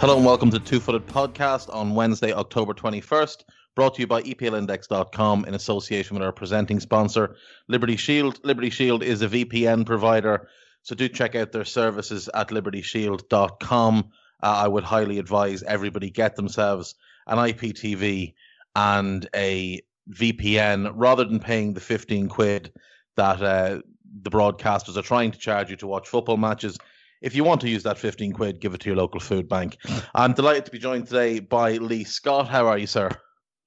Hello 0.00 0.16
and 0.16 0.24
welcome 0.24 0.48
to 0.52 0.60
Two 0.60 0.78
Footed 0.78 1.08
Podcast 1.08 1.74
on 1.74 1.92
Wednesday, 1.92 2.32
October 2.32 2.72
21st, 2.72 3.42
brought 3.74 3.96
to 3.96 4.00
you 4.00 4.06
by 4.06 4.22
EPLindex.com 4.22 5.44
in 5.44 5.54
association 5.54 6.14
with 6.14 6.22
our 6.22 6.30
presenting 6.30 6.78
sponsor, 6.78 7.34
Liberty 7.66 7.96
Shield. 7.96 8.38
Liberty 8.44 8.70
Shield 8.70 9.02
is 9.02 9.22
a 9.22 9.28
VPN 9.28 9.84
provider, 9.84 10.46
so 10.82 10.94
do 10.94 11.08
check 11.08 11.34
out 11.34 11.50
their 11.50 11.64
services 11.64 12.30
at 12.32 12.50
libertyshield.com. 12.50 14.10
Uh, 14.40 14.46
I 14.46 14.68
would 14.68 14.84
highly 14.84 15.18
advise 15.18 15.64
everybody 15.64 16.10
get 16.10 16.36
themselves 16.36 16.94
an 17.26 17.38
IPTV 17.38 18.34
and 18.76 19.28
a 19.34 19.80
VPN 20.12 20.92
rather 20.94 21.24
than 21.24 21.40
paying 21.40 21.74
the 21.74 21.80
15 21.80 22.28
quid 22.28 22.72
that 23.16 23.42
uh, 23.42 23.80
the 24.22 24.30
broadcasters 24.30 24.96
are 24.96 25.02
trying 25.02 25.32
to 25.32 25.38
charge 25.40 25.70
you 25.70 25.76
to 25.76 25.88
watch 25.88 26.06
football 26.06 26.36
matches 26.36 26.78
if 27.22 27.34
you 27.34 27.44
want 27.44 27.60
to 27.62 27.68
use 27.68 27.82
that 27.82 27.98
15 27.98 28.32
quid, 28.32 28.60
give 28.60 28.74
it 28.74 28.80
to 28.80 28.88
your 28.88 28.96
local 28.96 29.20
food 29.20 29.48
bank. 29.48 29.76
I'm 30.14 30.32
delighted 30.32 30.64
to 30.66 30.70
be 30.70 30.78
joined 30.78 31.06
today 31.06 31.40
by 31.40 31.72
Lee 31.72 32.04
Scott. 32.04 32.48
How 32.48 32.66
are 32.66 32.78
you, 32.78 32.86
sir? 32.86 33.10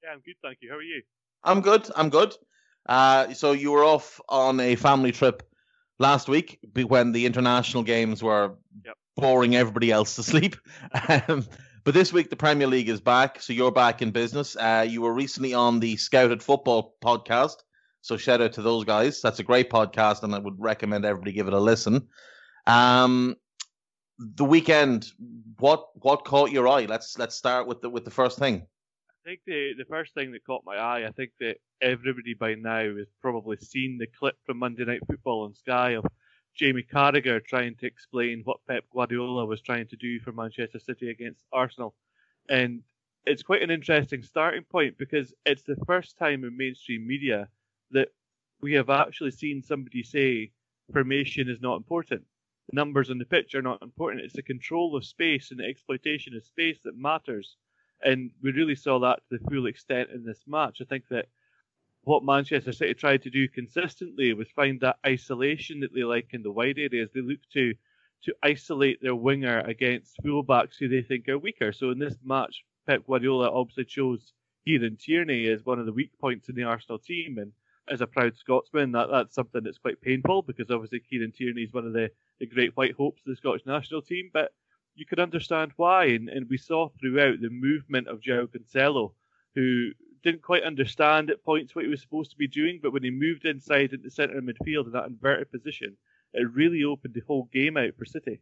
Yeah, 0.04 0.12
I'm 0.14 0.22
good, 0.22 0.36
thank 0.44 0.58
you. 0.62 0.70
How 0.70 0.78
are 0.78 0.82
you? 0.82 1.02
I'm 1.44 1.62
good. 1.62 1.90
I'm 1.96 2.10
good. 2.10 2.34
Uh, 2.88 3.34
so 3.34 3.52
you 3.52 3.72
were 3.72 3.84
off 3.84 4.20
on 4.30 4.60
a 4.60 4.76
family 4.76 5.12
trip 5.12 5.44
last 6.00 6.28
week 6.28 6.60
when 6.74 7.12
the 7.12 7.26
international 7.26 7.84
games 7.84 8.24
were 8.24 8.56
yep. 8.86 8.96
boring 9.16 9.56
everybody 9.56 9.92
else 9.92 10.16
to 10.16 10.24
sleep. 10.24 10.56
Um, 11.08 11.46
but 11.84 11.96
this 11.96 12.14
week 12.14 12.30
the 12.30 12.36
Premier 12.36 12.68
League 12.68 12.90
is 12.90 13.02
back, 13.02 13.42
so 13.42 13.54
you're 13.54 13.72
back 13.72 14.04
in 14.04 14.12
business. 14.12 14.56
Uh, 14.56 14.86
you 14.88 15.02
were 15.02 15.14
recently 15.14 15.56
on 15.56 15.80
the 15.80 15.98
Scouted 15.98 16.44
Football 16.44 16.96
podcast, 17.04 17.56
so 18.02 18.18
shout 18.18 18.40
out 18.40 18.54
to 18.54 18.62
those 18.62 18.86
guys. 18.86 19.20
That's 19.20 19.40
a 19.40 19.44
great 19.44 19.70
podcast, 19.72 20.22
and 20.22 20.36
I 20.36 20.38
would 20.38 20.60
recommend 20.60 21.06
everybody 21.06 21.32
give 21.32 21.48
it 21.48 21.54
a 21.54 21.60
listen. 21.60 22.08
Um, 22.68 23.36
the 24.20 24.46
weekend, 24.46 25.12
what 25.58 25.88
what 25.96 26.26
caught 26.26 26.52
your 26.52 26.68
eye? 26.68 26.86
Let's 26.86 27.18
let's 27.18 27.36
start 27.36 27.68
with 27.68 27.82
the 27.82 27.90
with 27.90 28.06
the 28.06 28.12
first 28.12 28.38
thing. 28.38 28.68
I 29.10 29.30
think 29.30 29.42
the 29.46 29.74
the 29.78 29.86
first 29.86 30.14
thing 30.14 30.32
that 30.32 30.46
caught 30.46 30.64
my 30.66 30.78
eye, 30.78 31.08
I 31.08 31.12
think 31.12 31.32
that 31.40 31.58
everybody 31.82 32.34
by 32.34 32.56
now 32.56 32.96
has 32.98 33.08
probably 33.22 33.58
seen 33.58 33.98
the 33.98 34.08
clip 34.08 34.36
from 34.46 34.58
Monday 34.58 34.86
Night 34.86 35.02
Football 35.08 35.44
on 35.44 35.56
Sky 35.56 35.92
of 35.92 36.06
Jamie 36.56 36.84
Carragher 36.84 37.44
trying 37.44 37.76
to 37.78 37.88
explain 37.88 38.42
what 38.44 38.66
Pep 38.68 38.84
Guardiola 38.94 39.46
was 39.46 39.62
trying 39.62 39.88
to 39.88 39.96
do 39.96 40.20
for 40.20 40.32
Manchester 40.32 40.80
City 40.80 41.10
against 41.10 41.46
Arsenal, 41.52 41.96
and 42.50 42.82
it's 43.26 43.44
quite 43.44 43.62
an 43.62 43.72
interesting 43.72 44.22
starting 44.22 44.64
point 44.64 44.98
because 44.98 45.34
it's 45.46 45.64
the 45.64 45.78
first 45.88 46.18
time 46.18 46.44
in 46.44 46.58
mainstream 46.58 47.08
media 47.08 47.48
that 47.92 48.10
we 48.62 48.74
have 48.74 48.90
actually 48.90 49.32
seen 49.32 49.62
somebody 49.62 50.04
say 50.04 50.52
formation 50.92 51.50
is 51.50 51.62
not 51.62 51.78
important 51.78 52.24
the 52.70 52.76
numbers 52.76 53.10
on 53.10 53.18
the 53.18 53.26
pitch 53.26 53.56
are 53.56 53.62
not 53.62 53.82
important. 53.82 54.24
It's 54.24 54.36
the 54.36 54.42
control 54.42 54.96
of 54.96 55.06
space 55.06 55.52
and 55.52 55.60
the 55.60 55.66
exploitation 55.66 56.36
of 56.36 56.44
space 56.44 56.80
that 56.84 56.98
matters. 56.98 57.58
And 58.04 58.32
we 58.42 58.52
really 58.52 58.76
saw 58.76 59.00
that 59.00 59.20
to 59.30 59.38
the 59.38 59.50
full 59.50 59.68
extent 59.68 60.10
in 60.14 60.26
this 60.26 60.44
match. 60.48 60.80
I 60.82 60.86
think 60.86 61.06
that 61.10 61.28
what 62.04 62.24
Manchester 62.24 62.72
City 62.72 62.94
tried 62.94 63.24
to 63.24 63.30
do 63.30 63.48
consistently 63.48 64.34
was 64.34 64.50
find 64.50 64.80
that 64.82 64.98
isolation 65.06 65.82
that 65.82 65.94
they 65.94 66.04
like 66.04 66.30
in 66.32 66.42
the 66.42 66.52
wide 66.52 66.80
areas. 66.80 67.10
They 67.14 67.22
look 67.22 67.40
to 67.54 67.74
to 68.24 68.36
isolate 68.44 69.02
their 69.02 69.16
winger 69.16 69.62
against 69.62 70.18
fullbacks 70.24 70.76
who 70.80 70.88
they 70.88 71.02
think 71.02 71.28
are 71.28 71.40
weaker. 71.40 71.74
So 71.74 71.90
in 71.90 71.98
this 71.98 72.16
match, 72.24 72.64
Pep 72.86 73.06
Guardiola 73.08 73.50
obviously 73.52 73.86
chose 73.86 74.34
Kieran 74.66 74.98
Tierney 74.98 75.48
as 75.48 75.66
one 75.66 75.80
of 75.80 75.88
the 75.88 75.94
weak 75.94 76.12
points 76.20 76.50
in 76.50 76.56
the 76.56 76.64
Arsenal 76.64 77.00
team, 77.00 77.38
and 77.40 77.52
as 77.90 78.02
a 78.02 78.08
proud 78.08 78.36
Scotsman, 78.38 78.92
that 78.92 79.10
that's 79.12 79.34
something 79.34 79.64
that's 79.64 79.80
quite 79.80 80.02
painful 80.02 80.44
because 80.44 80.70
obviously 80.70 81.00
Kieran 81.00 81.32
Tierney 81.32 81.64
is 81.64 81.74
one 81.74 81.86
of 81.86 81.94
the, 81.94 82.12
the 82.42 82.48
great 82.48 82.76
white 82.76 82.96
hopes 82.96 83.22
of 83.22 83.30
the 83.30 83.36
Scottish 83.38 83.66
national 83.66 84.02
team. 84.02 84.32
But 84.34 84.52
you 84.96 85.06
could 85.06 85.20
understand 85.20 85.72
why, 85.78 86.06
and, 86.06 86.28
and 86.28 86.50
we 86.50 86.58
saw 86.58 86.90
throughout 87.00 87.40
the 87.40 87.50
movement 87.50 88.08
of 88.08 88.20
João 88.20 88.48
Cancelo, 88.48 89.12
who 89.56 89.92
didn't 90.24 90.42
quite 90.42 90.64
understand 90.64 91.30
at 91.30 91.46
points 91.46 91.76
what 91.76 91.86
he 91.86 91.90
was 91.90 92.02
supposed 92.02 92.32
to 92.32 92.38
be 92.38 92.48
doing, 92.48 92.80
but 92.82 92.92
when 92.92 93.04
he 93.04 93.12
moved 93.12 93.46
inside 93.46 93.94
into 93.94 94.10
centre 94.10 94.42
midfield 94.42 94.88
in 94.88 94.92
that 94.92 95.08
inverted 95.08 95.52
position, 95.52 95.96
it 96.34 96.52
really 96.52 96.84
opened 96.84 97.14
the 97.14 97.24
whole 97.28 97.48
game 97.54 97.78
out 97.78 97.96
for 97.98 98.06
City. 98.06 98.42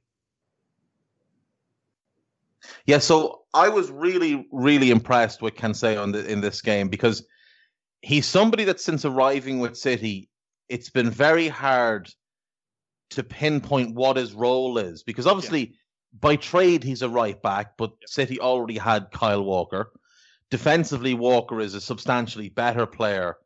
Yeah, 2.85 2.99
so 2.99 3.43
I 3.53 3.69
was 3.69 3.91
really, 3.91 4.47
really 4.51 4.91
impressed 4.91 5.41
with 5.41 5.55
Cancelo 5.55 6.03
in, 6.03 6.11
the, 6.11 6.29
in 6.29 6.41
this 6.41 6.61
game 6.61 6.89
because 6.89 7.25
he's 8.01 8.25
somebody 8.25 8.63
that 8.65 8.79
since 8.79 9.05
arriving 9.05 9.59
with 9.59 9.77
City, 9.77 10.29
it's 10.67 10.89
been 10.89 11.09
very 11.09 11.47
hard 11.47 12.09
to 13.11 13.23
pinpoint 13.23 13.95
what 13.95 14.17
his 14.17 14.33
role 14.33 14.77
is 14.77 15.03
because 15.03 15.27
obviously 15.27 15.59
yeah. 15.59 15.75
by 16.19 16.35
trade 16.35 16.83
he's 16.83 17.01
a 17.01 17.09
right 17.09 17.41
back, 17.41 17.77
but 17.77 17.91
yeah. 18.01 18.07
City 18.07 18.39
already 18.39 18.77
had 18.77 19.11
Kyle 19.11 19.43
Walker. 19.43 19.91
Defensively, 20.51 21.13
Walker 21.13 21.59
is 21.59 21.75
a 21.75 21.81
substantially 21.81 22.49
better 22.49 22.85
player 22.85 23.37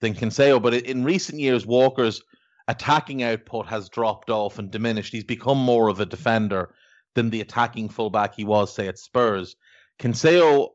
than 0.00 0.14
Cancelo, 0.14 0.60
but 0.60 0.74
in 0.74 1.04
recent 1.04 1.40
years, 1.40 1.66
Walker's 1.66 2.22
attacking 2.68 3.22
output 3.22 3.66
has 3.66 3.88
dropped 3.88 4.30
off 4.30 4.58
and 4.58 4.70
diminished. 4.70 5.12
He's 5.12 5.24
become 5.24 5.58
more 5.58 5.88
of 5.88 6.00
a 6.00 6.06
defender 6.06 6.74
than 7.14 7.30
the 7.30 7.40
attacking 7.40 7.88
fullback 7.88 8.34
he 8.34 8.44
was, 8.44 8.74
say, 8.74 8.88
at 8.88 8.98
Spurs. 8.98 9.56
Cancelo, 9.98 10.70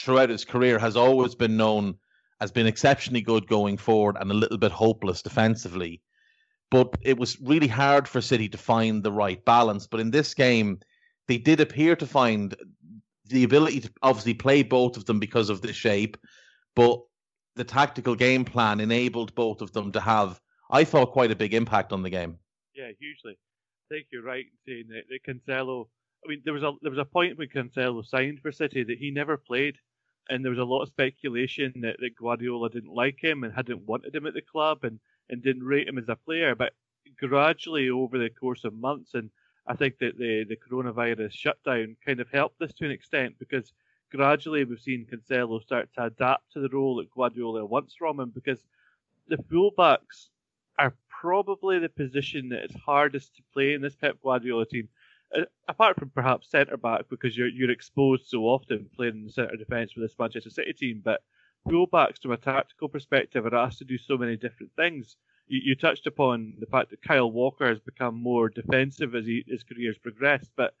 throughout 0.00 0.30
his 0.30 0.44
career, 0.44 0.78
has 0.78 0.96
always 0.96 1.34
been 1.34 1.56
known 1.56 1.96
as 2.40 2.52
been 2.52 2.66
exceptionally 2.66 3.20
good 3.20 3.46
going 3.48 3.76
forward 3.76 4.16
and 4.18 4.30
a 4.30 4.34
little 4.34 4.58
bit 4.58 4.72
hopeless 4.72 5.22
defensively. 5.22 6.00
But 6.70 6.94
it 7.02 7.18
was 7.18 7.40
really 7.40 7.66
hard 7.66 8.06
for 8.06 8.20
City 8.20 8.48
to 8.48 8.58
find 8.58 9.02
the 9.02 9.12
right 9.12 9.44
balance. 9.44 9.86
But 9.86 10.00
in 10.00 10.10
this 10.10 10.34
game, 10.34 10.78
they 11.26 11.38
did 11.38 11.60
appear 11.60 11.96
to 11.96 12.06
find 12.06 12.54
the 13.26 13.44
ability 13.44 13.80
to 13.80 13.90
obviously 14.02 14.34
play 14.34 14.62
both 14.62 14.96
of 14.96 15.04
them 15.06 15.18
because 15.18 15.50
of 15.50 15.62
the 15.62 15.72
shape, 15.72 16.16
but 16.74 17.00
the 17.56 17.64
tactical 17.64 18.14
game 18.14 18.44
plan 18.44 18.80
enabled 18.80 19.34
both 19.34 19.60
of 19.60 19.72
them 19.72 19.92
to 19.92 20.00
have, 20.00 20.40
I 20.70 20.84
thought, 20.84 21.12
quite 21.12 21.30
a 21.30 21.36
big 21.36 21.54
impact 21.54 21.92
on 21.92 22.02
the 22.02 22.10
game. 22.10 22.38
Yeah, 22.74 22.90
hugely. 22.98 23.38
I 23.90 23.94
think 23.94 24.06
you're 24.12 24.22
right 24.22 24.44
in 24.66 24.72
saying 24.72 24.84
that, 24.88 25.04
that 25.08 25.24
Cancelo. 25.24 25.86
I 26.24 26.28
mean, 26.28 26.42
there 26.44 26.54
was 26.54 26.62
a 26.62 26.72
there 26.82 26.90
was 26.90 26.98
a 26.98 27.04
point 27.04 27.38
when 27.38 27.48
Cancelo 27.48 28.04
signed 28.04 28.40
for 28.40 28.52
City 28.52 28.84
that 28.84 28.98
he 28.98 29.10
never 29.10 29.36
played 29.36 29.76
and 30.28 30.44
there 30.44 30.50
was 30.50 30.58
a 30.58 30.64
lot 30.64 30.82
of 30.82 30.88
speculation 30.88 31.72
that, 31.82 31.96
that 31.98 32.16
Guardiola 32.18 32.70
didn't 32.70 32.94
like 32.94 33.18
him 33.20 33.42
and 33.42 33.52
hadn't 33.52 33.86
wanted 33.86 34.14
him 34.14 34.26
at 34.26 34.34
the 34.34 34.42
club 34.42 34.84
and, 34.84 35.00
and 35.30 35.42
didn't 35.42 35.64
rate 35.64 35.88
him 35.88 35.98
as 35.98 36.08
a 36.08 36.16
player. 36.16 36.54
But 36.54 36.74
gradually 37.18 37.90
over 37.90 38.18
the 38.18 38.30
course 38.30 38.64
of 38.64 38.74
months, 38.74 39.14
and 39.14 39.30
I 39.66 39.74
think 39.74 39.98
that 39.98 40.18
the, 40.18 40.44
the 40.48 40.56
coronavirus 40.56 41.32
shutdown 41.32 41.96
kind 42.04 42.20
of 42.20 42.30
helped 42.30 42.58
this 42.58 42.72
to 42.74 42.84
an 42.84 42.90
extent 42.90 43.36
because 43.38 43.72
gradually 44.10 44.64
we've 44.64 44.80
seen 44.80 45.06
Cancelo 45.10 45.62
start 45.62 45.88
to 45.94 46.04
adapt 46.04 46.52
to 46.52 46.60
the 46.60 46.68
role 46.68 46.96
that 46.96 47.10
Guardiola 47.10 47.64
wants 47.64 47.94
from 47.94 48.20
him 48.20 48.30
because 48.34 48.64
the 49.28 49.36
fullbacks 49.36 50.28
are 50.78 50.94
probably 51.08 51.78
the 51.78 51.88
position 51.88 52.48
that 52.48 52.64
is 52.64 52.74
hardest 52.84 53.36
to 53.36 53.42
play 53.52 53.74
in 53.74 53.82
this 53.82 53.94
Pep 53.94 54.16
Guardiola 54.22 54.66
team 54.66 54.88
uh, 55.36 55.42
apart 55.68 55.98
from 55.98 56.10
perhaps 56.10 56.50
centre 56.50 56.76
back 56.76 57.02
because 57.08 57.36
you're 57.36 57.48
you're 57.48 57.70
exposed 57.70 58.26
so 58.26 58.42
often 58.42 58.90
playing 58.96 59.14
in 59.14 59.24
the 59.26 59.32
centre 59.32 59.56
defence 59.56 59.92
for 59.92 60.00
this 60.00 60.18
Manchester 60.18 60.50
City 60.50 60.72
team, 60.72 61.00
but 61.04 61.22
fullbacks 61.68 62.22
from 62.22 62.32
a 62.32 62.36
tactical 62.36 62.88
perspective 62.88 63.46
are 63.46 63.54
asked 63.54 63.78
to 63.78 63.84
do 63.84 63.98
so 63.98 64.16
many 64.16 64.36
different 64.36 64.72
things. 64.76 65.16
You, 65.46 65.60
you 65.64 65.74
touched 65.74 66.06
upon 66.06 66.54
the 66.58 66.66
fact 66.66 66.90
that 66.90 67.02
Kyle 67.02 67.30
Walker 67.30 67.68
has 67.68 67.80
become 67.80 68.22
more 68.22 68.48
defensive 68.48 69.14
as 69.14 69.26
he, 69.26 69.44
his 69.46 69.62
career 69.62 69.90
has 69.90 69.98
progressed, 69.98 70.50
but 70.56 70.74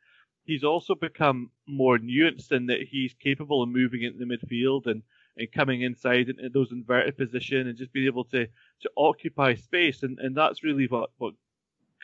he's 0.44 0.64
also 0.64 0.94
become 0.94 1.50
more 1.66 1.98
nuanced 1.98 2.52
in 2.52 2.66
that 2.66 2.82
he's 2.90 3.14
capable 3.14 3.62
of 3.62 3.68
moving 3.68 4.02
into 4.02 4.18
the 4.18 4.24
midfield 4.24 4.86
and, 4.86 5.02
and 5.36 5.52
coming 5.52 5.82
inside 5.82 6.28
into 6.28 6.48
those 6.48 6.72
inverted 6.72 7.16
position 7.16 7.68
and 7.68 7.78
just 7.78 7.92
being 7.92 8.06
able 8.06 8.24
to, 8.24 8.46
to 8.80 8.90
occupy 8.96 9.54
space. 9.54 10.02
And, 10.02 10.18
and 10.18 10.36
that's 10.36 10.64
really 10.64 10.86
what, 10.86 11.10
what 11.18 11.34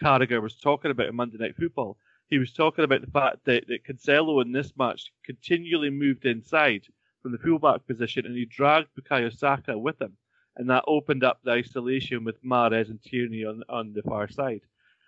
Carragher 0.03 0.43
was 0.43 0.57
talking 0.57 0.91
about 0.91 1.09
in 1.09 1.17
Monday 1.17 1.39
Night 1.39 1.57
Football 1.57 1.97
he 2.29 2.39
was 2.39 2.53
talking 2.53 2.85
about 2.85 3.01
the 3.03 3.11
fact 3.11 3.45
that, 3.45 3.67
that 3.69 3.85
Cancelo 3.85 4.43
in 4.43 4.53
this 4.53 4.73
match 4.77 5.13
continually 5.25 5.91
moved 5.91 6.25
inside 6.25 6.83
from 7.27 7.33
the 7.33 7.39
fullback 7.39 7.85
position, 7.89 8.25
and 8.25 8.37
he 8.37 8.45
dragged 8.45 8.87
Bukayo 8.97 9.37
Saka 9.37 9.77
with 9.77 10.01
him, 10.01 10.17
and 10.57 10.71
that 10.71 10.85
opened 10.87 11.25
up 11.25 11.41
the 11.43 11.51
isolation 11.51 12.23
with 12.23 12.41
Mahrez 12.45 12.89
and 12.89 13.03
Tierney 13.03 13.45
on 13.45 13.65
on 13.69 13.93
the 13.93 14.03
far 14.03 14.29
side. 14.29 14.61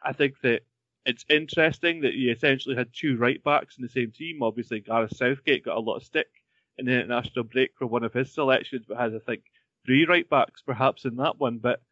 I 0.03 0.13
think 0.13 0.35
that 0.43 0.63
it's 1.07 1.25
interesting 1.29 2.01
that 2.01 2.15
he 2.15 2.29
essentially 2.29 2.75
had 2.75 2.89
two 2.93 3.17
right 3.19 3.41
backs 3.45 3.79
in 3.79 3.85
the 3.85 3.89
same 3.89 4.11
team. 4.11 4.43
Obviously, 4.43 4.81
Gareth 4.81 5.17
Southgate 5.17 5.65
got 5.65 5.77
a 5.77 5.81
lot 5.81 5.99
of 5.99 6.03
stick 6.03 6.27
in 6.77 6.87
the 6.87 6.93
international 6.93 7.45
break 7.45 7.71
for 7.79 7.87
one 7.87 8.03
of 8.03 8.13
his 8.13 8.33
selections, 8.33 8.87
but 8.89 8.99
has 8.99 9.15
I 9.15 9.21
think 9.21 9.43
three 9.87 10.05
right 10.05 10.29
backs 10.29 10.61
perhaps 10.61 11.05
in 11.05 11.15
that 11.19 11.39
one. 11.39 11.59
But 11.59 11.83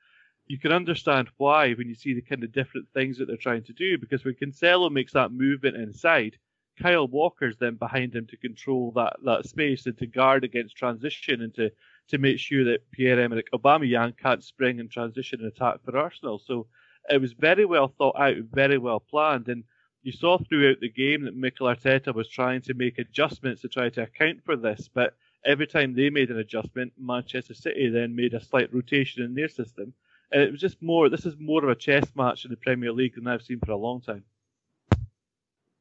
you 0.48 0.58
can 0.58 0.72
understand 0.72 1.28
why 1.36 1.72
when 1.74 1.88
you 1.88 1.94
see 1.94 2.14
the 2.14 2.20
kind 2.20 2.42
of 2.42 2.50
different 2.50 2.88
things 2.92 3.18
that 3.18 3.26
they're 3.26 3.36
trying 3.36 3.62
to 3.62 3.72
do. 3.72 3.96
Because 3.96 4.24
when 4.24 4.34
Cancelo 4.34 4.90
makes 4.90 5.12
that 5.12 5.30
movement 5.30 5.76
inside, 5.76 6.36
Kyle 6.80 7.08
Walker's 7.08 7.56
then 7.56 7.76
behind 7.76 8.14
him 8.14 8.26
to 8.26 8.36
control 8.36 8.92
that, 8.96 9.16
that 9.24 9.46
space 9.46 9.86
and 9.86 9.96
to 9.98 10.06
guard 10.06 10.44
against 10.44 10.76
transition 10.76 11.42
and 11.42 11.54
to, 11.54 11.70
to 12.08 12.18
make 12.18 12.38
sure 12.38 12.64
that 12.64 12.90
Pierre 12.90 13.18
Emerick 13.20 13.50
Aubameyang 13.52 14.16
can't 14.18 14.44
spring 14.44 14.80
and 14.80 14.90
transition 14.90 15.40
and 15.40 15.48
attack 15.48 15.78
for 15.84 15.96
Arsenal. 15.96 16.38
So 16.38 16.66
it 17.08 17.20
was 17.20 17.32
very 17.32 17.64
well 17.64 17.88
thought 17.88 18.18
out, 18.18 18.36
very 18.52 18.78
well 18.78 19.00
planned, 19.00 19.48
and 19.48 19.64
you 20.02 20.12
saw 20.12 20.38
throughout 20.38 20.80
the 20.80 20.88
game 20.88 21.24
that 21.24 21.36
Mikel 21.36 21.66
Arteta 21.66 22.14
was 22.14 22.28
trying 22.28 22.62
to 22.62 22.74
make 22.74 22.98
adjustments 22.98 23.62
to 23.62 23.68
try 23.68 23.88
to 23.90 24.02
account 24.02 24.44
for 24.44 24.56
this, 24.56 24.88
but 24.92 25.16
every 25.44 25.66
time 25.66 25.94
they 25.94 26.10
made 26.10 26.30
an 26.30 26.38
adjustment, 26.38 26.92
Manchester 26.98 27.54
City 27.54 27.88
then 27.88 28.14
made 28.14 28.34
a 28.34 28.44
slight 28.44 28.72
rotation 28.72 29.24
in 29.24 29.34
their 29.34 29.48
system. 29.48 29.92
And 30.30 30.42
it 30.42 30.50
was 30.50 30.60
just 30.60 30.82
more, 30.82 31.08
this 31.08 31.26
is 31.26 31.36
more 31.38 31.64
of 31.64 31.70
a 31.70 31.74
chess 31.74 32.04
match 32.14 32.44
in 32.44 32.50
the 32.50 32.56
Premier 32.56 32.92
League 32.92 33.14
than 33.14 33.26
I've 33.26 33.42
seen 33.42 33.60
for 33.64 33.72
a 33.72 33.76
long 33.76 34.00
time. 34.00 34.24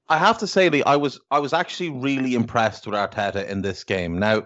I 0.08 0.18
have 0.18 0.38
to 0.40 0.48
say, 0.48 0.70
Lee, 0.70 0.84
I 0.84 0.96
was 0.96 1.20
I 1.32 1.40
was 1.40 1.54
actually 1.54 1.90
really 1.90 2.36
impressed 2.36 2.86
with 2.86 2.96
Arteta 2.96 3.48
in 3.48 3.62
this 3.62 3.84
game. 3.84 4.20
Now, 4.20 4.44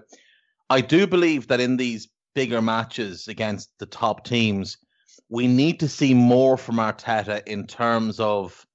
I 0.69 0.81
do 0.81 1.05
believe 1.05 1.47
that 1.47 1.59
in 1.59 1.77
these 1.77 2.07
bigger 2.33 2.61
matches 2.61 3.27
against 3.27 3.69
the 3.79 3.85
top 3.85 4.23
teams, 4.23 4.77
we 5.29 5.47
need 5.47 5.79
to 5.81 5.89
see 5.89 6.13
more 6.13 6.57
from 6.57 6.75
Arteta 6.75 7.45
in 7.45 7.67
terms 7.67 8.19
of 8.19 8.65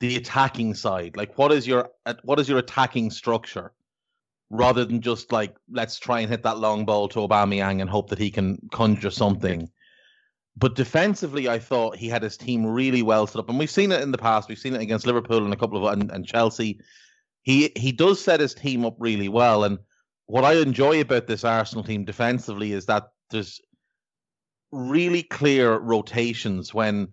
the 0.00 0.16
attacking 0.16 0.74
side. 0.74 1.16
Like, 1.16 1.36
what 1.36 1.52
is 1.52 1.66
your 1.66 1.90
what 2.22 2.40
is 2.40 2.48
your 2.48 2.58
attacking 2.58 3.10
structure, 3.10 3.72
rather 4.48 4.84
than 4.86 5.02
just 5.02 5.30
like 5.30 5.54
let's 5.70 5.98
try 5.98 6.20
and 6.20 6.30
hit 6.30 6.42
that 6.44 6.58
long 6.58 6.86
ball 6.86 7.08
to 7.08 7.18
Aubameyang 7.18 7.82
and 7.82 7.90
hope 7.90 8.08
that 8.10 8.18
he 8.18 8.30
can 8.30 8.58
conjure 8.72 9.10
something. 9.10 9.70
But 10.56 10.76
defensively, 10.76 11.48
I 11.48 11.58
thought 11.58 11.96
he 11.96 12.08
had 12.08 12.22
his 12.22 12.36
team 12.36 12.64
really 12.64 13.02
well 13.02 13.26
set 13.26 13.40
up, 13.40 13.48
and 13.48 13.58
we've 13.58 13.70
seen 13.70 13.90
it 13.90 14.02
in 14.02 14.12
the 14.12 14.18
past. 14.18 14.48
We've 14.48 14.58
seen 14.58 14.74
it 14.74 14.82
against 14.82 15.06
Liverpool 15.06 15.44
and 15.44 15.52
a 15.52 15.56
couple 15.56 15.84
of 15.84 15.92
and, 15.92 16.10
and 16.10 16.26
Chelsea. 16.26 16.80
He 17.42 17.72
he 17.76 17.92
does 17.92 18.22
set 18.22 18.40
his 18.40 18.54
team 18.54 18.84
up 18.84 18.96
really 18.98 19.28
well, 19.28 19.64
and 19.64 19.78
what 20.26 20.44
I 20.44 20.54
enjoy 20.54 21.00
about 21.00 21.26
this 21.26 21.44
Arsenal 21.44 21.84
team 21.84 22.04
defensively 22.04 22.72
is 22.72 22.86
that 22.86 23.08
there's 23.30 23.60
really 24.70 25.22
clear 25.22 25.76
rotations 25.76 26.72
when 26.72 27.08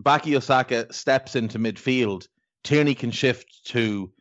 Bukayo 0.00 0.42
Saka 0.42 0.92
steps 0.92 1.36
into 1.36 1.58
midfield. 1.58 2.28
Tierney 2.64 2.94
can 2.94 3.10
shift 3.10 3.64
to 3.66 4.12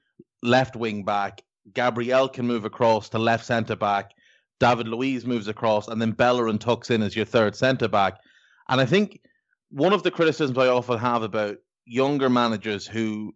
left 0.41 0.75
wing 0.75 1.03
back. 1.05 1.43
Gabriel 1.73 2.27
can 2.27 2.47
move 2.47 2.65
across 2.65 3.09
to 3.09 3.19
left 3.19 3.45
centre 3.45 3.75
back. 3.75 4.11
David 4.61 4.87
Luiz 4.87 5.25
moves 5.25 5.47
across, 5.47 5.87
and 5.87 5.99
then 5.99 6.11
Bellerin 6.11 6.59
tucks 6.59 6.91
in 6.91 7.01
as 7.01 7.15
your 7.15 7.25
third 7.25 7.55
centre 7.55 7.87
back. 7.87 8.19
And 8.69 8.79
I 8.79 8.85
think 8.85 9.19
one 9.71 9.91
of 9.91 10.03
the 10.03 10.11
criticisms 10.11 10.55
I 10.55 10.67
often 10.67 10.99
have 10.99 11.23
about 11.23 11.57
younger 11.85 12.29
managers 12.29 12.85
who 12.85 13.33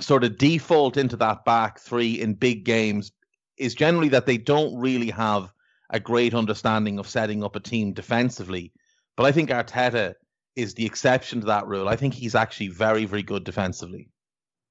sort 0.00 0.24
of 0.24 0.36
default 0.38 0.96
into 0.96 1.16
that 1.18 1.44
back 1.44 1.78
three 1.78 2.20
in 2.20 2.34
big 2.34 2.64
games 2.64 3.12
is 3.56 3.76
generally 3.76 4.08
that 4.08 4.26
they 4.26 4.36
don't 4.36 4.76
really 4.76 5.08
have 5.10 5.52
a 5.90 6.00
great 6.00 6.34
understanding 6.34 6.98
of 6.98 7.08
setting 7.08 7.44
up 7.44 7.54
a 7.54 7.60
team 7.60 7.92
defensively. 7.92 8.72
But 9.16 9.26
I 9.26 9.32
think 9.32 9.50
Arteta 9.50 10.14
is 10.56 10.74
the 10.74 10.84
exception 10.84 11.42
to 11.42 11.46
that 11.46 11.68
rule. 11.68 11.88
I 11.88 11.94
think 11.94 12.12
he's 12.12 12.34
actually 12.34 12.68
very, 12.68 13.04
very 13.04 13.22
good 13.22 13.44
defensively. 13.44 14.10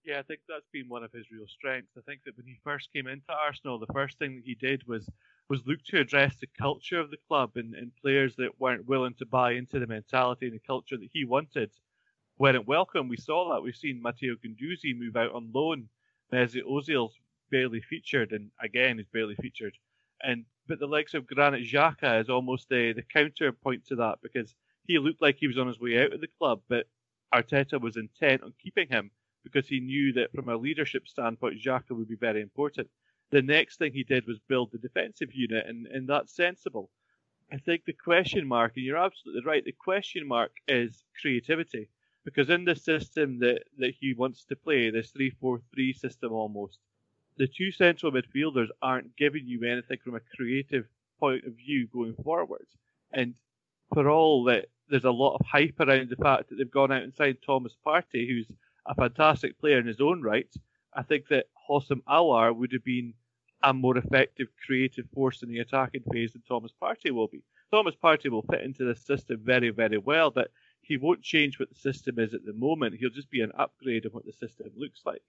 Yeah, 0.04 0.20
I 0.20 0.24
think 0.24 0.42
that's 0.50 0.68
been 0.74 0.90
one 0.90 1.06
of 1.06 1.12
his 1.14 1.26
real 1.32 1.48
strengths. 1.48 1.94
I 1.98 2.02
think 2.02 2.22
that 2.26 2.36
when 2.36 2.46
he 2.46 2.60
first 2.66 2.90
came 2.94 3.08
into 3.08 3.32
Arsenal, 3.32 3.80
the 3.80 3.94
first 3.94 4.20
thing 4.20 4.36
that 4.36 4.46
he 4.46 4.56
did 4.56 4.86
was 4.88 5.10
was 5.50 5.66
look 5.66 5.84
to 5.86 6.00
address 6.00 6.36
the 6.38 6.48
culture 6.58 7.00
of 7.00 7.12
the 7.12 7.18
club 7.28 7.52
and, 7.56 7.76
and 7.76 7.96
players 8.02 8.36
that 8.36 8.60
weren't 8.60 8.88
willing 8.88 9.14
to 9.16 9.26
buy 9.26 9.52
into 9.52 9.80
the 9.80 9.88
mentality 9.88 10.48
and 10.48 10.56
the 10.56 10.60
culture 10.60 10.98
that 10.98 11.10
he 11.14 11.24
wanted 11.24 11.72
weren't 12.38 12.68
welcome. 12.68 13.08
We 13.08 13.18
saw 13.18 13.54
that. 13.54 13.62
We've 13.62 13.76
seen 13.76 14.02
Matteo 14.02 14.36
Guendouzi 14.36 14.98
move 14.98 15.16
out 15.16 15.34
on 15.34 15.52
loan. 15.54 15.88
Mesut 16.34 16.64
Ozil's 16.64 17.16
barely 17.52 17.82
featured, 17.82 18.32
and 18.32 18.50
again, 18.62 19.00
is 19.00 19.06
barely 19.14 19.36
featured. 19.36 19.78
And 20.24 20.46
but 20.68 20.80
the 20.80 20.88
likes 20.88 21.14
of 21.14 21.28
Granit 21.28 21.64
Xhaka 21.64 22.20
is 22.22 22.30
almost 22.30 22.70
the, 22.70 22.94
the 22.94 23.04
counterpoint 23.04 23.86
to 23.88 23.96
that 23.98 24.18
because 24.24 24.56
he 24.88 24.98
looked 24.98 25.22
like 25.22 25.38
he 25.38 25.48
was 25.48 25.60
on 25.60 25.68
his 25.68 25.80
way 25.80 26.04
out 26.04 26.14
of 26.14 26.22
the 26.22 26.28
club, 26.40 26.62
but 26.68 26.88
Arteta 27.34 27.80
was 27.80 27.98
intent 27.98 28.42
on 28.42 28.54
keeping 28.62 28.88
him 28.88 29.12
because 29.44 29.68
he 29.68 29.80
knew 29.80 30.12
that 30.14 30.34
from 30.34 30.50
a 30.50 30.58
leadership 30.58 31.08
standpoint, 31.08 31.62
Xhaka 31.64 31.92
would 31.92 32.08
be 32.08 32.16
very 32.16 32.42
important. 32.42 32.90
The 33.32 33.42
next 33.42 33.78
thing 33.78 33.94
he 33.94 34.04
did 34.04 34.28
was 34.28 34.40
build 34.48 34.72
the 34.72 34.78
defensive 34.78 35.34
unit, 35.34 35.66
and, 35.68 35.88
and 35.88 36.08
that's 36.08 36.36
sensible. 36.36 36.90
I 37.52 37.58
think 37.58 37.86
the 37.86 37.94
question 37.94 38.48
mark, 38.48 38.74
and 38.76 38.86
you're 38.86 38.98
absolutely 38.98 39.44
right, 39.46 39.64
the 39.64 39.72
question 39.72 40.28
mark 40.28 40.52
is 40.68 41.04
creativity. 41.22 41.90
Because 42.24 42.50
in 42.50 42.66
the 42.66 42.76
system 42.76 43.40
that, 43.40 43.64
that 43.78 43.94
he 44.00 44.16
wants 44.16 44.46
to 44.46 44.56
play, 44.56 44.90
this 44.90 45.12
3 45.12 45.30
4 45.40 45.62
3 45.74 45.94
system 45.94 46.32
almost, 46.32 46.80
the 47.38 47.48
two 47.48 47.72
central 47.72 48.12
midfielders 48.12 48.70
aren't 48.82 49.16
giving 49.16 49.46
you 49.46 49.64
anything 49.64 50.00
from 50.04 50.16
a 50.16 50.36
creative 50.36 50.86
point 51.20 51.46
of 51.46 51.54
view 51.54 51.88
going 51.94 52.16
forward. 52.24 52.66
And 53.14 53.36
for 53.94 54.10
all 54.10 54.44
that 54.46 54.66
there's 54.90 55.06
a 55.06 55.12
lot 55.12 55.36
of 55.36 55.46
hype 55.46 55.80
around 55.80 56.10
the 56.10 56.16
fact 56.16 56.50
that 56.50 56.56
they've 56.58 56.70
gone 56.70 56.92
out 56.92 57.04
and 57.04 57.14
signed 57.14 57.38
Thomas 57.46 57.76
Partey, 57.86 58.28
who's 58.28 58.52
a 58.86 58.96
fantastic 58.96 59.60
player 59.60 59.80
in 59.80 59.88
his 59.88 60.02
own 60.02 60.22
right, 60.22 60.52
I 60.94 61.04
think 61.04 61.28
that 61.30 61.46
Houssem 61.70 62.02
Aouar 62.08 62.56
would 62.56 62.72
have 62.74 62.84
been 62.84 63.14
a 63.64 63.74
more 63.74 63.98
effective 63.98 64.48
creative 64.66 65.06
force 65.14 65.42
in 65.42 65.50
the 65.50 65.60
attacking 65.60 66.04
phase 66.12 66.34
than 66.34 66.44
Thomas 66.48 66.72
Partey 66.82 67.12
will 67.12 67.28
be. 67.28 67.44
Thomas 67.72 67.96
Partey 67.96 68.30
will 68.30 68.46
fit 68.50 68.62
into 68.62 68.84
the 68.84 68.96
system 68.96 69.42
very, 69.44 69.70
very 69.70 69.98
well, 69.98 70.30
but 70.30 70.52
he 70.82 70.98
won't 70.98 71.24
change 71.24 71.60
what 71.60 71.70
the 71.70 71.76
system 71.76 72.20
is 72.20 72.34
at 72.34 72.46
the 72.46 72.54
moment. 72.54 72.96
He'll 72.96 73.10
just 73.10 73.32
be 73.32 73.42
an 73.42 73.52
upgrade 73.58 74.06
of 74.06 74.14
what 74.14 74.26
the 74.26 74.34
system 74.34 74.68
looks 74.78 75.02
like. 75.06 75.24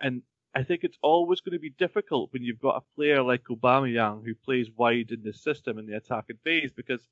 And 0.00 0.22
I 0.54 0.64
think 0.64 0.82
it's 0.82 0.98
always 1.02 1.40
going 1.40 1.52
to 1.52 1.60
be 1.60 1.70
difficult 1.70 2.32
when 2.32 2.42
you've 2.42 2.60
got 2.60 2.82
a 2.82 2.94
player 2.96 3.22
like 3.22 3.44
Aubameyang 3.44 4.24
who 4.24 4.34
plays 4.34 4.68
wide 4.76 5.10
in 5.12 5.22
the 5.22 5.32
system 5.32 5.78
in 5.78 5.86
the 5.86 5.96
attacking 5.96 6.38
phase 6.42 6.72
because 6.72 7.06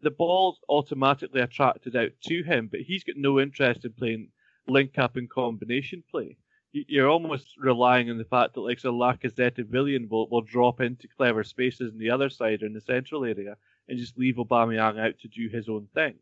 the 0.00 0.10
ball's 0.10 0.60
automatically 0.68 1.40
attracted 1.40 1.96
out 1.96 2.12
to 2.22 2.42
him, 2.44 2.68
but 2.68 2.80
he's 2.80 3.04
got 3.04 3.16
no 3.16 3.40
interest 3.40 3.84
in 3.84 3.92
playing 3.92 4.28
link 4.68 4.96
up 4.96 5.16
and 5.16 5.28
combination 5.28 6.04
play. 6.10 6.36
You're 6.72 7.08
almost 7.08 7.56
relying 7.58 8.10
on 8.10 8.18
the 8.18 8.24
fact 8.24 8.54
that 8.54 8.60
like 8.60 8.78
so 8.78 8.92
Lacazette 8.92 9.58
and 9.58 9.70
Willian 9.70 10.08
will, 10.08 10.28
will 10.28 10.42
drop 10.42 10.80
into 10.80 11.08
clever 11.08 11.42
spaces 11.42 11.92
in 11.92 11.98
the 11.98 12.10
other 12.10 12.28
side 12.28 12.62
or 12.62 12.66
in 12.66 12.74
the 12.74 12.80
central 12.80 13.24
area 13.24 13.56
and 13.88 13.98
just 13.98 14.18
leave 14.18 14.36
Aubameyang 14.36 14.98
out 14.98 15.18
to 15.20 15.28
do 15.28 15.48
his 15.48 15.68
own 15.68 15.88
thing. 15.94 16.14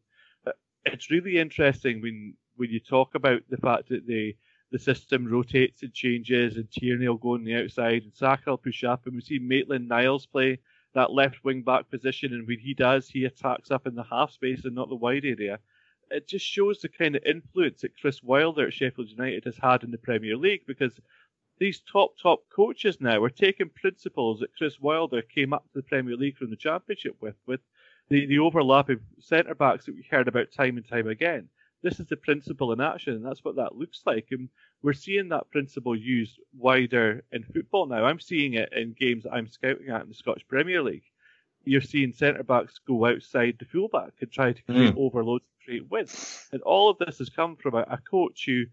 It's 0.85 1.11
really 1.11 1.39
interesting 1.39 2.01
when 2.01 2.35
when 2.57 2.71
you 2.71 2.81
talk 2.81 3.15
about 3.15 3.43
the 3.51 3.57
fact 3.57 3.89
that 3.89 4.07
the 4.07 4.37
the 4.71 4.79
system 4.79 5.27
rotates 5.27 5.83
and 5.83 5.93
changes 5.93 6.57
and 6.57 6.71
Tierney 6.71 7.09
will 7.09 7.17
go 7.17 7.35
on 7.35 7.45
the 7.45 7.57
outside 7.57 8.03
and 8.03 8.15
Saka 8.15 8.51
will 8.51 8.59
push 8.59 8.85
up 8.85 9.07
and 9.07 9.15
we 9.15 9.21
see 9.21 9.39
Maitland 9.39 9.89
Niles 9.89 10.27
play 10.27 10.59
that 10.95 11.13
left 11.13 11.45
wing 11.45 11.63
back 11.63 11.91
position 11.91 12.33
and 12.33 12.47
when 12.47 12.59
he 12.59 12.75
does 12.75 13.09
he 13.09 13.25
attacks 13.25 13.71
up 13.71 13.87
in 13.87 13.95
the 13.95 14.03
half 14.03 14.33
space 14.33 14.65
and 14.65 14.75
not 14.75 14.89
the 14.89 14.97
wide 14.97 15.25
area 15.25 15.59
it 16.11 16.29
just 16.29 16.47
shows 16.47 16.81
the 16.81 16.89
kind 16.89 17.17
of 17.17 17.25
influence 17.25 17.81
that 17.83 17.99
Chris 18.01 18.23
Wilder 18.23 18.67
at 18.67 18.73
Sheffield 18.73 19.11
United 19.11 19.45
has 19.45 19.57
had 19.57 19.83
in 19.83 19.91
the 19.91 19.99
Premier 19.99 20.37
League 20.37 20.63
because 20.67 20.99
these 21.59 21.81
top 21.81 22.17
top 22.21 22.41
coaches 22.55 23.01
now 23.01 23.23
are 23.23 23.31
taking 23.31 23.71
principles 23.71 24.41
that 24.41 24.55
Chris 24.57 24.79
Wilder 24.81 25.23
came 25.23 25.53
up 25.53 25.65
to 25.65 25.79
the 25.79 25.83
Premier 25.83 26.17
League 26.17 26.37
from 26.37 26.51
the 26.51 26.57
Championship 26.57 27.17
with, 27.21 27.37
with 27.47 27.61
the, 28.09 28.27
the 28.27 28.39
overlapping 28.39 29.01
centre 29.19 29.55
backs 29.55 29.87
that 29.87 29.95
we 29.95 30.07
heard 30.11 30.29
about 30.29 30.53
time 30.53 30.77
and 30.77 30.87
time 30.87 31.09
again. 31.09 31.49
This 31.83 32.01
is 32.01 32.07
the 32.07 32.17
principle 32.17 32.73
in 32.73 32.81
action, 32.81 33.15
and 33.15 33.25
that's 33.25 33.45
what 33.45 33.57
that 33.57 33.77
looks 33.77 34.03
like. 34.07 34.29
And 34.31 34.49
we're 34.83 34.93
seeing 34.93 35.29
that 35.29 35.51
principle 35.51 35.97
used 35.97 36.39
wider 36.57 37.23
in 37.33 37.45
football 37.45 37.87
now. 37.87 38.05
I'm 38.05 38.21
seeing 38.21 38.55
it 38.55 38.73
in 38.73 38.95
games 38.99 39.25
that 39.25 39.33
I'm 39.33 39.49
scouting 39.49 39.89
at 39.91 40.03
in 40.03 40.09
the 40.09 40.15
Scottish 40.15 40.47
Premier 40.49 40.83
League 40.83 41.05
you're 41.67 41.81
seeing 41.81 42.13
centre 42.13 42.45
backs 42.45 42.81
go 42.87 43.07
outside 43.07 43.57
the 43.59 43.65
fullback 43.65 44.13
and 44.21 44.31
try 44.31 44.53
to 44.53 44.63
create 44.63 44.95
mm. 44.95 44.99
overloads 44.99 45.45
and 45.45 45.65
create 45.65 45.91
width. 45.91 46.49
And 46.53 46.63
all 46.63 46.89
of 46.89 46.99
this 46.99 47.19
has 47.19 47.29
come 47.29 47.57
from 47.57 47.75
a, 47.75 47.85
a, 47.91 47.99
coach 47.99 48.45
who 48.47 48.65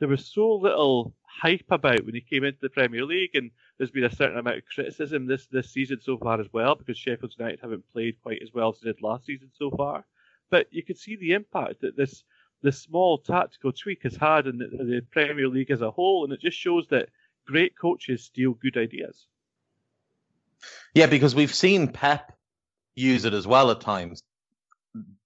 there 0.00 0.08
was 0.08 0.26
so 0.26 0.56
little 0.56 1.14
hype 1.22 1.70
about 1.70 2.04
when 2.04 2.14
he 2.14 2.20
came 2.20 2.42
into 2.42 2.58
the 2.60 2.68
Premier 2.68 3.04
League, 3.04 3.34
and 3.34 3.52
there's 3.78 3.92
been 3.92 4.04
a 4.04 4.14
certain 4.14 4.38
amount 4.38 4.58
of 4.58 4.64
criticism 4.66 5.26
this 5.26 5.46
this 5.46 5.70
season 5.70 6.00
so 6.02 6.18
far 6.18 6.40
as 6.40 6.48
well 6.52 6.74
because 6.74 6.98
Sheffield 6.98 7.34
United 7.38 7.60
haven't 7.60 7.90
played 7.92 8.20
quite 8.22 8.42
as 8.42 8.52
well 8.52 8.70
as 8.70 8.80
they 8.80 8.90
did 8.90 9.00
last 9.00 9.26
season 9.26 9.50
so 9.56 9.70
far. 9.70 10.04
But 10.50 10.66
you 10.72 10.82
can 10.82 10.96
see 10.96 11.14
the 11.16 11.32
impact 11.32 11.82
that 11.82 11.96
this 11.96 12.24
this 12.62 12.80
small 12.80 13.18
tactical 13.18 13.72
tweak 13.72 14.02
has 14.02 14.16
had 14.16 14.48
in 14.48 14.58
the, 14.58 14.66
the 14.66 15.02
Premier 15.12 15.48
League 15.48 15.70
as 15.70 15.82
a 15.82 15.90
whole, 15.90 16.24
and 16.24 16.32
it 16.32 16.40
just 16.40 16.58
shows 16.58 16.88
that 16.88 17.08
great 17.46 17.78
coaches 17.78 18.24
steal 18.24 18.54
good 18.54 18.76
ideas. 18.76 19.26
Yeah, 20.94 21.06
because 21.06 21.34
we've 21.34 21.54
seen 21.54 21.88
Pep 21.88 22.36
use 23.00 23.24
it 23.24 23.34
as 23.34 23.46
well 23.46 23.70
at 23.70 23.80
times 23.80 24.22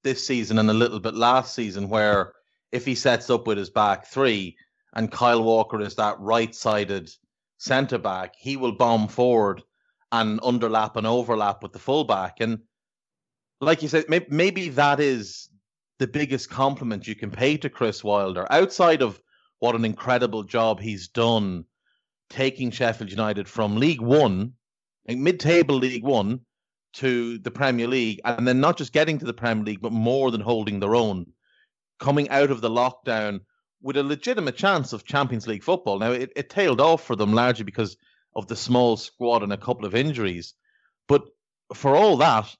this 0.02 0.26
season 0.26 0.58
and 0.58 0.70
a 0.70 0.74
little 0.74 1.00
bit 1.00 1.14
last 1.14 1.54
season, 1.54 1.88
where 1.88 2.32
if 2.72 2.84
he 2.84 2.94
sets 2.94 3.30
up 3.30 3.46
with 3.46 3.58
his 3.58 3.70
back 3.70 4.06
three 4.06 4.56
and 4.94 5.10
Kyle 5.10 5.42
Walker 5.42 5.80
is 5.80 5.94
that 5.96 6.20
right 6.20 6.54
sided 6.54 7.10
centre 7.58 7.98
back, 7.98 8.34
he 8.36 8.56
will 8.56 8.72
bomb 8.72 9.08
forward 9.08 9.62
and 10.12 10.40
underlap 10.42 10.96
and 10.96 11.06
overlap 11.06 11.62
with 11.62 11.72
the 11.72 11.78
fullback. 11.78 12.40
And 12.40 12.60
like 13.60 13.82
you 13.82 13.88
said, 13.88 14.04
maybe 14.08 14.68
that 14.70 15.00
is 15.00 15.48
the 15.98 16.06
biggest 16.06 16.50
compliment 16.50 17.06
you 17.06 17.14
can 17.14 17.30
pay 17.30 17.56
to 17.56 17.70
Chris 17.70 18.04
Wilder 18.04 18.46
outside 18.50 19.02
of 19.02 19.20
what 19.60 19.74
an 19.74 19.84
incredible 19.84 20.42
job 20.42 20.80
he's 20.80 21.08
done 21.08 21.64
taking 22.28 22.70
Sheffield 22.70 23.10
United 23.10 23.48
from 23.48 23.76
League 23.76 24.00
One, 24.00 24.52
like 25.08 25.18
mid-table 25.18 25.76
League 25.76 26.04
One, 26.04 26.40
to 26.94 27.38
the 27.38 27.50
Premier 27.50 27.86
League, 27.86 28.20
and 28.24 28.46
then 28.46 28.60
not 28.60 28.76
just 28.76 28.92
getting 28.92 29.18
to 29.18 29.24
the 29.24 29.34
Premier 29.34 29.64
League, 29.64 29.82
but 29.82 29.92
more 29.92 30.30
than 30.30 30.40
holding 30.40 30.80
their 30.80 30.94
own, 30.94 31.26
coming 31.98 32.28
out 32.30 32.50
of 32.50 32.60
the 32.60 32.70
lockdown 32.70 33.40
with 33.82 33.96
a 33.96 34.02
legitimate 34.02 34.56
chance 34.56 34.92
of 34.92 35.04
Champions 35.04 35.46
League 35.46 35.64
football. 35.64 35.98
Now 35.98 36.12
it, 36.12 36.32
it 36.36 36.50
tailed 36.50 36.80
off 36.80 37.04
for 37.04 37.16
them 37.16 37.32
largely 37.32 37.64
because 37.64 37.96
of 38.34 38.46
the 38.46 38.56
small 38.56 38.96
squad 38.96 39.42
and 39.42 39.52
a 39.52 39.58
couple 39.58 39.84
of 39.84 39.94
injuries, 39.94 40.54
but 41.08 41.22
for 41.74 41.94
all 41.96 42.16
that, 42.18 42.54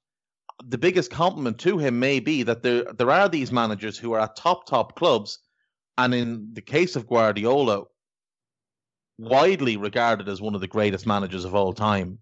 the 0.65 0.79
biggest 0.79 1.11
compliment 1.11 1.59
to 1.59 1.79
him 1.79 1.99
may 1.99 2.21
be 2.21 2.43
that 2.45 2.63
there 2.63 2.85
there 2.93 3.11
are 3.11 3.29
these 3.29 3.51
managers 3.51 3.99
who 3.99 4.13
are 4.13 4.21
at 4.21 4.37
top 4.37 4.67
top 4.67 4.97
clubs, 4.97 5.39
and 5.99 6.15
in 6.15 6.51
the 6.53 6.63
case 6.63 6.97
of 6.97 7.09
Guardiola, 7.09 7.85
widely 9.19 9.77
regarded 9.77 10.29
as 10.29 10.41
one 10.41 10.55
of 10.55 10.61
the 10.61 10.69
greatest 10.69 11.07
managers 11.07 11.45
of 11.45 11.55
all 11.55 11.73
time. 11.73 12.19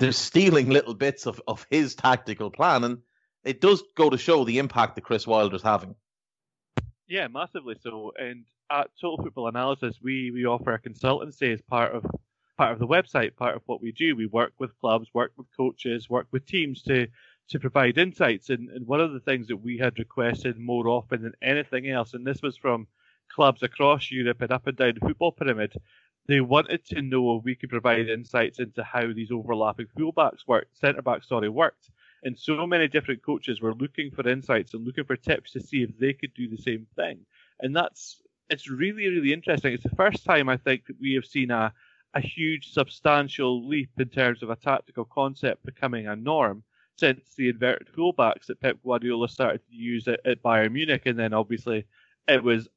They're 0.00 0.12
stealing 0.12 0.70
little 0.70 0.94
bits 0.94 1.26
of, 1.26 1.42
of 1.46 1.66
his 1.70 1.94
tactical 1.94 2.50
plan, 2.50 2.84
and 2.84 2.98
it 3.44 3.60
does 3.60 3.82
go 3.96 4.08
to 4.08 4.16
show 4.16 4.44
the 4.44 4.58
impact 4.58 4.94
that 4.94 5.04
Chris 5.04 5.26
Wilder's 5.26 5.62
having. 5.62 5.94
Yeah, 7.06 7.28
massively 7.28 7.76
so. 7.82 8.12
And 8.18 8.46
at 8.70 8.88
Total 8.98 9.22
Football 9.22 9.48
Analysis, 9.48 9.96
we 10.02 10.30
we 10.30 10.46
offer 10.46 10.72
a 10.72 10.80
consultancy 10.80 11.52
as 11.52 11.60
part 11.60 11.94
of 11.94 12.06
part 12.56 12.72
of 12.72 12.78
the 12.78 12.86
website, 12.86 13.36
part 13.36 13.56
of 13.56 13.62
what 13.66 13.82
we 13.82 13.92
do. 13.92 14.16
We 14.16 14.26
work 14.26 14.54
with 14.58 14.78
clubs, 14.80 15.08
work 15.12 15.32
with 15.36 15.46
coaches, 15.54 16.08
work 16.08 16.28
with 16.30 16.46
teams 16.46 16.82
to 16.84 17.06
to 17.50 17.60
provide 17.60 17.98
insights. 17.98 18.48
And, 18.48 18.70
and 18.70 18.86
one 18.86 19.00
of 19.00 19.12
the 19.12 19.20
things 19.20 19.48
that 19.48 19.56
we 19.58 19.76
had 19.76 19.98
requested 19.98 20.58
more 20.58 20.88
often 20.88 21.20
than 21.20 21.34
anything 21.42 21.90
else, 21.90 22.14
and 22.14 22.26
this 22.26 22.40
was 22.40 22.56
from 22.56 22.86
clubs 23.28 23.62
across 23.62 24.10
Europe 24.10 24.40
and 24.40 24.50
up 24.50 24.66
and 24.66 24.76
down 24.76 24.94
the 24.94 25.06
football 25.06 25.32
pyramid, 25.32 25.74
they 26.26 26.40
wanted 26.40 26.84
to 26.86 27.02
know 27.02 27.36
if 27.36 27.44
we 27.44 27.54
could 27.54 27.70
provide 27.70 28.08
insights 28.08 28.60
into 28.60 28.84
how 28.84 29.12
these 29.12 29.32
overlapping 29.32 29.86
fullbacks 29.98 30.46
worked, 30.46 30.78
centre 30.78 31.02
backs, 31.02 31.28
sorry, 31.28 31.48
worked. 31.48 31.90
And 32.22 32.38
so 32.38 32.66
many 32.66 32.86
different 32.86 33.22
coaches 33.22 33.60
were 33.60 33.74
looking 33.74 34.10
for 34.10 34.28
insights 34.28 34.74
and 34.74 34.84
looking 34.84 35.04
for 35.04 35.16
tips 35.16 35.52
to 35.52 35.60
see 35.60 35.82
if 35.82 35.98
they 35.98 36.12
could 36.12 36.34
do 36.34 36.48
the 36.48 36.60
same 36.62 36.86
thing. 36.94 37.20
And 37.60 37.74
that's 37.74 38.22
it's 38.48 38.68
really, 38.68 39.08
really 39.08 39.32
interesting. 39.32 39.72
It's 39.72 39.82
the 39.82 39.90
first 39.90 40.24
time 40.24 40.48
I 40.48 40.56
think 40.56 40.86
that 40.86 41.00
we 41.00 41.14
have 41.14 41.24
seen 41.24 41.50
a 41.50 41.72
a 42.14 42.20
huge 42.20 42.72
substantial 42.72 43.66
leap 43.66 43.90
in 43.98 44.08
terms 44.08 44.42
of 44.42 44.50
a 44.50 44.56
tactical 44.56 45.04
concept 45.04 45.64
becoming 45.64 46.08
a 46.08 46.16
norm 46.16 46.62
since 46.98 47.34
the 47.36 47.48
inverted 47.48 47.88
fullbacks 47.96 48.46
that 48.46 48.60
Pep 48.60 48.76
Guardiola 48.84 49.28
started 49.28 49.60
to 49.66 49.74
use 49.74 50.06
at, 50.08 50.20
at 50.26 50.42
Bayern 50.42 50.72
Munich, 50.72 51.02
and 51.06 51.18
then 51.18 51.32
obviously 51.32 51.86
it 52.28 52.42
was 52.42 52.68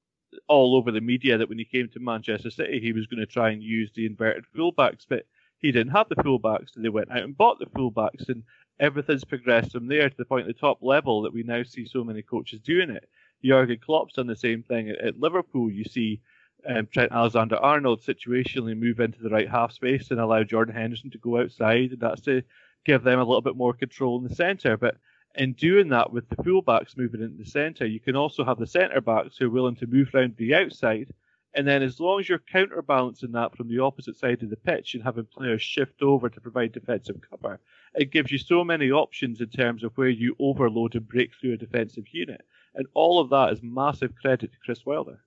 all 0.48 0.76
over 0.76 0.92
the 0.92 1.02
media 1.02 1.38
that 1.38 1.50
when 1.50 1.58
he 1.58 1.66
came 1.66 1.90
to 1.90 2.00
Manchester 2.00 2.50
City, 2.50 2.80
he 2.80 2.94
was 2.94 3.08
going 3.08 3.20
to 3.20 3.26
try 3.26 3.50
and 3.50 3.62
use 3.62 3.92
the 3.94 4.06
inverted 4.06 4.46
fullbacks, 4.56 5.06
but 5.08 5.26
he 5.60 5.72
didn't 5.72 5.94
have 5.94 6.10
the 6.10 6.16
fullbacks, 6.16 6.76
and 6.76 6.84
they 6.84 6.90
went 6.90 7.12
out 7.12 7.24
and 7.24 7.38
bought 7.38 7.60
the 7.60 7.66
fullbacks, 7.68 8.30
and 8.30 8.44
everything's 8.80 9.24
progressed 9.24 9.72
from 9.72 9.88
there 9.88 10.10
to 10.10 10.18
the 10.18 10.26
point 10.26 10.48
at 10.48 10.56
the 10.56 10.60
top 10.60 10.80
level 10.82 11.22
that 11.22 11.34
we 11.34 11.44
now 11.44 11.64
see 11.64 11.86
so 11.86 12.04
many 12.04 12.22
coaches 12.22 12.60
doing 12.60 12.90
it. 12.90 13.08
Jurgen 13.44 13.80
Klopp's 13.80 14.14
done 14.14 14.28
the 14.28 14.36
same 14.36 14.64
thing 14.64 14.90
at, 14.90 15.00
at 15.00 15.20
Liverpool. 15.20 15.72
You 15.72 15.84
see 15.84 16.22
um, 16.68 16.88
Trent 16.88 17.12
Alexander-Arnold 17.12 18.02
situationally 18.02 18.78
move 18.78 19.00
into 19.00 19.22
the 19.22 19.30
right 19.30 19.50
half 19.50 19.72
space 19.72 20.12
and 20.12 20.20
allow 20.20 20.44
Jordan 20.44 20.76
Henderson 20.76 21.12
to 21.12 21.18
go 21.18 21.40
outside, 21.40 21.92
and 21.92 22.00
that's 22.00 22.22
to 22.22 22.42
give 22.86 23.04
them 23.04 23.20
a 23.20 23.24
little 23.24 23.42
bit 23.42 23.56
more 23.56 23.74
control 23.74 24.18
in 24.18 24.28
the 24.28 24.36
centre. 24.36 24.78
But 24.78 24.98
in 25.36 25.54
doing 25.54 25.90
that 25.90 26.12
with 26.12 26.30
the 26.30 26.36
fullbacks 26.38 26.98
moving 26.98 27.22
into 27.22 27.38
the 27.44 27.50
centre, 27.50 27.86
you 27.86 28.00
can 28.00 28.16
also 28.16 28.44
have 28.44 28.60
the 28.60 28.68
centre 28.68 29.02
backs 29.02 29.38
who 29.38 29.48
are 29.48 29.50
willing 29.50 29.76
to 29.78 29.88
move 29.88 30.14
around 30.14 30.36
the 30.38 30.54
outside. 30.54 31.14
And 31.56 31.68
then, 31.68 31.84
as 31.84 32.00
long 32.00 32.20
as 32.20 32.28
you're 32.28 32.40
counterbalancing 32.40 33.32
that 33.34 33.56
from 33.56 33.68
the 33.68 33.80
opposite 33.80 34.18
side 34.18 34.42
of 34.42 34.50
the 34.50 34.56
pitch 34.56 34.96
and 34.96 35.04
having 35.04 35.26
players 35.26 35.62
shift 35.62 36.02
over 36.02 36.30
to 36.30 36.42
provide 36.42 36.72
defensive 36.72 37.18
cover, 37.30 37.60
it 37.94 38.12
gives 38.12 38.32
you 38.32 38.40
so 38.40 38.64
many 38.64 38.92
options 38.92 39.40
in 39.40 39.50
terms 39.50 39.84
of 39.84 39.96
where 39.96 40.10
you 40.10 40.36
overload 40.40 40.96
and 40.96 41.08
break 41.08 41.32
through 41.34 41.54
a 41.54 41.58
defensive 41.58 42.06
unit. 42.12 42.42
And 42.74 42.88
all 42.96 43.20
of 43.20 43.30
that 43.30 43.54
is 43.54 43.62
massive 43.62 44.16
credit 44.16 44.52
to 44.52 44.58
Chris 44.66 44.84
Wilder. 44.84 45.20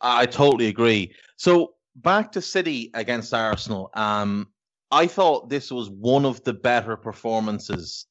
I 0.00 0.26
totally 0.26 0.68
agree. 0.68 1.14
So 1.36 1.74
back 1.96 2.32
to 2.32 2.42
City 2.42 2.90
against 2.94 3.34
Arsenal. 3.34 3.90
Um, 3.94 4.48
I 4.90 5.06
thought 5.06 5.48
this 5.48 5.70
was 5.70 5.88
one 5.90 6.24
of 6.24 6.42
the 6.44 6.52
better 6.52 6.96
performances 6.96 8.06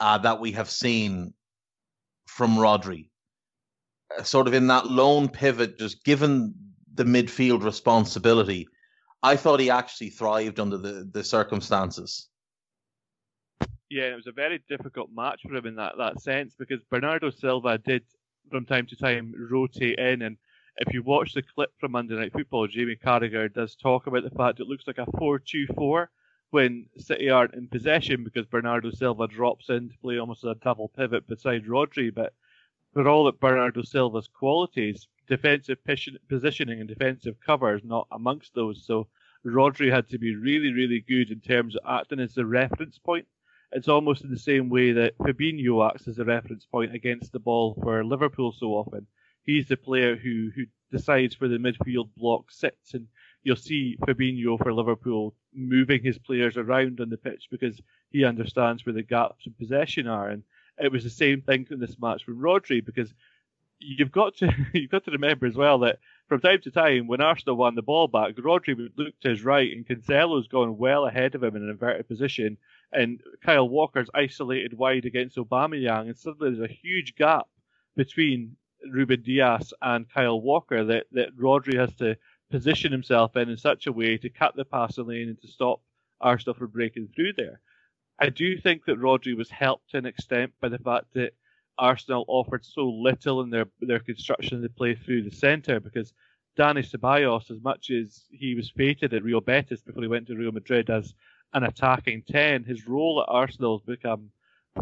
uh, 0.00 0.18
that 0.18 0.40
we 0.40 0.52
have 0.52 0.70
seen 0.70 1.34
from 2.26 2.56
Rodri. 2.56 3.08
Uh, 4.16 4.22
sort 4.22 4.46
of 4.46 4.54
in 4.54 4.66
that 4.68 4.86
lone 4.86 5.28
pivot, 5.28 5.78
just 5.78 6.04
given 6.04 6.54
the 6.94 7.04
midfield 7.04 7.62
responsibility, 7.62 8.68
I 9.22 9.36
thought 9.36 9.60
he 9.60 9.70
actually 9.70 10.10
thrived 10.10 10.60
under 10.60 10.78
the, 10.78 11.08
the 11.12 11.24
circumstances. 11.24 12.28
Yeah, 13.90 14.12
it 14.12 14.16
was 14.16 14.26
a 14.26 14.32
very 14.32 14.62
difficult 14.68 15.10
match 15.14 15.40
for 15.46 15.54
him 15.54 15.66
in 15.66 15.76
that, 15.76 15.94
that 15.98 16.20
sense 16.20 16.54
because 16.58 16.80
Bernardo 16.90 17.30
Silva 17.30 17.78
did 17.78 18.02
from 18.50 18.66
time 18.66 18.86
to 18.86 18.96
time 18.96 19.32
rotate 19.50 19.98
in 19.98 20.22
and 20.22 20.36
if 20.78 20.92
you 20.92 21.02
watch 21.02 21.34
the 21.34 21.42
clip 21.42 21.70
from 21.78 21.92
Monday 21.92 22.14
Night 22.14 22.32
Football, 22.32 22.66
Jamie 22.66 22.96
Carragher 22.96 23.52
does 23.52 23.76
talk 23.76 24.06
about 24.06 24.24
the 24.24 24.36
fact 24.36 24.60
it 24.60 24.66
looks 24.66 24.86
like 24.86 24.98
a 24.98 25.06
4-2-4 25.06 26.08
when 26.50 26.86
City 26.98 27.30
aren't 27.30 27.54
in 27.54 27.68
possession 27.68 28.24
because 28.24 28.46
Bernardo 28.46 28.90
Silva 28.90 29.28
drops 29.28 29.68
in 29.68 29.88
to 29.88 29.98
play 29.98 30.18
almost 30.18 30.44
as 30.44 30.50
a 30.50 30.64
double 30.64 30.88
pivot 30.88 31.26
beside 31.28 31.66
Rodri. 31.66 32.12
But 32.12 32.34
for 32.92 33.08
all 33.08 33.24
that 33.24 33.40
Bernardo 33.40 33.82
Silva's 33.82 34.28
qualities, 34.28 35.06
defensive 35.28 35.78
positioning 36.28 36.80
and 36.80 36.88
defensive 36.88 37.36
cover 37.44 37.76
is 37.76 37.84
not 37.84 38.08
amongst 38.10 38.54
those. 38.54 38.84
So 38.84 39.06
Rodri 39.46 39.92
had 39.92 40.08
to 40.08 40.18
be 40.18 40.34
really, 40.34 40.72
really 40.72 41.04
good 41.06 41.30
in 41.30 41.40
terms 41.40 41.76
of 41.76 41.82
acting 41.88 42.20
as 42.20 42.34
the 42.34 42.46
reference 42.46 42.98
point. 42.98 43.26
It's 43.72 43.88
almost 43.88 44.24
in 44.24 44.30
the 44.30 44.38
same 44.38 44.68
way 44.70 44.92
that 44.92 45.18
Fabinho 45.18 45.88
acts 45.88 46.08
as 46.08 46.18
a 46.18 46.24
reference 46.24 46.64
point 46.64 46.94
against 46.94 47.32
the 47.32 47.40
ball 47.40 47.76
for 47.82 48.04
Liverpool 48.04 48.52
so 48.52 48.68
often 48.68 49.06
he's 49.44 49.68
the 49.68 49.76
player 49.76 50.16
who 50.16 50.50
who 50.54 50.64
decides 50.90 51.40
where 51.40 51.50
the 51.50 51.58
midfield 51.58 52.08
block 52.16 52.50
sits, 52.50 52.94
and 52.94 53.06
you'll 53.42 53.56
see 53.56 53.96
Fabinho 54.00 54.58
for 54.58 54.72
Liverpool 54.72 55.34
moving 55.54 56.02
his 56.02 56.18
players 56.18 56.56
around 56.56 57.00
on 57.00 57.10
the 57.10 57.16
pitch 57.16 57.48
because 57.50 57.80
he 58.10 58.24
understands 58.24 58.84
where 58.84 58.94
the 58.94 59.02
gaps 59.02 59.46
in 59.46 59.52
possession 59.52 60.06
are, 60.06 60.28
and 60.28 60.42
it 60.78 60.90
was 60.90 61.04
the 61.04 61.10
same 61.10 61.40
thing 61.42 61.66
in 61.70 61.78
this 61.78 61.96
match 62.00 62.26
with 62.26 62.38
Rodri 62.38 62.84
because 62.84 63.12
you've 63.78 64.12
got 64.12 64.36
to 64.36 64.50
you've 64.72 64.90
got 64.90 65.04
to 65.04 65.10
remember 65.10 65.46
as 65.46 65.56
well 65.56 65.78
that 65.80 65.98
from 66.28 66.40
time 66.40 66.60
to 66.62 66.70
time 66.70 67.06
when 67.06 67.20
Arsenal 67.20 67.56
won 67.56 67.74
the 67.74 67.82
ball 67.82 68.08
back, 68.08 68.34
Rodri 68.36 68.76
would 68.76 68.92
look 68.96 69.18
to 69.20 69.28
his 69.28 69.44
right 69.44 69.70
and 69.70 69.86
Cancelo's 69.86 70.48
gone 70.48 70.78
well 70.78 71.06
ahead 71.06 71.34
of 71.34 71.42
him 71.42 71.54
in 71.54 71.62
an 71.62 71.70
inverted 71.70 72.08
position, 72.08 72.56
and 72.92 73.20
Kyle 73.44 73.68
Walker's 73.68 74.10
isolated 74.14 74.74
wide 74.74 75.04
against 75.04 75.36
Aubameyang, 75.36 76.06
and 76.06 76.16
suddenly 76.16 76.54
there's 76.54 76.70
a 76.70 76.72
huge 76.72 77.14
gap 77.14 77.46
between 77.96 78.56
Ruben 78.90 79.22
Dias 79.22 79.72
and 79.82 80.08
Kyle 80.08 80.40
Walker 80.40 80.84
that, 80.84 81.06
that 81.12 81.36
Rodri 81.36 81.78
has 81.78 81.94
to 81.96 82.16
position 82.50 82.92
himself 82.92 83.36
in 83.36 83.48
in 83.48 83.56
such 83.56 83.86
a 83.86 83.92
way 83.92 84.16
to 84.16 84.28
cut 84.28 84.54
the 84.56 84.64
passing 84.64 85.06
lane 85.06 85.28
and 85.28 85.40
to 85.40 85.48
stop 85.48 85.80
Arsenal 86.20 86.54
from 86.54 86.68
breaking 86.68 87.08
through 87.14 87.32
there. 87.36 87.60
I 88.18 88.28
do 88.28 88.56
think 88.58 88.84
that 88.84 89.00
Rodri 89.00 89.36
was 89.36 89.50
helped 89.50 89.90
to 89.90 89.98
an 89.98 90.06
extent 90.06 90.52
by 90.60 90.68
the 90.68 90.78
fact 90.78 91.06
that 91.14 91.34
Arsenal 91.78 92.24
offered 92.28 92.64
so 92.64 92.88
little 92.88 93.40
in 93.40 93.50
their 93.50 93.66
their 93.80 93.98
construction 93.98 94.62
to 94.62 94.68
play 94.68 94.94
through 94.94 95.22
the 95.22 95.34
centre 95.34 95.80
because 95.80 96.12
Dani 96.56 96.88
Ceballos, 96.88 97.50
as 97.50 97.60
much 97.60 97.90
as 97.90 98.24
he 98.30 98.54
was 98.54 98.70
fated 98.70 99.12
at 99.12 99.24
Real 99.24 99.40
Betis 99.40 99.82
before 99.82 100.02
he 100.02 100.08
went 100.08 100.28
to 100.28 100.36
Real 100.36 100.52
Madrid 100.52 100.88
as 100.88 101.12
an 101.52 101.64
attacking 101.64 102.22
10, 102.22 102.64
his 102.64 102.86
role 102.86 103.20
at 103.20 103.32
Arsenal 103.32 103.78
has 103.78 103.86
become 103.86 104.30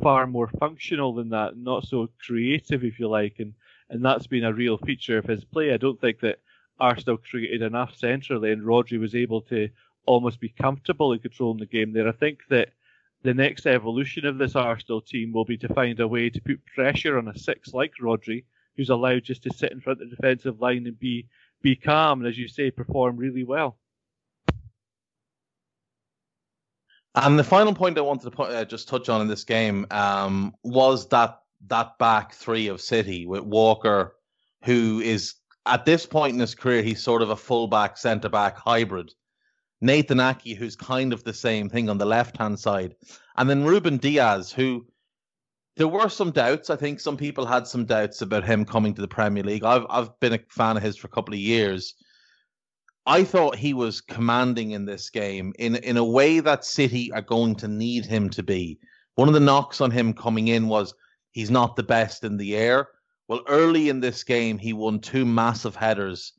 far 0.02 0.26
more 0.26 0.48
functional 0.60 1.14
than 1.14 1.30
that, 1.30 1.56
not 1.56 1.86
so 1.86 2.08
creative, 2.24 2.84
if 2.84 2.98
you 2.98 3.08
like. 3.08 3.36
And 3.38 3.54
and 3.92 4.02
that's 4.02 4.26
been 4.26 4.44
a 4.44 4.52
real 4.52 4.78
feature 4.78 5.18
of 5.18 5.26
his 5.26 5.44
play. 5.44 5.72
I 5.72 5.76
don't 5.76 6.00
think 6.00 6.20
that 6.20 6.40
Arsenal 6.80 7.18
created 7.18 7.60
enough 7.60 7.94
centrally, 7.94 8.50
and 8.50 8.62
Rodri 8.62 8.98
was 8.98 9.14
able 9.14 9.42
to 9.42 9.68
almost 10.06 10.40
be 10.40 10.48
comfortable 10.48 11.12
in 11.12 11.18
controlling 11.18 11.58
the 11.58 11.66
game 11.66 11.92
there. 11.92 12.08
I 12.08 12.12
think 12.12 12.40
that 12.48 12.70
the 13.22 13.34
next 13.34 13.66
evolution 13.66 14.24
of 14.24 14.38
this 14.38 14.56
Arsenal 14.56 15.02
team 15.02 15.30
will 15.30 15.44
be 15.44 15.58
to 15.58 15.72
find 15.74 16.00
a 16.00 16.08
way 16.08 16.30
to 16.30 16.40
put 16.40 16.64
pressure 16.74 17.18
on 17.18 17.28
a 17.28 17.38
six 17.38 17.74
like 17.74 17.92
Rodri, 18.00 18.44
who's 18.76 18.88
allowed 18.88 19.24
just 19.24 19.42
to 19.42 19.52
sit 19.52 19.72
in 19.72 19.80
front 19.82 20.00
of 20.00 20.08
the 20.08 20.16
defensive 20.16 20.60
line 20.60 20.86
and 20.86 20.98
be 20.98 21.26
be 21.60 21.76
calm 21.76 22.20
and, 22.20 22.28
as 22.28 22.38
you 22.38 22.48
say, 22.48 22.70
perform 22.70 23.16
really 23.18 23.44
well. 23.44 23.76
And 27.14 27.38
the 27.38 27.44
final 27.44 27.74
point 27.74 27.98
I 27.98 28.00
wanted 28.00 28.24
to 28.24 28.30
put, 28.30 28.50
uh, 28.50 28.64
just 28.64 28.88
touch 28.88 29.10
on 29.10 29.20
in 29.20 29.28
this 29.28 29.44
game 29.44 29.86
um, 29.90 30.54
was 30.64 31.08
that 31.10 31.41
that 31.68 31.98
back 31.98 32.34
three 32.34 32.68
of 32.68 32.80
City 32.80 33.26
with 33.26 33.42
Walker, 33.42 34.16
who 34.64 35.00
is 35.00 35.34
at 35.66 35.84
this 35.84 36.06
point 36.06 36.34
in 36.34 36.40
his 36.40 36.54
career, 36.54 36.82
he's 36.82 37.02
sort 37.02 37.22
of 37.22 37.30
a 37.30 37.36
fullback, 37.36 37.96
centre 37.96 38.28
back 38.28 38.56
hybrid. 38.56 39.12
Nathan 39.80 40.20
Ake, 40.20 40.56
who's 40.56 40.76
kind 40.76 41.12
of 41.12 41.24
the 41.24 41.32
same 41.32 41.68
thing 41.68 41.88
on 41.88 41.98
the 41.98 42.06
left 42.06 42.36
hand 42.36 42.58
side. 42.58 42.94
And 43.36 43.50
then 43.50 43.64
Ruben 43.64 43.96
Dias, 43.96 44.52
who 44.52 44.86
there 45.76 45.88
were 45.88 46.08
some 46.08 46.30
doubts. 46.30 46.70
I 46.70 46.76
think 46.76 47.00
some 47.00 47.16
people 47.16 47.46
had 47.46 47.66
some 47.66 47.84
doubts 47.84 48.22
about 48.22 48.44
him 48.44 48.64
coming 48.64 48.94
to 48.94 49.00
the 49.00 49.08
Premier 49.08 49.42
League. 49.42 49.64
I've 49.64 49.86
I've 49.88 50.18
been 50.20 50.34
a 50.34 50.40
fan 50.48 50.76
of 50.76 50.82
his 50.82 50.96
for 50.96 51.06
a 51.06 51.10
couple 51.10 51.34
of 51.34 51.40
years. 51.40 51.94
I 53.06 53.24
thought 53.24 53.56
he 53.56 53.74
was 53.74 54.00
commanding 54.00 54.72
in 54.72 54.84
this 54.84 55.10
game 55.10 55.52
in 55.58 55.76
in 55.76 55.96
a 55.96 56.04
way 56.04 56.40
that 56.40 56.64
City 56.64 57.10
are 57.12 57.22
going 57.22 57.56
to 57.56 57.68
need 57.68 58.04
him 58.04 58.30
to 58.30 58.42
be. 58.42 58.78
One 59.14 59.28
of 59.28 59.34
the 59.34 59.40
knocks 59.40 59.80
on 59.80 59.90
him 59.90 60.12
coming 60.12 60.48
in 60.48 60.68
was 60.68 60.94
he's 61.32 61.50
not 61.50 61.76
the 61.76 61.82
best 61.82 62.24
in 62.24 62.36
the 62.36 62.56
air. 62.56 62.88
Well, 63.28 63.42
early 63.48 63.88
in 63.88 64.00
this 64.00 64.24
game, 64.24 64.58
he 64.58 64.72
won 64.72 65.00
two 65.00 65.24
massive 65.24 65.74
headers 65.74 66.32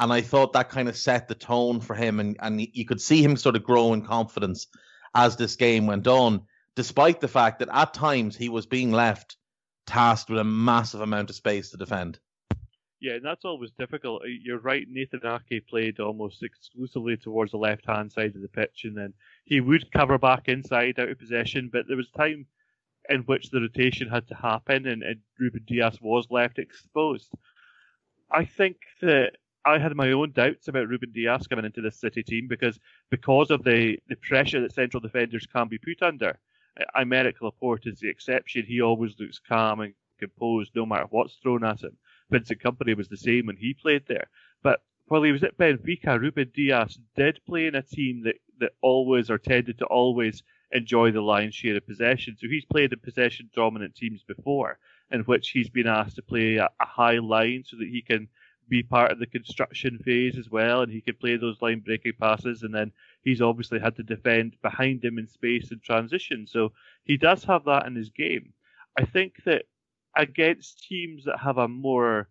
and 0.00 0.12
I 0.12 0.20
thought 0.20 0.52
that 0.52 0.70
kind 0.70 0.88
of 0.88 0.96
set 0.96 1.28
the 1.28 1.34
tone 1.34 1.80
for 1.80 1.94
him, 1.94 2.20
and, 2.20 2.36
and 2.40 2.60
you 2.60 2.84
could 2.84 3.00
see 3.00 3.22
him 3.22 3.36
sort 3.36 3.56
of 3.56 3.64
grow 3.64 3.92
in 3.92 4.02
confidence 4.02 4.66
as 5.14 5.36
this 5.36 5.56
game 5.56 5.86
went 5.86 6.06
on, 6.06 6.42
despite 6.74 7.20
the 7.20 7.28
fact 7.28 7.60
that 7.60 7.68
at 7.72 7.94
times 7.94 8.36
he 8.36 8.48
was 8.48 8.66
being 8.66 8.90
left 8.90 9.36
tasked 9.86 10.30
with 10.30 10.40
a 10.40 10.44
massive 10.44 11.00
amount 11.00 11.30
of 11.30 11.36
space 11.36 11.70
to 11.70 11.76
defend. 11.76 12.18
Yeah, 13.00 13.14
and 13.14 13.24
that's 13.24 13.44
always 13.44 13.70
difficult. 13.78 14.22
You're 14.26 14.58
right, 14.58 14.86
Nathan 14.88 15.20
Ake 15.24 15.66
played 15.68 16.00
almost 16.00 16.42
exclusively 16.42 17.16
towards 17.16 17.52
the 17.52 17.58
left 17.58 17.86
hand 17.86 18.10
side 18.10 18.34
of 18.34 18.42
the 18.42 18.48
pitch, 18.48 18.82
and 18.84 18.96
then 18.96 19.12
he 19.44 19.60
would 19.60 19.92
cover 19.92 20.18
back 20.18 20.48
inside 20.48 20.98
out 20.98 21.10
of 21.10 21.18
possession, 21.18 21.68
but 21.72 21.86
there 21.86 21.98
was 21.98 22.10
time 22.10 22.46
in 23.08 23.20
which 23.22 23.50
the 23.50 23.60
rotation 23.60 24.08
had 24.08 24.26
to 24.28 24.34
happen, 24.34 24.86
and, 24.86 25.02
and 25.02 25.20
Ruben 25.38 25.64
Dias 25.66 25.98
was 26.00 26.26
left 26.30 26.58
exposed. 26.58 27.30
I 28.30 28.44
think 28.44 28.76
that 29.02 29.36
I 29.66 29.78
had 29.78 29.94
my 29.96 30.12
own 30.12 30.32
doubts 30.32 30.68
about 30.68 30.88
Ruben 30.88 31.12
Dias 31.12 31.46
coming 31.46 31.64
into 31.64 31.80
this 31.80 32.00
City 32.00 32.22
team 32.22 32.48
because 32.48 32.78
because 33.10 33.50
of 33.50 33.64
the, 33.64 33.98
the 34.08 34.16
pressure 34.16 34.60
that 34.60 34.72
central 34.72 35.00
defenders 35.00 35.46
can 35.46 35.68
be 35.68 35.78
put 35.78 36.02
under. 36.02 36.38
Aymeric 36.96 37.40
Laporte 37.40 37.86
is 37.86 38.00
the 38.00 38.08
exception. 38.08 38.64
He 38.66 38.80
always 38.80 39.14
looks 39.18 39.38
calm 39.38 39.80
and 39.80 39.94
composed 40.18 40.72
no 40.74 40.84
matter 40.84 41.06
what's 41.10 41.36
thrown 41.36 41.64
at 41.64 41.82
him. 41.82 41.96
Vincent 42.30 42.60
Kompany 42.60 42.96
was 42.96 43.08
the 43.08 43.16
same 43.16 43.46
when 43.46 43.56
he 43.56 43.74
played 43.74 44.06
there. 44.06 44.26
But 44.62 44.82
while 45.06 45.22
he 45.22 45.32
was 45.32 45.44
at 45.44 45.56
Benfica, 45.56 46.20
Ruben 46.20 46.50
Dias 46.54 46.98
did 47.14 47.40
play 47.46 47.66
in 47.66 47.74
a 47.74 47.82
team 47.82 48.22
that, 48.24 48.36
that 48.58 48.72
always 48.80 49.30
or 49.30 49.38
tended 49.38 49.78
to 49.78 49.84
always 49.86 50.42
enjoy 50.74 51.12
the 51.12 51.20
lion's 51.22 51.54
share 51.54 51.76
of 51.76 51.86
possession. 51.86 52.36
So 52.38 52.48
he's 52.48 52.64
played 52.64 52.92
in 52.92 52.98
possession 52.98 53.48
dominant 53.54 53.94
teams 53.94 54.22
before, 54.22 54.78
in 55.10 55.20
which 55.20 55.50
he's 55.50 55.70
been 55.70 55.86
asked 55.86 56.16
to 56.16 56.22
play 56.22 56.56
a, 56.56 56.66
a 56.66 56.86
high 56.86 57.18
line 57.18 57.62
so 57.64 57.76
that 57.78 57.88
he 57.88 58.02
can 58.02 58.28
be 58.68 58.82
part 58.82 59.12
of 59.12 59.18
the 59.18 59.26
construction 59.26 59.98
phase 60.04 60.36
as 60.38 60.50
well, 60.50 60.82
and 60.82 60.90
he 60.90 61.00
can 61.00 61.14
play 61.14 61.36
those 61.36 61.62
line 61.62 61.80
breaking 61.80 62.14
passes. 62.20 62.62
And 62.62 62.74
then 62.74 62.92
he's 63.22 63.40
obviously 63.40 63.78
had 63.78 63.96
to 63.96 64.02
defend 64.02 64.56
behind 64.62 65.04
him 65.04 65.18
in 65.18 65.28
space 65.28 65.70
and 65.70 65.82
transition. 65.82 66.46
So 66.46 66.72
he 67.04 67.16
does 67.16 67.44
have 67.44 67.64
that 67.64 67.86
in 67.86 67.94
his 67.94 68.10
game. 68.10 68.52
I 68.98 69.04
think 69.04 69.44
that 69.44 69.64
against 70.16 70.86
teams 70.88 71.24
that 71.24 71.40
have 71.40 71.58
a 71.58 71.68
more 71.68 72.28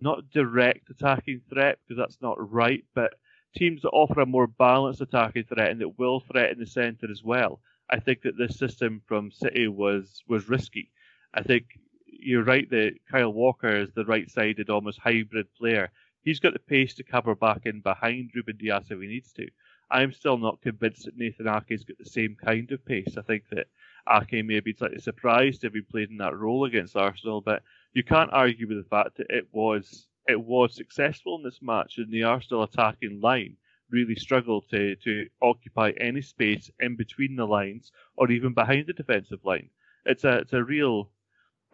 not 0.00 0.30
direct 0.30 0.90
attacking 0.90 1.40
threat, 1.48 1.78
because 1.86 1.98
that's 1.98 2.20
not 2.20 2.52
right, 2.52 2.84
but 2.94 3.14
teams 3.54 3.82
that 3.82 3.90
offer 3.90 4.20
a 4.20 4.26
more 4.26 4.46
balanced 4.46 5.00
attacking 5.00 5.44
threat 5.44 5.70
and 5.70 5.80
that 5.80 5.98
will 5.98 6.20
threaten 6.20 6.58
the 6.58 6.66
centre 6.66 7.10
as 7.10 7.22
well. 7.22 7.60
I 7.90 8.00
think 8.00 8.22
that 8.22 8.38
this 8.38 8.58
system 8.58 9.02
from 9.06 9.30
City 9.30 9.68
was 9.68 10.22
was 10.28 10.48
risky. 10.48 10.90
I 11.34 11.42
think 11.42 11.78
you're 12.06 12.44
right 12.44 12.68
that 12.70 12.94
Kyle 13.10 13.32
Walker 13.32 13.74
is 13.74 13.92
the 13.92 14.04
right-sided, 14.04 14.70
almost 14.70 14.98
hybrid 14.98 15.52
player. 15.54 15.90
He's 16.22 16.40
got 16.40 16.52
the 16.52 16.58
pace 16.58 16.94
to 16.94 17.02
cover 17.02 17.34
back 17.34 17.62
in 17.64 17.80
behind 17.80 18.30
Ruben 18.34 18.56
Dias 18.56 18.90
if 18.90 19.00
he 19.00 19.06
needs 19.06 19.32
to. 19.32 19.48
I'm 19.90 20.12
still 20.12 20.38
not 20.38 20.62
convinced 20.62 21.04
that 21.04 21.16
Nathan 21.16 21.48
Ake's 21.48 21.84
got 21.84 21.98
the 21.98 22.08
same 22.08 22.36
kind 22.42 22.70
of 22.72 22.84
pace. 22.84 23.16
I 23.18 23.22
think 23.22 23.44
that 23.50 23.66
Ake 24.08 24.44
may 24.44 24.60
be 24.60 24.72
slightly 24.72 25.00
surprised 25.00 25.64
if 25.64 25.74
he 25.74 25.80
played 25.82 26.10
in 26.10 26.16
that 26.18 26.36
role 26.36 26.64
against 26.64 26.96
Arsenal, 26.96 27.40
but 27.40 27.62
you 27.92 28.02
can't 28.02 28.32
argue 28.32 28.66
with 28.66 28.78
the 28.78 28.88
fact 28.88 29.16
that 29.16 29.30
it 29.30 29.48
was 29.52 30.06
it 30.28 30.40
was 30.40 30.74
successful 30.74 31.36
in 31.36 31.42
this 31.42 31.60
match, 31.62 31.98
and 31.98 32.10
the 32.10 32.22
Arsenal 32.22 32.62
attacking 32.62 33.20
line 33.20 33.56
really 33.90 34.14
struggled 34.14 34.68
to 34.70 34.96
to 34.96 35.28
occupy 35.42 35.90
any 35.98 36.22
space 36.22 36.70
in 36.80 36.96
between 36.96 37.36
the 37.36 37.46
lines 37.46 37.92
or 38.16 38.30
even 38.30 38.54
behind 38.54 38.86
the 38.86 38.92
defensive 38.92 39.44
line. 39.44 39.70
It's 40.04 40.24
a 40.24 40.38
it's 40.38 40.52
a 40.52 40.64
real 40.64 41.10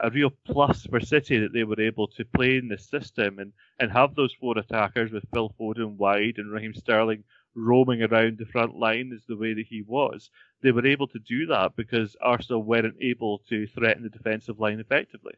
a 0.00 0.10
real 0.10 0.30
plus 0.44 0.86
for 0.86 1.00
City 1.00 1.38
that 1.38 1.52
they 1.52 1.64
were 1.64 1.80
able 1.80 2.06
to 2.06 2.24
play 2.24 2.56
in 2.56 2.68
this 2.68 2.88
system 2.88 3.38
and, 3.38 3.52
and 3.80 3.90
have 3.90 4.14
those 4.14 4.32
four 4.32 4.56
attackers 4.56 5.10
with 5.10 5.24
Phil 5.32 5.52
Foden 5.58 5.96
wide 5.96 6.38
and 6.38 6.52
Raheem 6.52 6.74
Sterling 6.74 7.24
roaming 7.54 8.02
around 8.02 8.38
the 8.38 8.46
front 8.46 8.76
line 8.76 9.10
is 9.12 9.24
the 9.26 9.36
way 9.36 9.54
that 9.54 9.66
he 9.66 9.82
was. 9.82 10.30
They 10.62 10.70
were 10.70 10.86
able 10.86 11.08
to 11.08 11.18
do 11.18 11.46
that 11.46 11.74
because 11.76 12.16
Arsenal 12.20 12.62
weren't 12.62 12.94
able 13.00 13.38
to 13.48 13.66
threaten 13.66 14.04
the 14.04 14.08
defensive 14.08 14.60
line 14.60 14.78
effectively. 14.78 15.34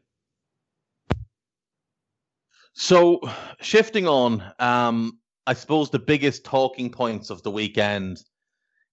So, 2.73 3.19
shifting 3.61 4.07
on, 4.07 4.43
um, 4.59 5.19
I 5.45 5.53
suppose 5.53 5.89
the 5.89 5.99
biggest 5.99 6.45
talking 6.45 6.89
points 6.89 7.29
of 7.29 7.43
the 7.43 7.51
weekend 7.51 8.23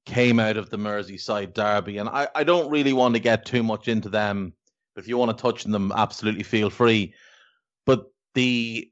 came 0.04 0.40
out 0.40 0.56
of 0.56 0.70
the 0.70 0.78
Merseyside 0.78 1.54
derby, 1.54 1.98
and 1.98 2.08
I, 2.08 2.28
I 2.34 2.44
don't 2.44 2.70
really 2.70 2.92
want 2.92 3.14
to 3.14 3.20
get 3.20 3.44
too 3.44 3.62
much 3.62 3.88
into 3.88 4.08
them 4.08 4.54
if 4.98 5.08
you 5.08 5.16
want 5.16 5.36
to 5.36 5.40
touch 5.40 5.64
on 5.64 5.72
them, 5.72 5.92
absolutely 5.92 6.42
feel 6.42 6.68
free. 6.68 7.14
But 7.86 8.06
the 8.34 8.90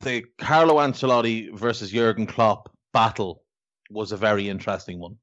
the 0.00 0.24
Carlo 0.38 0.76
Ancelotti 0.76 1.52
versus 1.56 1.90
Jurgen 1.90 2.26
Klopp 2.26 2.72
battle 2.92 3.44
was 3.90 4.12
a 4.12 4.16
very 4.16 4.48
interesting 4.48 4.98
one. 4.98 5.16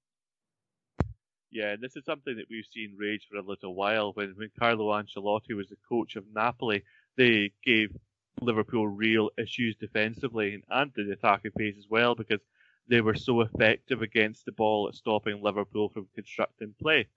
Yeah, 1.51 1.71
and 1.71 1.81
this 1.81 1.95
is 1.95 2.05
something 2.05 2.37
that 2.37 2.45
we've 2.49 2.65
seen 2.71 2.95
rage 2.97 3.27
for 3.29 3.37
a 3.37 3.41
little 3.41 3.73
while. 3.73 4.11
When 4.13 4.33
when 4.35 4.51
Carlo 4.59 4.91
Ancelotti 4.91 5.55
was 5.55 5.69
the 5.69 5.77
coach 5.87 6.15
of 6.15 6.25
Napoli, 6.33 6.83
they 7.17 7.51
gave 7.63 7.95
Liverpool 8.41 8.87
real 8.87 9.29
issues 9.37 9.75
defensively 9.75 10.61
and 10.69 10.91
the 10.95 11.11
attacking 11.11 11.51
pace 11.57 11.75
as 11.77 11.87
well 11.89 12.15
because 12.15 12.41
they 12.87 13.01
were 13.01 13.15
so 13.15 13.41
effective 13.41 14.01
against 14.01 14.45
the 14.45 14.51
ball 14.51 14.87
at 14.87 14.95
stopping 14.95 15.41
Liverpool 15.41 15.89
from 15.89 16.07
constructing 16.15 16.73
play. 16.81 17.07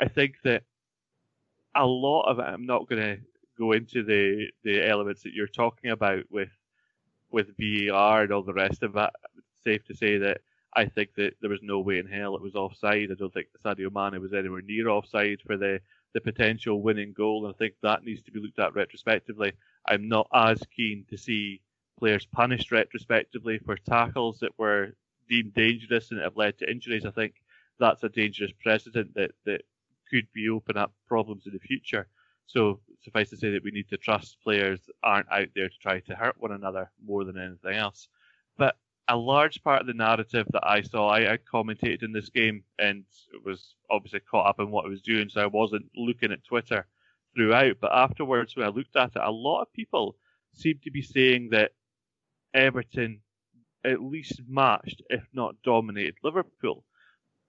I 0.00 0.08
think 0.08 0.36
that 0.44 0.64
a 1.74 1.86
lot 1.86 2.22
of 2.22 2.38
it. 2.38 2.42
I'm 2.42 2.66
not 2.66 2.88
going 2.88 3.02
to 3.02 3.18
go 3.58 3.72
into 3.72 4.02
the 4.02 4.48
the 4.64 4.86
elements 4.86 5.22
that 5.22 5.32
you're 5.32 5.46
talking 5.46 5.90
about 5.90 6.24
with 6.30 6.50
with 7.30 7.56
VAR 7.58 8.22
and 8.22 8.32
all 8.32 8.42
the 8.42 8.52
rest 8.52 8.82
of 8.82 8.92
that. 8.94 9.12
It's 9.36 9.64
safe 9.64 9.84
to 9.86 9.94
say 9.94 10.18
that 10.18 10.40
I 10.74 10.86
think 10.86 11.14
that 11.16 11.34
there 11.40 11.50
was 11.50 11.62
no 11.62 11.80
way 11.80 11.98
in 11.98 12.06
hell 12.06 12.34
it 12.34 12.42
was 12.42 12.54
offside. 12.54 13.10
I 13.10 13.14
don't 13.14 13.32
think 13.32 13.48
Sadio 13.64 13.92
Mane 13.92 14.20
was 14.20 14.34
anywhere 14.34 14.62
near 14.62 14.88
offside 14.88 15.40
for 15.46 15.56
the 15.56 15.80
the 16.14 16.20
potential 16.20 16.82
winning 16.82 17.12
goal, 17.12 17.46
and 17.46 17.54
I 17.54 17.58
think 17.58 17.74
that 17.82 18.04
needs 18.04 18.22
to 18.22 18.32
be 18.32 18.40
looked 18.40 18.58
at 18.58 18.74
retrospectively. 18.74 19.52
I'm 19.86 20.08
not 20.08 20.28
as 20.34 20.62
keen 20.74 21.04
to 21.10 21.16
see 21.16 21.60
players 21.98 22.26
punished 22.26 22.72
retrospectively 22.72 23.58
for 23.58 23.76
tackles 23.76 24.40
that 24.40 24.58
were 24.58 24.94
deemed 25.28 25.54
dangerous 25.54 26.10
and 26.10 26.20
have 26.20 26.36
led 26.36 26.58
to 26.58 26.70
injuries. 26.70 27.06
I 27.06 27.10
think 27.10 27.34
that's 27.78 28.02
a 28.02 28.08
dangerous 28.08 28.52
precedent 28.62 29.14
that, 29.14 29.30
that 29.46 29.62
could 30.10 30.26
be 30.34 30.48
open 30.48 30.76
up 30.76 30.92
problems 31.06 31.46
in 31.46 31.52
the 31.52 31.58
future. 31.58 32.06
So 32.46 32.80
suffice 33.02 33.30
to 33.30 33.36
say 33.36 33.50
that 33.50 33.64
we 33.64 33.70
need 33.70 33.88
to 33.88 33.96
trust 33.96 34.36
players 34.42 34.80
aren't 35.02 35.30
out 35.32 35.48
there 35.54 35.68
to 35.68 35.78
try 35.78 36.00
to 36.00 36.14
hurt 36.14 36.36
one 36.38 36.52
another 36.52 36.90
more 37.04 37.24
than 37.24 37.38
anything 37.38 37.74
else. 37.76 38.08
A 39.08 39.16
large 39.16 39.62
part 39.62 39.80
of 39.80 39.86
the 39.86 39.94
narrative 39.94 40.46
that 40.52 40.66
I 40.66 40.82
saw, 40.82 41.08
I, 41.08 41.32
I 41.32 41.38
commentated 41.38 42.02
in 42.02 42.12
this 42.12 42.30
game 42.30 42.64
and 42.78 43.04
was 43.44 43.74
obviously 43.90 44.20
caught 44.20 44.46
up 44.46 44.60
in 44.60 44.70
what 44.70 44.86
I 44.86 44.88
was 44.88 45.02
doing, 45.02 45.28
so 45.28 45.42
I 45.42 45.46
wasn't 45.46 45.90
looking 45.96 46.32
at 46.32 46.44
Twitter 46.44 46.86
throughout. 47.34 47.76
But 47.80 47.92
afterwards, 47.92 48.56
when 48.56 48.66
I 48.66 48.70
looked 48.70 48.96
at 48.96 49.16
it, 49.16 49.22
a 49.22 49.30
lot 49.30 49.62
of 49.62 49.72
people 49.72 50.16
seemed 50.54 50.82
to 50.82 50.90
be 50.90 51.02
saying 51.02 51.50
that 51.50 51.72
Everton 52.54 53.20
at 53.84 54.02
least 54.02 54.40
matched, 54.48 55.02
if 55.10 55.26
not 55.32 55.56
dominated, 55.64 56.14
Liverpool. 56.22 56.84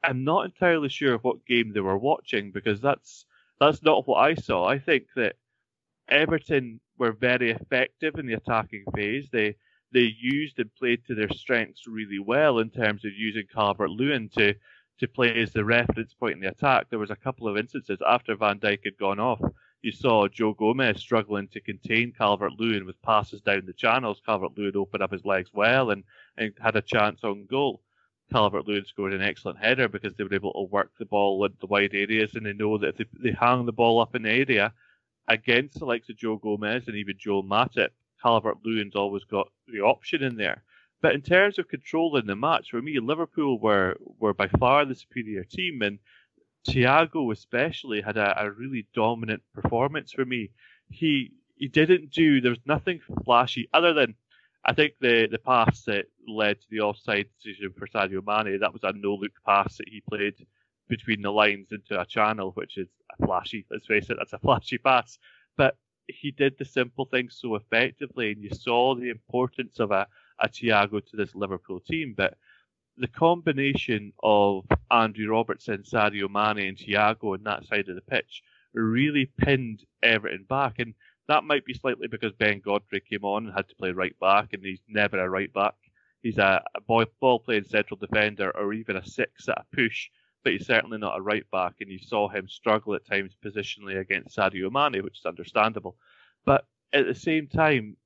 I'm 0.03 0.23
not 0.23 0.45
entirely 0.45 0.89
sure 0.89 1.17
what 1.17 1.45
game 1.45 1.71
they 1.73 1.79
were 1.79 1.97
watching 1.97 2.51
because 2.51 2.81
that's 2.81 3.25
that's 3.59 3.83
not 3.83 4.07
what 4.07 4.17
I 4.17 4.35
saw. 4.35 4.65
I 4.65 4.79
think 4.79 5.05
that 5.15 5.35
Everton 6.09 6.81
were 6.97 7.13
very 7.13 7.51
effective 7.51 8.15
in 8.15 8.25
the 8.25 8.33
attacking 8.33 8.83
phase. 8.93 9.29
They 9.31 9.55
they 9.93 10.15
used 10.19 10.59
and 10.59 10.73
played 10.75 11.05
to 11.05 11.15
their 11.15 11.29
strengths 11.29 11.87
really 11.87 12.19
well 12.19 12.59
in 12.59 12.69
terms 12.69 13.05
of 13.05 13.13
using 13.13 13.45
Calvert 13.53 13.91
Lewin 13.91 14.29
to 14.37 14.53
to 14.99 15.07
play 15.07 15.41
as 15.41 15.51
the 15.51 15.65
reference 15.65 16.13
point 16.13 16.35
in 16.35 16.39
the 16.41 16.49
attack. 16.49 16.87
There 16.89 16.99
was 16.99 17.09
a 17.09 17.15
couple 17.15 17.47
of 17.47 17.57
instances 17.57 17.99
after 18.07 18.35
Van 18.35 18.59
Dijk 18.59 18.85
had 18.85 18.97
gone 18.97 19.19
off. 19.19 19.41
You 19.81 19.91
saw 19.91 20.27
Joe 20.27 20.53
Gomez 20.53 20.99
struggling 20.99 21.47
to 21.49 21.59
contain 21.59 22.13
Calvert 22.15 22.53
Lewin 22.59 22.85
with 22.85 23.01
passes 23.01 23.41
down 23.41 23.65
the 23.65 23.73
channels. 23.73 24.21
Calvert 24.25 24.55
Lewin 24.55 24.77
opened 24.77 25.01
up 25.01 25.11
his 25.11 25.25
legs 25.25 25.49
well 25.51 25.89
and, 25.89 26.03
and 26.37 26.53
had 26.61 26.75
a 26.75 26.81
chance 26.81 27.23
on 27.23 27.47
goal 27.47 27.81
Calvert 28.31 28.67
Lewin 28.67 28.85
scored 28.85 29.13
an 29.13 29.21
excellent 29.21 29.59
header 29.59 29.87
because 29.87 30.15
they 30.15 30.23
were 30.23 30.33
able 30.33 30.53
to 30.53 30.71
work 30.71 30.91
the 30.97 31.05
ball 31.05 31.45
into 31.45 31.57
the 31.59 31.67
wide 31.67 31.93
areas 31.93 32.33
and 32.35 32.45
they 32.45 32.53
know 32.53 32.77
that 32.77 32.89
if 32.89 32.97
they, 32.97 33.05
they 33.29 33.31
hang 33.31 33.65
the 33.65 33.71
ball 33.71 33.99
up 33.99 34.15
in 34.15 34.23
the 34.23 34.31
area 34.31 34.73
against 35.27 35.79
the 35.79 35.85
likes 35.85 36.09
of 36.09 36.17
Joe 36.17 36.37
Gomez 36.37 36.87
and 36.87 36.95
even 36.95 37.15
Joel 37.17 37.43
Matip, 37.43 37.89
Calvert 38.23 38.57
Lewin's 38.65 38.95
always 38.95 39.25
got 39.25 39.49
the 39.67 39.81
option 39.81 40.23
in 40.23 40.37
there. 40.37 40.63
But 41.01 41.13
in 41.13 41.21
terms 41.21 41.59
of 41.59 41.67
controlling 41.67 42.25
the 42.25 42.35
match, 42.35 42.69
for 42.71 42.81
me, 42.81 42.97
Liverpool 42.99 43.59
were, 43.59 43.97
were 44.19 44.33
by 44.33 44.47
far 44.47 44.85
the 44.85 44.95
superior 44.95 45.43
team, 45.43 45.81
and 45.81 45.99
Thiago 46.65 47.31
especially 47.33 48.01
had 48.01 48.15
a, 48.17 48.41
a 48.41 48.49
really 48.49 48.87
dominant 48.93 49.43
performance 49.53 50.13
for 50.13 50.25
me. 50.25 50.51
He 50.89 51.33
he 51.55 51.67
didn't 51.67 52.11
do 52.11 52.41
there 52.41 52.51
was 52.51 52.65
nothing 52.65 52.99
flashy 53.25 53.69
other 53.73 53.93
than 53.93 54.15
I 54.65 54.73
think 54.73 54.93
the 54.99 55.27
the 55.29 55.39
pass 55.39 55.83
that 55.83 56.05
led 56.27 56.61
to 56.61 56.67
the 56.69 56.79
offside 56.79 57.27
decision 57.43 57.73
for 57.77 57.87
Sadio 57.87 58.25
Mane 58.25 58.59
that 58.61 58.73
was 58.73 58.83
a 58.83 58.93
no 58.93 59.15
look 59.15 59.33
pass 59.45 59.77
that 59.77 59.89
he 59.89 60.01
played 60.09 60.35
between 60.87 61.21
the 61.21 61.31
lines 61.31 61.67
into 61.71 61.99
a 61.99 62.05
channel, 62.05 62.51
which 62.51 62.77
is 62.77 62.87
a 63.19 63.25
flashy. 63.25 63.65
Let's 63.69 63.87
face 63.87 64.09
it, 64.09 64.17
that's 64.17 64.33
a 64.33 64.39
flashy 64.39 64.77
pass. 64.77 65.19
But 65.57 65.75
he 66.07 66.31
did 66.31 66.57
the 66.57 66.65
simple 66.65 67.05
things 67.05 67.37
so 67.39 67.55
effectively, 67.55 68.31
and 68.31 68.43
you 68.43 68.49
saw 68.49 68.95
the 68.95 69.09
importance 69.09 69.79
of 69.79 69.91
a, 69.91 70.07
a 70.39 70.49
Thiago 70.49 71.05
to 71.05 71.15
this 71.15 71.35
Liverpool 71.35 71.79
team. 71.79 72.13
But 72.15 72.37
the 72.97 73.07
combination 73.07 74.13
of 74.21 74.65
Andrew 74.91 75.31
Robertson, 75.31 75.83
Sadio 75.83 76.29
Mane, 76.29 76.67
and 76.67 76.77
Thiago 76.77 77.33
on 77.33 77.43
that 77.43 77.65
side 77.65 77.89
of 77.89 77.95
the 77.95 78.01
pitch 78.01 78.43
really 78.73 79.31
pinned 79.37 79.83
Everton 80.01 80.45
back. 80.49 80.79
And 80.79 80.93
that 81.27 81.43
might 81.43 81.65
be 81.65 81.73
slightly 81.73 82.07
because 82.07 82.33
Ben 82.33 82.61
Godfrey 82.63 83.01
came 83.01 83.23
on 83.23 83.45
and 83.45 83.55
had 83.55 83.69
to 83.69 83.75
play 83.75 83.91
right 83.91 84.17
back, 84.19 84.53
and 84.53 84.63
he's 84.63 84.81
never 84.87 85.19
a 85.19 85.29
right 85.29 85.51
back. 85.53 85.75
He's 86.21 86.37
a, 86.37 86.63
a 86.75 87.05
ball 87.19 87.39
playing 87.39 87.65
central 87.65 87.97
defender 87.97 88.51
or 88.55 88.73
even 88.73 88.95
a 88.95 89.05
six 89.05 89.49
at 89.49 89.57
a 89.57 89.75
push, 89.75 90.09
but 90.43 90.53
he's 90.53 90.67
certainly 90.67 90.97
not 90.97 91.17
a 91.17 91.21
right 91.21 91.49
back. 91.51 91.75
And 91.79 91.89
you 91.89 91.99
saw 91.99 92.27
him 92.27 92.47
struggle 92.47 92.95
at 92.95 93.05
times 93.05 93.35
positionally 93.43 93.99
against 93.99 94.37
Sadio 94.37 94.71
Mane, 94.71 95.03
which 95.03 95.19
is 95.19 95.25
understandable. 95.25 95.95
But 96.45 96.65
at 96.91 97.05
the 97.05 97.15
same 97.15 97.47
time, 97.47 97.97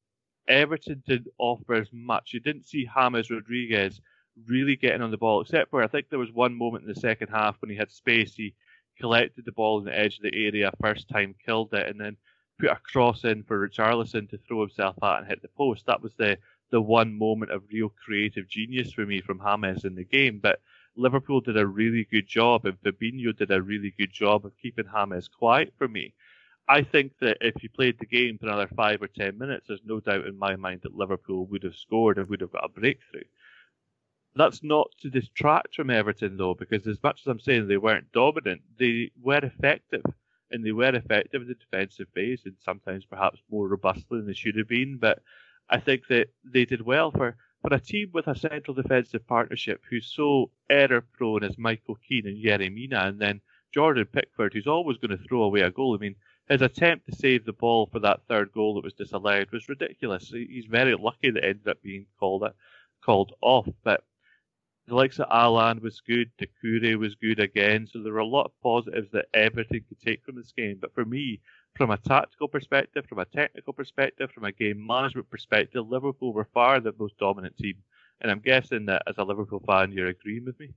Everton 0.48 1.04
didn't 1.06 1.34
offer 1.38 1.74
as 1.74 1.90
much. 1.92 2.34
You 2.34 2.40
didn't 2.40 2.68
see 2.68 2.86
James 2.86 3.30
Rodriguez 3.30 4.00
really 4.46 4.76
getting 4.76 5.02
on 5.02 5.12
the 5.12 5.18
ball, 5.18 5.42
except 5.42 5.72
for 5.72 5.84
I 5.84 5.88
think 5.88 6.10
there 6.10 6.20
was 6.20 6.32
one 6.32 6.56
moment 6.56 6.84
in 6.84 6.90
the 6.90 7.00
second 7.00 7.30
half 7.30 7.60
when 7.62 7.70
he 7.70 7.76
had 7.76 7.92
space. 7.92 8.36
He 8.36 8.54
collected 9.00 9.46
the 9.46 9.52
ball 9.52 9.80
in 9.80 9.86
the 9.86 9.98
edge 9.98 10.18
of 10.18 10.24
the 10.24 10.46
area 10.46 10.72
first 10.82 11.10
time, 11.10 11.36
killed 11.44 11.74
it, 11.74 11.88
and 11.88 12.00
then 12.00 12.18
put 12.60 12.70
a 12.70 12.78
cross 12.92 13.24
in 13.24 13.44
for 13.44 13.68
Richarlison 13.68 14.30
to 14.30 14.38
throw 14.38 14.62
himself 14.62 14.96
at 15.04 15.20
and 15.20 15.28
hit 15.28 15.42
the 15.42 15.50
post. 15.50 15.86
That 15.86 16.02
was 16.02 16.14
the 16.18 16.38
the 16.70 16.82
one 16.82 17.18
moment 17.18 17.52
of 17.52 17.64
real 17.72 17.90
creative 17.90 18.48
genius 18.50 18.92
for 18.92 19.06
me 19.06 19.22
from 19.22 19.40
James 19.40 19.86
in 19.86 19.96
the 19.96 20.04
game. 20.04 20.40
But 20.42 20.60
Liverpool 20.98 21.42
did 21.42 21.58
a 21.58 21.66
really 21.66 22.06
good 22.12 22.28
job, 22.28 22.66
and 22.66 22.82
Fabinho 22.82 23.36
did 23.36 23.52
a 23.52 23.62
really 23.62 23.94
good 23.98 24.12
job 24.12 24.46
of 24.46 24.58
keeping 24.62 24.86
James 24.94 25.28
quiet 25.28 25.74
for 25.78 25.88
me. 25.88 26.14
I 26.68 26.82
think 26.82 27.14
that 27.22 27.38
if 27.40 27.56
he 27.62 27.70
played 27.70 27.98
the 28.00 28.06
game 28.06 28.38
for 28.38 28.48
another 28.48 28.68
five 28.76 29.02
or 29.02 29.08
ten 29.08 29.38
minutes, 29.38 29.68
there's 29.68 29.80
no 29.86 30.00
doubt 30.02 30.26
in 30.26 30.38
my 30.38 30.56
mind 30.58 30.82
that 30.84 30.98
Liverpool 30.98 31.46
would 31.46 31.64
have 31.64 31.76
scored 31.76 32.18
and 32.18 32.28
would 32.28 32.42
have 32.42 32.52
got 32.52 32.66
a 32.66 32.70
breakthrough. 32.70 33.24
That's 34.36 34.62
not 34.64 34.92
to 35.02 35.10
distract 35.10 35.76
from 35.76 35.90
Everton 35.90 36.38
though, 36.38 36.54
because 36.54 36.86
as 36.86 37.02
much 37.02 37.22
as 37.22 37.28
I'm 37.28 37.40
saying 37.40 37.68
they 37.68 37.78
weren't 37.78 38.12
dominant, 38.12 38.62
they 38.78 39.12
were 39.22 39.38
effective 39.38 40.04
and 40.52 40.64
they 40.64 40.72
were 40.72 40.96
effective 40.96 41.42
in 41.42 41.48
the 41.48 41.56
defensive 41.56 42.08
phase 42.14 42.42
and 42.46 42.56
sometimes 42.64 43.06
perhaps 43.06 43.40
more 43.50 43.68
robustly 43.68 44.20
than 44.20 44.28
they 44.28 44.34
should 44.34 44.58
have 44.58 44.68
been. 44.68 44.98
But 44.98 45.22
I 45.70 45.80
think 45.80 46.08
that 46.10 46.28
they 46.44 46.66
did 46.66 46.82
well 46.82 47.12
for, 47.12 47.36
for 47.68 47.76
a 47.76 47.80
team 47.80 48.10
with 48.14 48.28
a 48.28 48.36
central 48.36 48.74
defensive 48.74 49.28
partnership 49.28 49.82
who's 49.90 50.14
so 50.16 50.50
error 50.70 51.02
prone 51.02 51.44
as 51.44 51.58
Michael 51.58 51.98
Keane 52.08 52.28
and 52.28 52.42
Yerry 52.42 52.74
Mina, 52.74 53.00
and 53.08 53.20
then 53.20 53.42
Jordan 53.74 54.06
Pickford, 54.06 54.54
who's 54.54 54.68
always 54.68 54.98
going 54.98 55.18
to 55.18 55.24
throw 55.26 55.44
away 55.44 55.62
a 55.62 55.70
goal. 55.70 55.94
I 55.94 56.00
mean, 56.00 56.16
his 56.48 56.62
attempt 56.62 57.08
to 57.08 57.16
save 57.16 57.46
the 57.46 57.52
ball 57.52 57.90
for 57.92 58.00
that 58.00 58.22
third 58.30 58.54
goal 58.54 58.76
that 58.76 58.86
was 58.86 58.94
disallowed 58.94 59.52
was 59.52 59.68
ridiculous. 59.68 60.30
He's 60.30 60.66
very 60.66 60.96
lucky 60.96 61.30
that 61.32 61.44
it 61.44 61.50
ended 61.50 61.68
up 61.68 61.82
being 61.82 62.06
called 62.18 62.50
called 63.04 63.34
off. 63.42 63.68
But 63.84 64.02
the 64.88 64.96
likes 64.96 65.20
of 65.20 65.28
Allan 65.30 65.82
was 65.82 66.00
good, 66.00 66.32
Doucouré 66.40 66.96
was 66.96 67.16
good 67.16 67.42
again. 67.42 67.86
So 67.92 68.02
there 68.02 68.14
were 68.14 68.20
a 68.20 68.26
lot 68.26 68.46
of 68.46 68.62
positives 68.64 69.12
that 69.12 69.26
Everton 69.34 69.84
could 69.90 70.00
take 70.00 70.24
from 70.24 70.36
this 70.36 70.54
game. 70.56 70.78
But 70.80 70.94
for 70.94 71.04
me, 71.04 71.42
from 71.78 71.92
a 71.92 71.98
tactical 71.98 72.48
perspective, 72.48 73.06
from 73.08 73.20
a 73.20 73.26
technical 73.26 73.74
perspective, 73.74 74.32
from 74.32 74.44
a 74.44 74.52
game 74.52 74.86
management 74.86 75.30
perspective, 75.30 75.88
Liverpool 75.88 76.34
were 76.34 76.48
far 76.54 76.80
the 76.80 76.94
most 76.98 77.18
dominant 77.18 77.58
team. 77.58 77.76
And 78.20 78.32
I'm 78.32 78.40
guessing 78.40 78.86
that 78.88 79.04
as 79.08 79.16
a 79.18 79.24
Liverpool 79.24 79.62
fan, 79.66 79.92
you're 79.92 80.08
agreeing 80.08 80.46
with 80.46 80.60
me. 80.60 80.74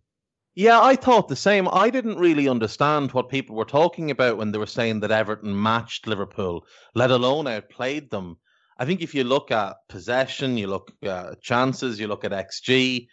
Yeah, 0.55 0.81
I 0.81 0.97
thought 0.97 1.29
the 1.29 1.37
same. 1.37 1.69
I 1.73 1.91
didn't 1.91 2.19
really 2.19 2.49
understand 2.49 3.13
what 3.13 3.29
people 3.29 3.57
were 3.57 3.65
talking 3.65 4.11
about 4.11 4.37
when 4.37 4.53
they 4.53 4.59
were 4.59 4.67
saying 4.67 5.01
that 5.01 5.13
Everton 5.13 5.61
matched 5.61 6.07
Liverpool, 6.07 6.67
let 6.95 7.11
alone 7.11 7.47
outplayed 7.47 8.11
them. 8.11 8.37
I 8.77 8.85
think 8.85 9.01
if 9.01 9.15
you 9.15 9.25
look 9.25 9.51
at 9.51 9.77
possession, 9.89 10.59
you 10.59 10.67
look 10.67 10.93
at 11.03 11.41
chances, 11.41 12.01
you 12.01 12.09
look 12.09 12.25
at 12.25 12.33
XG, 12.33 13.07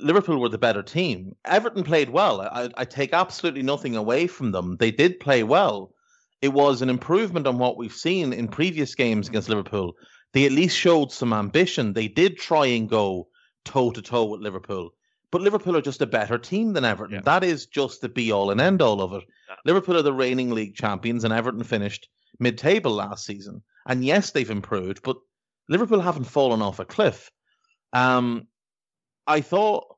Liverpool 0.00 0.40
were 0.40 0.48
the 0.48 0.58
better 0.58 0.82
team. 0.82 1.34
Everton 1.44 1.82
played 1.82 2.10
well. 2.10 2.40
I, 2.40 2.70
I 2.76 2.84
take 2.84 3.12
absolutely 3.12 3.62
nothing 3.62 3.96
away 3.96 4.26
from 4.26 4.52
them. 4.52 4.76
They 4.78 4.90
did 4.90 5.20
play 5.20 5.42
well. 5.42 5.92
It 6.40 6.52
was 6.52 6.82
an 6.82 6.90
improvement 6.90 7.46
on 7.46 7.58
what 7.58 7.76
we've 7.76 7.92
seen 7.92 8.32
in 8.32 8.48
previous 8.48 8.94
games 8.94 9.28
against 9.28 9.48
Liverpool. 9.48 9.94
They 10.32 10.46
at 10.46 10.52
least 10.52 10.76
showed 10.76 11.10
some 11.10 11.32
ambition. 11.32 11.92
They 11.92 12.08
did 12.08 12.38
try 12.38 12.66
and 12.66 12.88
go 12.88 13.28
toe 13.64 13.90
to 13.90 14.02
toe 14.02 14.24
with 14.24 14.40
Liverpool. 14.40 14.90
But 15.30 15.42
Liverpool 15.42 15.76
are 15.76 15.82
just 15.82 16.00
a 16.00 16.06
better 16.06 16.38
team 16.38 16.72
than 16.72 16.84
Everton. 16.84 17.16
Yeah. 17.16 17.22
That 17.22 17.44
is 17.44 17.66
just 17.66 18.00
the 18.00 18.08
be 18.08 18.32
all 18.32 18.50
and 18.50 18.60
end 18.60 18.80
all 18.80 19.02
of 19.02 19.12
it. 19.12 19.24
Yeah. 19.48 19.56
Liverpool 19.64 19.96
are 19.96 20.02
the 20.02 20.12
reigning 20.12 20.50
league 20.50 20.74
champions, 20.74 21.24
and 21.24 21.34
Everton 21.34 21.64
finished 21.64 22.08
mid 22.38 22.56
table 22.56 22.92
last 22.92 23.26
season. 23.26 23.62
And 23.86 24.04
yes, 24.04 24.30
they've 24.30 24.50
improved, 24.50 25.02
but 25.02 25.16
Liverpool 25.68 26.00
haven't 26.00 26.24
fallen 26.24 26.62
off 26.62 26.78
a 26.78 26.84
cliff. 26.84 27.30
Um, 27.92 28.46
I 29.26 29.40
thought 29.40 29.96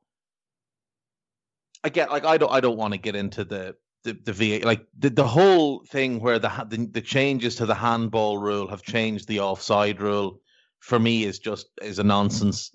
again, 1.83 2.09
like 2.09 2.25
I 2.25 2.37
don't, 2.37 2.51
I 2.51 2.59
don't 2.59 2.77
want 2.77 2.93
to 2.93 2.99
get 2.99 3.15
into 3.15 3.43
the 3.43 3.75
the, 4.03 4.13
the 4.13 4.33
VA, 4.33 4.65
like 4.65 4.85
the, 4.97 5.09
the 5.09 5.27
whole 5.27 5.83
thing 5.85 6.19
where 6.19 6.39
the, 6.39 6.49
the 6.69 6.87
the 6.91 7.01
changes 7.01 7.55
to 7.57 7.65
the 7.65 7.75
handball 7.75 8.37
rule 8.37 8.67
have 8.67 8.81
changed 8.81 9.27
the 9.27 9.39
offside 9.39 10.01
rule. 10.01 10.39
For 10.79 10.97
me, 10.97 11.25
is 11.25 11.39
just 11.39 11.67
is 11.81 11.99
a 11.99 12.03
nonsense. 12.03 12.71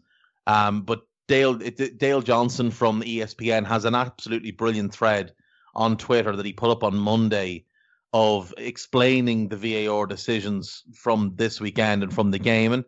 Um, 0.46 0.82
but 0.82 1.02
Dale 1.28 1.54
Dale 1.54 2.22
Johnson 2.22 2.70
from 2.70 3.02
ESPN 3.02 3.66
has 3.66 3.84
an 3.84 3.94
absolutely 3.94 4.52
brilliant 4.52 4.92
thread 4.92 5.32
on 5.74 5.96
Twitter 5.96 6.36
that 6.36 6.46
he 6.46 6.52
put 6.52 6.70
up 6.70 6.84
on 6.84 6.96
Monday 6.96 7.64
of 8.12 8.54
explaining 8.56 9.48
the 9.48 9.56
VAR 9.56 10.06
decisions 10.06 10.84
from 10.94 11.32
this 11.34 11.60
weekend 11.60 12.02
and 12.02 12.14
from 12.14 12.30
the 12.30 12.38
game. 12.38 12.72
And 12.72 12.84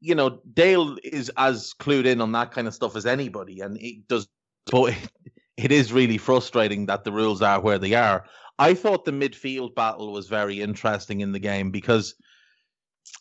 you 0.00 0.14
know, 0.14 0.40
Dale 0.52 0.96
is 1.04 1.30
as 1.36 1.74
clued 1.78 2.06
in 2.06 2.20
on 2.20 2.32
that 2.32 2.50
kind 2.52 2.66
of 2.66 2.74
stuff 2.74 2.96
as 2.96 3.06
anybody, 3.06 3.60
and 3.60 3.76
he 3.76 4.02
does. 4.08 4.28
But 4.70 4.94
it 5.56 5.72
is 5.72 5.92
really 5.92 6.18
frustrating 6.18 6.86
that 6.86 7.04
the 7.04 7.12
rules 7.12 7.42
are 7.42 7.60
where 7.60 7.78
they 7.78 7.94
are. 7.94 8.24
I 8.58 8.74
thought 8.74 9.04
the 9.04 9.12
midfield 9.12 9.74
battle 9.74 10.12
was 10.12 10.28
very 10.28 10.60
interesting 10.60 11.20
in 11.20 11.32
the 11.32 11.38
game 11.38 11.70
because 11.70 12.14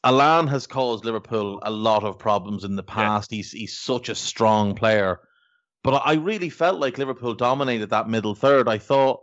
Allan 0.03 0.47
has 0.47 0.67
caused 0.67 1.05
Liverpool 1.05 1.59
a 1.63 1.71
lot 1.71 2.03
of 2.03 2.19
problems 2.19 2.63
in 2.63 2.75
the 2.75 2.83
past. 2.83 3.31
Yeah. 3.31 3.37
He's 3.37 3.51
he's 3.51 3.77
such 3.77 4.09
a 4.09 4.15
strong 4.15 4.75
player, 4.75 5.19
but 5.83 6.01
I 6.05 6.13
really 6.13 6.49
felt 6.49 6.79
like 6.79 6.97
Liverpool 6.97 7.33
dominated 7.33 7.89
that 7.89 8.09
middle 8.09 8.35
third. 8.35 8.67
I 8.67 8.77
thought. 8.77 9.21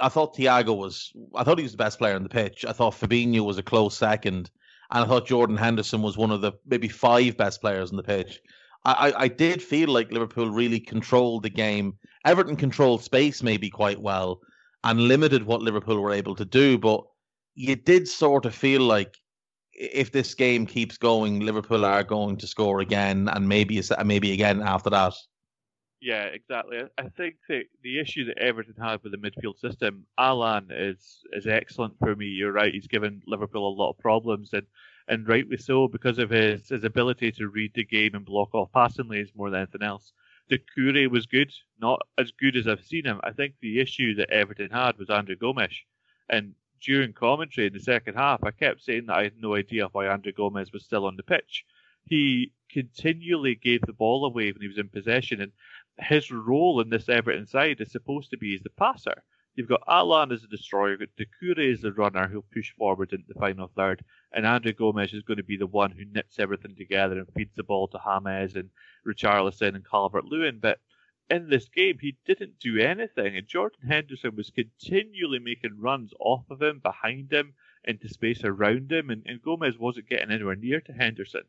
I 0.00 0.08
thought 0.08 0.36
Thiago 0.36 0.76
was. 0.76 1.12
I 1.34 1.42
thought 1.42 1.58
he 1.58 1.64
was 1.64 1.72
the 1.72 1.78
best 1.78 1.98
player 1.98 2.14
on 2.14 2.22
the 2.22 2.28
pitch. 2.28 2.64
I 2.64 2.72
thought 2.72 2.94
Fabinho 2.94 3.44
was 3.44 3.58
a 3.58 3.64
close 3.64 3.96
second, 3.96 4.48
and 4.92 5.04
I 5.04 5.08
thought 5.08 5.26
Jordan 5.26 5.56
Henderson 5.56 6.02
was 6.02 6.16
one 6.16 6.30
of 6.30 6.40
the 6.40 6.52
maybe 6.66 6.88
five 6.88 7.36
best 7.36 7.60
players 7.60 7.90
on 7.90 7.96
the 7.96 8.04
pitch. 8.04 8.40
I, 8.84 9.12
I 9.16 9.28
did 9.28 9.62
feel 9.62 9.88
like 9.88 10.12
Liverpool 10.12 10.50
really 10.50 10.80
controlled 10.80 11.42
the 11.44 11.50
game. 11.50 11.98
Everton 12.24 12.56
controlled 12.56 13.02
space 13.02 13.42
maybe 13.42 13.70
quite 13.70 14.00
well 14.00 14.40
and 14.84 15.00
limited 15.00 15.44
what 15.44 15.62
Liverpool 15.62 16.00
were 16.00 16.12
able 16.12 16.34
to 16.36 16.44
do, 16.44 16.78
but 16.78 17.04
you 17.54 17.76
did 17.76 18.08
sort 18.08 18.46
of 18.46 18.54
feel 18.54 18.80
like 18.82 19.16
if 19.72 20.12
this 20.12 20.34
game 20.34 20.66
keeps 20.66 20.98
going, 20.98 21.40
Liverpool 21.40 21.84
are 21.84 22.04
going 22.04 22.36
to 22.36 22.46
score 22.46 22.80
again, 22.80 23.28
and 23.28 23.48
maybe 23.48 23.82
maybe 24.04 24.32
again 24.32 24.62
after 24.62 24.90
that. 24.90 25.14
Yeah, 26.00 26.24
exactly. 26.24 26.82
I 26.98 27.08
think 27.16 27.36
that 27.48 27.64
the 27.82 28.00
issue 28.00 28.24
that 28.24 28.38
Everton 28.38 28.74
had 28.76 29.02
with 29.02 29.12
the 29.12 29.18
midfield 29.18 29.58
system, 29.58 30.04
Allan 30.18 30.68
is 30.70 31.22
is 31.32 31.46
excellent 31.46 31.96
for 31.98 32.16
me. 32.16 32.26
You're 32.26 32.52
right; 32.52 32.74
he's 32.74 32.88
given 32.88 33.22
Liverpool 33.26 33.68
a 33.68 33.78
lot 33.80 33.90
of 33.90 33.98
problems, 33.98 34.52
and 34.52 34.66
and 35.08 35.28
rightly 35.28 35.56
so 35.56 35.88
because 35.88 36.18
of 36.18 36.30
his, 36.30 36.68
his 36.68 36.84
ability 36.84 37.32
to 37.32 37.48
read 37.48 37.72
the 37.74 37.84
game 37.84 38.14
and 38.14 38.24
block 38.24 38.54
off 38.54 38.72
passing 38.72 39.08
lanes 39.08 39.30
more 39.34 39.50
than 39.50 39.60
anything 39.60 39.82
else. 39.82 40.12
Doucouré 40.50 41.10
was 41.10 41.26
good, 41.26 41.52
not 41.80 42.00
as 42.18 42.32
good 42.32 42.56
as 42.56 42.66
I've 42.66 42.84
seen 42.84 43.04
him. 43.04 43.20
I 43.22 43.32
think 43.32 43.54
the 43.60 43.80
issue 43.80 44.14
that 44.16 44.30
Everton 44.30 44.70
had 44.70 44.98
was 44.98 45.08
André 45.08 45.38
Gomes. 45.38 45.74
And 46.28 46.54
during 46.80 47.12
commentary 47.12 47.66
in 47.68 47.72
the 47.72 47.80
second 47.80 48.14
half, 48.14 48.42
I 48.42 48.50
kept 48.50 48.82
saying 48.82 49.06
that 49.06 49.16
I 49.16 49.22
had 49.24 49.36
no 49.38 49.54
idea 49.54 49.88
why 49.92 50.06
André 50.06 50.34
Gomes 50.34 50.72
was 50.72 50.84
still 50.84 51.06
on 51.06 51.16
the 51.16 51.22
pitch. 51.22 51.64
He 52.06 52.52
continually 52.70 53.54
gave 53.54 53.82
the 53.82 53.92
ball 53.92 54.24
away 54.24 54.50
when 54.50 54.60
he 54.60 54.68
was 54.68 54.78
in 54.78 54.88
possession, 54.88 55.40
and 55.40 55.52
his 55.98 56.30
role 56.30 56.80
in 56.80 56.90
this 56.90 57.08
Everton 57.08 57.46
side 57.46 57.80
is 57.80 57.92
supposed 57.92 58.30
to 58.30 58.38
be 58.38 58.54
as 58.54 58.62
the 58.62 58.70
passer. 58.70 59.22
You've 59.54 59.68
got 59.68 59.82
Allan 59.86 60.32
as 60.32 60.44
a 60.44 60.48
destroyer, 60.48 60.92
you've 60.92 61.00
got 61.00 61.08
Doucouré 61.18 61.72
as 61.74 61.82
the 61.82 61.92
runner 61.92 62.26
who'll 62.26 62.46
push 62.54 62.72
forward 62.72 63.12
into 63.12 63.26
the 63.28 63.38
final 63.38 63.70
third, 63.76 64.02
and 64.32 64.46
André 64.46 64.74
Gomes 64.74 65.12
is 65.12 65.22
going 65.22 65.36
to 65.36 65.42
be 65.42 65.58
the 65.58 65.66
one 65.66 65.90
who 65.90 66.06
knits 66.06 66.38
everything 66.38 66.74
together 66.74 67.18
and 67.18 67.28
feeds 67.34 67.54
the 67.54 67.62
ball 67.62 67.86
to 67.88 68.00
James 68.02 68.56
and 68.56 68.70
Richarlison 69.06 69.74
and 69.74 69.88
Calvert 69.88 70.24
Lewin. 70.24 70.58
But 70.58 70.80
in 71.28 71.50
this 71.50 71.68
game, 71.68 71.98
he 72.00 72.16
didn't 72.24 72.60
do 72.60 72.78
anything, 72.78 73.36
and 73.36 73.46
Jordan 73.46 73.86
Henderson 73.86 74.36
was 74.36 74.50
continually 74.50 75.38
making 75.38 75.78
runs 75.78 76.12
off 76.18 76.44
of 76.48 76.62
him, 76.62 76.78
behind 76.78 77.30
him, 77.30 77.52
into 77.84 78.08
space 78.08 78.44
around 78.44 78.90
him, 78.90 79.10
and, 79.10 79.22
and 79.26 79.42
Gomes 79.42 79.78
wasn't 79.78 80.08
getting 80.08 80.30
anywhere 80.30 80.56
near 80.56 80.80
to 80.80 80.92
Henderson. 80.92 81.42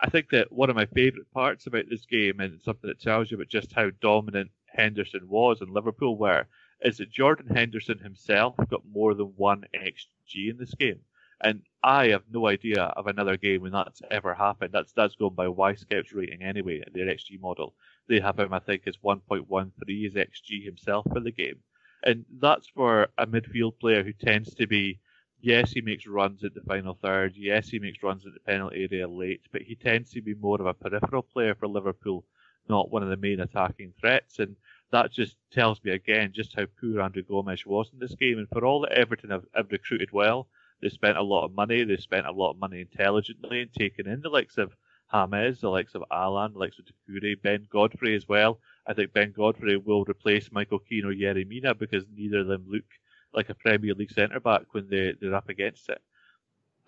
I 0.00 0.08
think 0.08 0.30
that 0.30 0.50
one 0.50 0.70
of 0.70 0.76
my 0.76 0.86
favourite 0.86 1.30
parts 1.32 1.66
about 1.66 1.84
this 1.90 2.06
game, 2.06 2.40
and 2.40 2.62
something 2.62 2.88
that 2.88 3.00
tells 3.00 3.30
you 3.30 3.36
about 3.36 3.48
just 3.48 3.72
how 3.72 3.90
dominant 4.00 4.50
Henderson 4.66 5.28
was 5.28 5.60
and 5.60 5.74
Liverpool 5.74 6.16
were, 6.16 6.46
is 6.82 6.98
that 6.98 7.10
Jordan 7.10 7.54
Henderson 7.54 7.98
himself 7.98 8.56
got 8.68 8.82
more 8.92 9.14
than 9.14 9.32
one 9.36 9.64
XG 9.74 10.50
in 10.50 10.56
this 10.58 10.74
game. 10.74 11.00
And 11.42 11.62
I 11.82 12.08
have 12.08 12.24
no 12.30 12.46
idea 12.46 12.82
of 12.82 13.06
another 13.06 13.36
game 13.36 13.62
when 13.62 13.72
that's 13.72 14.02
ever 14.10 14.34
happened. 14.34 14.72
That's 14.72 14.92
that's 14.92 15.16
going 15.16 15.34
by 15.34 15.74
Scout's 15.74 16.12
rating 16.12 16.42
anyway, 16.42 16.82
their 16.92 17.06
XG 17.06 17.40
model. 17.40 17.74
They 18.08 18.20
have 18.20 18.38
him, 18.38 18.52
I 18.52 18.58
think, 18.58 18.82
as 18.86 18.98
1.13 18.98 20.06
as 20.06 20.14
XG 20.14 20.64
himself 20.64 21.06
for 21.10 21.20
the 21.20 21.30
game. 21.30 21.60
And 22.02 22.24
that's 22.40 22.68
for 22.68 23.08
a 23.18 23.26
midfield 23.26 23.78
player 23.78 24.02
who 24.02 24.12
tends 24.12 24.54
to 24.54 24.66
be, 24.66 25.00
yes, 25.40 25.72
he 25.72 25.80
makes 25.80 26.06
runs 26.06 26.44
at 26.44 26.54
the 26.54 26.62
final 26.62 26.98
third, 27.02 27.34
yes, 27.36 27.68
he 27.68 27.78
makes 27.78 28.02
runs 28.02 28.26
at 28.26 28.34
the 28.34 28.40
penalty 28.40 28.88
area 28.90 29.08
late, 29.08 29.42
but 29.52 29.62
he 29.62 29.74
tends 29.74 30.10
to 30.10 30.22
be 30.22 30.34
more 30.34 30.60
of 30.60 30.66
a 30.66 30.74
peripheral 30.74 31.22
player 31.22 31.54
for 31.54 31.68
Liverpool, 31.68 32.24
not 32.68 32.90
one 32.90 33.02
of 33.02 33.08
the 33.08 33.16
main 33.16 33.40
attacking 33.40 33.92
threats. 33.98 34.38
And 34.38 34.56
that 34.92 35.12
just 35.12 35.36
tells 35.52 35.82
me 35.84 35.92
again 35.92 36.32
just 36.34 36.54
how 36.54 36.66
poor 36.80 37.00
André 37.00 37.26
Gomes 37.26 37.64
was 37.64 37.90
in 37.92 37.98
this 37.98 38.14
game. 38.14 38.38
And 38.38 38.48
for 38.48 38.64
all 38.64 38.80
that 38.80 38.92
Everton 38.92 39.30
have, 39.30 39.44
have 39.54 39.70
recruited 39.70 40.10
well, 40.12 40.48
they 40.82 40.88
spent 40.88 41.18
a 41.18 41.22
lot 41.22 41.44
of 41.44 41.54
money. 41.54 41.84
They 41.84 41.96
spent 41.96 42.26
a 42.26 42.32
lot 42.32 42.52
of 42.52 42.58
money 42.58 42.80
intelligently 42.80 43.62
and 43.62 43.72
taking 43.72 44.06
in 44.06 44.20
the 44.20 44.28
likes 44.28 44.58
of 44.58 44.74
James, 45.12 45.60
the 45.60 45.68
likes 45.68 45.94
of 45.94 46.04
Allan, 46.10 46.52
the 46.52 46.58
likes 46.58 46.78
of 46.78 46.86
Doucouré, 46.86 47.40
Ben 47.40 47.66
Godfrey 47.70 48.14
as 48.14 48.28
well. 48.28 48.60
I 48.86 48.94
think 48.94 49.12
Ben 49.12 49.32
Godfrey 49.36 49.76
will 49.76 50.04
replace 50.04 50.52
Michael 50.52 50.78
Keane 50.78 51.04
or 51.04 51.12
Yerry 51.12 51.46
Mina 51.46 51.74
because 51.74 52.04
neither 52.14 52.40
of 52.40 52.46
them 52.46 52.64
look 52.68 52.84
like 53.32 53.48
a 53.48 53.54
Premier 53.54 53.94
League 53.94 54.12
centre 54.12 54.40
back 54.40 54.62
when 54.72 54.88
they, 54.88 55.14
they're 55.20 55.34
up 55.34 55.48
against 55.48 55.88
it. 55.88 56.00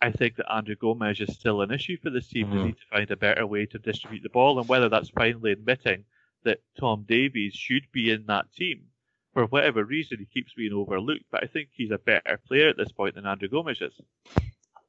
I 0.01 0.11
think 0.11 0.37
that 0.37 0.47
André 0.47 0.79
Gomes 0.79 1.21
is 1.21 1.35
still 1.35 1.63
an 1.63 1.71
issue 1.71 1.97
for 2.03 2.11
this 2.11 2.29
team. 2.29 2.49
Mm-hmm. 2.49 2.59
They 2.59 2.65
need 2.65 2.77
to 2.79 2.97
find 2.97 3.11
a 3.11 3.17
better 3.17 3.47
way 3.47 3.67
to 3.67 3.79
distribute 3.79 4.23
the 4.25 4.31
ball, 4.31 4.59
and 4.59 4.69
whether 4.69 4.89
that's 4.89 5.11
finally 5.11 5.53
admitting 5.53 6.05
that 6.45 6.61
Tom 6.79 7.05
Davies 7.09 7.55
should 7.55 7.85
be 7.93 8.11
in 8.11 8.27
that 8.27 8.53
team. 8.57 8.85
For 9.35 9.47
whatever 9.47 9.85
reason, 9.85 10.19
he 10.19 10.27
keeps 10.27 10.53
being 10.55 10.73
overlooked, 10.73 11.25
but 11.31 11.43
I 11.43 11.47
think 11.47 11.71
he's 11.73 11.91
a 11.91 11.99
better 11.99 12.39
player 12.47 12.69
at 12.69 12.77
this 12.77 12.93
point 12.93 13.15
than 13.15 13.25
André 13.25 13.51
Gomes 13.51 13.81
is. 13.81 13.95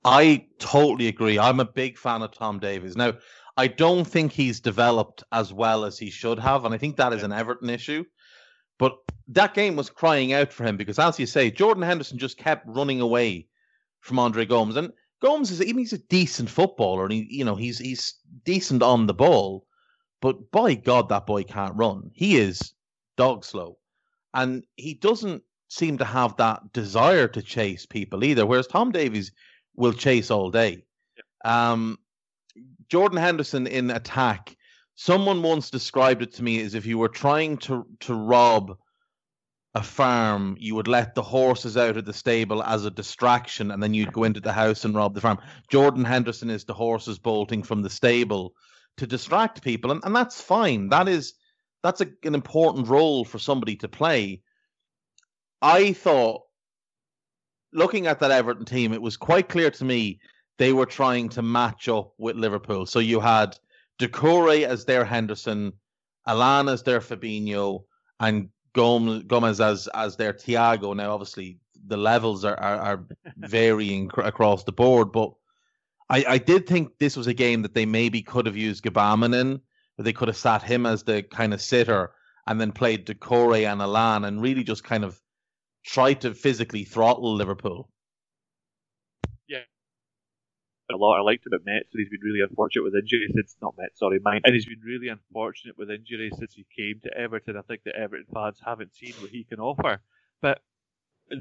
I 0.03 0.47
totally 0.59 1.07
agree. 1.07 1.39
I'm 1.39 1.61
a 1.61 1.65
big 1.65 1.97
fan 1.97 2.21
of 2.21 2.31
Tom 2.31 2.59
Davies. 2.59 2.97
Now, 2.97 3.13
I 3.55 3.67
don't 3.67 4.05
think 4.05 4.31
he's 4.31 4.59
developed 4.59 5.23
as 5.31 5.53
well 5.53 5.85
as 5.85 5.97
he 5.97 6.09
should 6.09 6.39
have, 6.39 6.65
and 6.65 6.73
I 6.73 6.77
think 6.77 6.97
that 6.97 7.13
is 7.13 7.23
an 7.23 7.31
Everton 7.31 7.69
issue. 7.69 8.03
But 8.79 8.97
that 9.29 9.53
game 9.53 9.75
was 9.75 9.89
crying 9.89 10.33
out 10.33 10.51
for 10.51 10.65
him 10.65 10.75
because, 10.75 10.99
as 10.99 11.19
you 11.19 11.25
say, 11.25 11.51
Jordan 11.51 11.83
Henderson 11.83 12.17
just 12.17 12.37
kept 12.37 12.67
running 12.67 12.99
away 12.99 13.47
from 14.01 14.19
Andre 14.19 14.45
Gomes, 14.45 14.75
and 14.75 14.91
Gomes 15.21 15.51
is 15.51 15.61
even 15.61 15.77
he's 15.77 15.93
a 15.93 15.99
decent 15.99 16.49
footballer, 16.49 17.03
and 17.03 17.13
he, 17.13 17.27
you 17.29 17.45
know, 17.45 17.55
he's 17.55 17.79
he's 17.79 18.15
decent 18.43 18.83
on 18.83 19.07
the 19.07 19.13
ball. 19.13 19.65
But 20.23 20.51
by 20.51 20.75
God, 20.75 21.09
that 21.09 21.25
boy 21.25 21.43
can't 21.43 21.75
run. 21.75 22.09
He 22.13 22.37
is 22.37 22.73
dog 23.17 23.43
slow. 23.43 23.77
And 24.33 24.63
he 24.77 24.93
doesn't 24.93 25.43
seem 25.67 25.97
to 25.97 26.05
have 26.05 26.37
that 26.37 26.71
desire 26.71 27.27
to 27.27 27.41
chase 27.41 27.85
people 27.85 28.23
either. 28.23 28.45
Whereas 28.45 28.67
Tom 28.67 28.93
Davies 28.93 29.33
will 29.75 29.91
chase 29.91 30.31
all 30.31 30.49
day. 30.49 30.85
Yeah. 31.17 31.71
Um, 31.73 31.97
Jordan 32.87 33.17
Henderson 33.17 33.67
in 33.67 33.91
attack, 33.91 34.55
someone 34.95 35.41
once 35.41 35.69
described 35.69 36.21
it 36.21 36.35
to 36.35 36.43
me 36.43 36.61
as 36.61 36.73
if 36.73 36.85
you 36.85 36.97
were 36.97 37.09
trying 37.09 37.57
to, 37.57 37.85
to 37.99 38.13
rob 38.13 38.77
a 39.75 39.83
farm, 39.83 40.55
you 40.57 40.75
would 40.75 40.87
let 40.87 41.15
the 41.15 41.21
horses 41.21 41.75
out 41.75 41.97
of 41.97 42.05
the 42.05 42.13
stable 42.13 42.63
as 42.63 42.85
a 42.85 42.91
distraction, 42.91 43.71
and 43.71 43.83
then 43.83 43.93
you'd 43.93 44.13
go 44.13 44.23
into 44.23 44.39
the 44.39 44.53
house 44.53 44.85
and 44.85 44.95
rob 44.95 45.15
the 45.15 45.21
farm. 45.21 45.39
Jordan 45.69 46.05
Henderson 46.05 46.49
is 46.49 46.63
the 46.63 46.73
horses 46.73 47.19
bolting 47.19 47.61
from 47.61 47.81
the 47.81 47.89
stable 47.89 48.53
to 48.97 49.07
distract 49.07 49.63
people, 49.63 49.91
and, 49.91 50.01
and 50.03 50.15
that's 50.15 50.41
fine. 50.41 50.89
That 50.89 51.07
is 51.07 51.33
that's 51.81 52.01
a, 52.01 52.07
an 52.23 52.35
important 52.35 52.87
role 52.87 53.25
for 53.25 53.39
somebody 53.39 53.75
to 53.77 53.87
play. 53.87 54.41
I 55.61 55.93
thought, 55.93 56.43
looking 57.73 58.07
at 58.07 58.19
that 58.19 58.31
Everton 58.31 58.65
team, 58.65 58.93
it 58.93 59.01
was 59.01 59.17
quite 59.17 59.49
clear 59.49 59.71
to 59.71 59.85
me 59.85 60.19
they 60.57 60.73
were 60.73 60.85
trying 60.85 61.29
to 61.29 61.41
match 61.41 61.89
up 61.89 62.13
with 62.17 62.35
Liverpool. 62.35 62.85
So 62.85 62.99
you 62.99 63.19
had 63.19 63.57
Doucouré 63.99 64.65
as 64.65 64.85
their 64.85 65.05
Henderson, 65.05 65.73
Allan 66.27 66.69
as 66.69 66.83
their 66.83 66.99
Fabinho, 66.99 67.83
and 68.19 68.49
Gomes 68.73 69.59
as 69.59 69.87
as 69.93 70.15
their 70.15 70.33
Thiago. 70.33 70.95
Now, 70.95 71.13
obviously, 71.13 71.59
the 71.87 71.97
levels 71.97 72.45
are 72.45 72.59
are, 72.59 72.79
are 72.79 73.05
varying 73.37 74.07
cr- 74.07 74.21
across 74.21 74.63
the 74.63 74.71
board, 74.71 75.11
but 75.11 75.33
I, 76.09 76.25
I 76.27 76.37
did 76.37 76.67
think 76.67 76.97
this 76.99 77.15
was 77.15 77.27
a 77.27 77.33
game 77.33 77.61
that 77.61 77.73
they 77.73 77.85
maybe 77.85 78.21
could 78.21 78.45
have 78.45 78.57
used 78.57 78.83
Gbamin 78.83 79.39
in, 79.39 79.61
but 79.97 80.05
they 80.05 80.13
could 80.13 80.27
have 80.27 80.37
sat 80.37 80.63
him 80.63 80.85
as 80.85 81.03
the 81.03 81.23
kind 81.23 81.53
of 81.53 81.61
sitter 81.61 82.11
and 82.45 82.59
then 82.59 82.71
played 82.71 83.05
Doucouré 83.05 83.71
and 83.71 83.81
Allan 83.81 84.25
and 84.25 84.41
really 84.41 84.63
just 84.63 84.83
kind 84.83 85.03
of 85.03 85.19
tried 85.85 86.21
to 86.21 86.33
physically 86.33 86.83
throttle 86.83 87.33
Liverpool. 87.33 87.89
Yeah. 89.47 89.63
A 90.91 90.97
lot 90.97 91.17
I 91.17 91.21
liked 91.21 91.45
about 91.47 91.61
Metz, 91.65 91.89
he's 91.91 92.09
been 92.09 92.19
really 92.21 92.41
unfortunate 92.41 92.83
with 92.83 92.95
injuries 92.95 93.31
since 93.33 93.55
not 93.61 93.75
Metz, 93.77 93.99
sorry, 93.99 94.19
mine. 94.21 94.41
And 94.43 94.53
he's 94.53 94.65
been 94.65 94.81
really 94.85 95.07
unfortunate 95.07 95.77
with 95.77 95.89
injuries 95.89 96.33
since 96.37 96.53
he 96.53 96.65
came 96.75 96.99
to 97.03 97.17
Everton. 97.17 97.57
I 97.57 97.61
think 97.61 97.83
the 97.83 97.95
Everton 97.95 98.25
fans 98.33 98.59
haven't 98.65 98.93
seen 98.93 99.13
what 99.19 99.29
he 99.29 99.45
can 99.45 99.59
offer. 99.59 100.01
But 100.41 100.59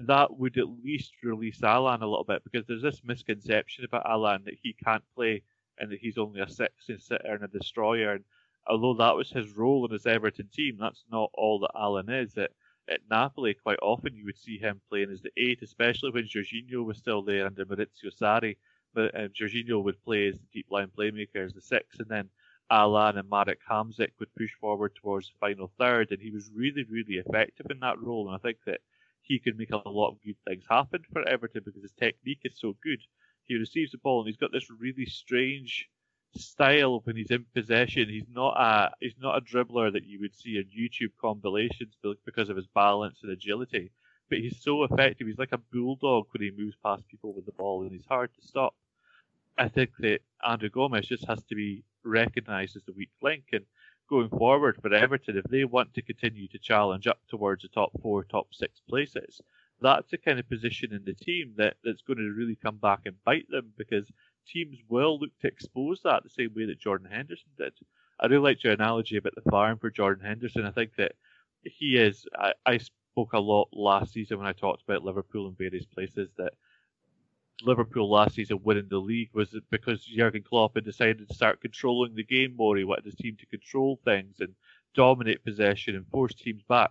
that 0.07 0.39
would 0.39 0.59
at 0.59 0.69
least 0.85 1.13
release 1.23 1.63
Allan 1.63 2.03
a 2.03 2.07
little 2.07 2.25
bit 2.25 2.43
because 2.45 2.67
there's 2.67 2.83
this 2.83 3.03
misconception 3.05 3.85
about 3.85 4.07
Allan 4.07 4.43
that 4.45 4.59
he 4.63 4.75
can't 4.85 5.05
play 5.15 5.43
and 5.79 5.91
that 5.91 6.01
he's 6.01 6.19
only 6.19 6.41
a 6.41 6.49
six 6.49 6.89
and 6.89 7.01
sitter 7.01 7.35
and 7.35 7.45
a 7.45 7.49
destroyer. 7.49 8.13
And 8.13 8.25
although 8.67 8.95
that 8.95 9.17
was 9.17 9.31
his 9.31 9.57
role 9.57 9.85
in 9.87 9.93
his 9.93 10.07
Everton 10.07 10.49
team, 10.53 10.77
that's 10.79 11.05
not 11.11 11.31
all 11.35 11.61
that 11.61 11.79
Allan 11.79 12.11
is. 12.11 12.37
At, 12.37 12.51
at 12.89 13.01
Napoli, 13.11 13.55
quite 13.55 13.79
often 13.83 14.15
you 14.15 14.25
would 14.25 14.39
see 14.39 14.59
him 14.59 14.81
playing 14.89 15.11
as 15.11 15.23
the 15.23 15.33
eight, 15.37 15.63
especially 15.63 16.11
when 16.11 16.25
Jorginho 16.25 16.85
was 16.85 16.99
still 16.99 17.23
there 17.23 17.47
under 17.47 17.65
Maurizio 17.65 18.11
Sarri. 18.21 18.57
But 18.95 19.19
um, 19.19 19.29
Jorginho 19.29 19.83
would 19.83 20.03
play 20.05 20.29
as 20.29 20.37
the 20.37 20.47
deep 20.53 20.67
line 20.71 20.91
playmaker 20.97 21.45
as 21.45 21.55
the 21.55 21.63
six, 21.63 21.99
and 21.99 22.09
then 22.09 22.29
Allan 22.71 23.19
and 23.19 23.29
Marek 23.29 23.61
Hamsik 23.69 24.13
would 24.19 24.35
push 24.35 24.53
forward 24.61 24.95
towards 24.95 25.29
the 25.29 25.35
final 25.41 25.73
third, 25.79 26.11
and 26.11 26.21
he 26.21 26.31
was 26.31 26.51
really, 26.55 26.85
really 26.85 27.15
effective 27.15 27.67
in 27.71 27.81
that 27.81 28.01
role. 28.01 28.29
And 28.29 28.35
I 28.35 28.39
think 28.39 28.59
that 28.67 28.81
he 29.23 29.39
can 29.39 29.57
make 29.57 29.71
a 29.71 29.89
lot 29.89 30.11
of 30.11 30.23
good 30.25 30.37
things 30.47 30.65
happen 30.69 31.01
for 31.13 31.27
Everton 31.29 31.63
because 31.65 31.83
his 31.83 31.93
technique 31.93 32.41
is 32.45 32.59
so 32.59 32.77
good. 32.83 33.01
He 33.45 33.55
receives 33.55 33.93
the 33.93 33.99
ball 33.99 34.21
and 34.21 34.29
he's 34.29 34.37
got 34.37 34.53
this 34.53 34.69
really 34.71 35.07
strange 35.07 35.89
style 36.37 37.01
when 37.05 37.17
he's 37.17 37.31
in 37.31 37.45
possession. 37.55 38.09
He's 38.09 38.29
not 38.33 38.55
a 38.59 38.91
he's 39.01 39.19
not 39.21 39.37
a 39.37 39.41
dribbler 39.41 39.93
that 39.93 40.05
you 40.05 40.21
would 40.21 40.35
see 40.35 40.57
in 40.57 40.65
YouTube 40.65 41.13
compilations 41.21 41.97
because 42.25 42.49
of 42.49 42.57
his 42.57 42.67
balance 42.75 43.19
and 43.23 43.33
agility. 43.33 43.91
But 44.29 44.39
he's 44.39 44.63
so 44.63 44.85
effective. 44.85 45.27
He's 45.27 45.39
like 45.39 45.53
a 45.53 45.59
bulldog 45.59 46.27
when 46.33 46.43
he 46.43 46.51
moves 46.57 46.77
past 46.83 47.07
people 47.09 47.35
with 47.35 47.45
the 47.45 47.53
ball, 47.53 47.83
and 47.83 47.93
he's 47.93 48.07
hard 48.09 48.31
to 48.35 48.47
stop. 48.47 48.75
I 49.59 49.69
think 49.69 49.91
that 49.99 50.21
André 50.43 50.73
Gomes 50.73 51.07
just 51.07 51.27
has 51.27 51.43
to 51.45 51.55
be 51.55 51.85
recognised 52.03 52.77
as 52.77 52.85
the 52.85 52.93
weak 52.93 53.11
link, 53.21 53.45
and 53.53 53.65
going 54.13 54.29
forward 54.29 54.77
for 54.83 54.93
Everton, 54.93 55.39
if 55.39 55.45
they 55.45 55.65
want 55.65 55.95
to 55.95 56.03
continue 56.03 56.47
to 56.49 56.59
challenge 56.59 57.07
up 57.07 57.19
towards 57.31 57.63
the 57.63 57.69
top 57.69 57.91
four, 58.03 58.25
top 58.25 58.49
six 58.53 58.79
places, 58.87 59.41
that's 59.81 60.11
the 60.11 60.19
kind 60.19 60.39
of 60.39 60.47
position 60.51 60.93
in 60.93 61.03
the 61.07 61.15
team 61.15 61.55
that, 61.57 61.77
that's 61.83 62.03
going 62.03 62.19
to 62.19 62.35
really 62.37 62.59
come 62.63 62.77
back 62.77 63.01
and 63.07 63.17
bite 63.25 63.49
them 63.49 63.73
because 63.79 64.13
teams 64.47 64.77
will 64.87 65.19
look 65.19 65.31
to 65.41 65.49
expose 65.49 66.03
that 66.05 66.23
the 66.23 66.29
same 66.29 66.53
way 66.55 66.67
that 66.67 66.79
Jordan 66.79 67.09
Henderson 67.11 67.49
did. 67.57 67.73
I 68.21 68.27
really 68.27 68.51
liked 68.51 68.65
your 68.65 68.75
analogy 68.75 69.17
about 69.17 69.35
the 69.35 69.51
farm 69.51 69.79
for 69.79 69.89
Jordan 69.89 70.27
Henderson. 70.27 70.67
I 70.67 70.73
think 70.73 70.91
that 70.99 71.13
he 71.63 71.97
is. 71.97 72.27
I, 72.39 72.53
I 72.67 72.79
spoke 72.79 73.33
a 73.33 73.41
lot 73.41 73.69
last 73.73 74.13
season 74.13 74.37
when 74.37 74.47
I 74.47 74.53
talked 74.53 74.83
about 74.87 75.05
Liverpool 75.05 75.49
in 75.49 75.55
various 75.55 75.87
places 75.87 76.29
that 76.37 76.53
Liverpool 77.65 78.11
last 78.11 78.35
season 78.35 78.61
winning 78.63 78.89
the 78.89 78.99
league 78.99 79.31
was 79.33 79.55
because 79.71 80.05
Jurgen 80.05 80.43
Klopp 80.43 80.75
had 80.75 80.85
decided 80.85 81.29
to 81.29 81.35
start 81.35 81.61
controlling 81.61 82.15
the 82.15 82.25
game 82.25 82.55
more. 82.57 82.77
He 82.77 82.85
wanted 82.85 83.05
his 83.05 83.15
team 83.15 83.37
to 83.39 83.47
control 83.47 84.01
things 84.05 84.37
and 84.41 84.55
dominate 84.95 85.45
possession 85.45 85.97
and 85.97 86.07
force 86.09 86.35
teams 86.35 86.63
back. 86.69 86.91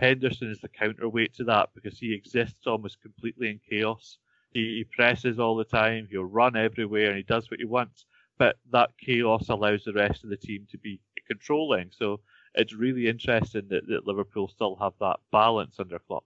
Henderson 0.00 0.50
is 0.50 0.60
the 0.60 0.68
counterweight 0.68 1.34
to 1.34 1.44
that 1.44 1.70
because 1.74 1.98
he 1.98 2.14
exists 2.14 2.66
almost 2.66 3.00
completely 3.00 3.50
in 3.50 3.60
chaos. 3.68 4.18
He, 4.52 4.60
he 4.60 4.84
presses 4.84 5.38
all 5.38 5.56
the 5.56 5.64
time, 5.64 6.08
he'll 6.10 6.24
run 6.24 6.56
everywhere, 6.56 7.08
and 7.08 7.16
he 7.16 7.22
does 7.22 7.50
what 7.50 7.60
he 7.60 7.66
wants. 7.66 8.06
But 8.38 8.56
that 8.70 8.90
chaos 8.98 9.48
allows 9.48 9.84
the 9.84 9.92
rest 9.92 10.24
of 10.24 10.30
the 10.30 10.36
team 10.36 10.66
to 10.70 10.78
be 10.78 11.00
controlling. 11.26 11.90
So 11.90 12.20
it's 12.54 12.74
really 12.74 13.08
interesting 13.08 13.66
that, 13.68 13.86
that 13.88 14.06
Liverpool 14.06 14.48
still 14.48 14.76
have 14.76 14.92
that 15.00 15.16
balance 15.32 15.76
under 15.78 15.98
Klopp. 15.98 16.24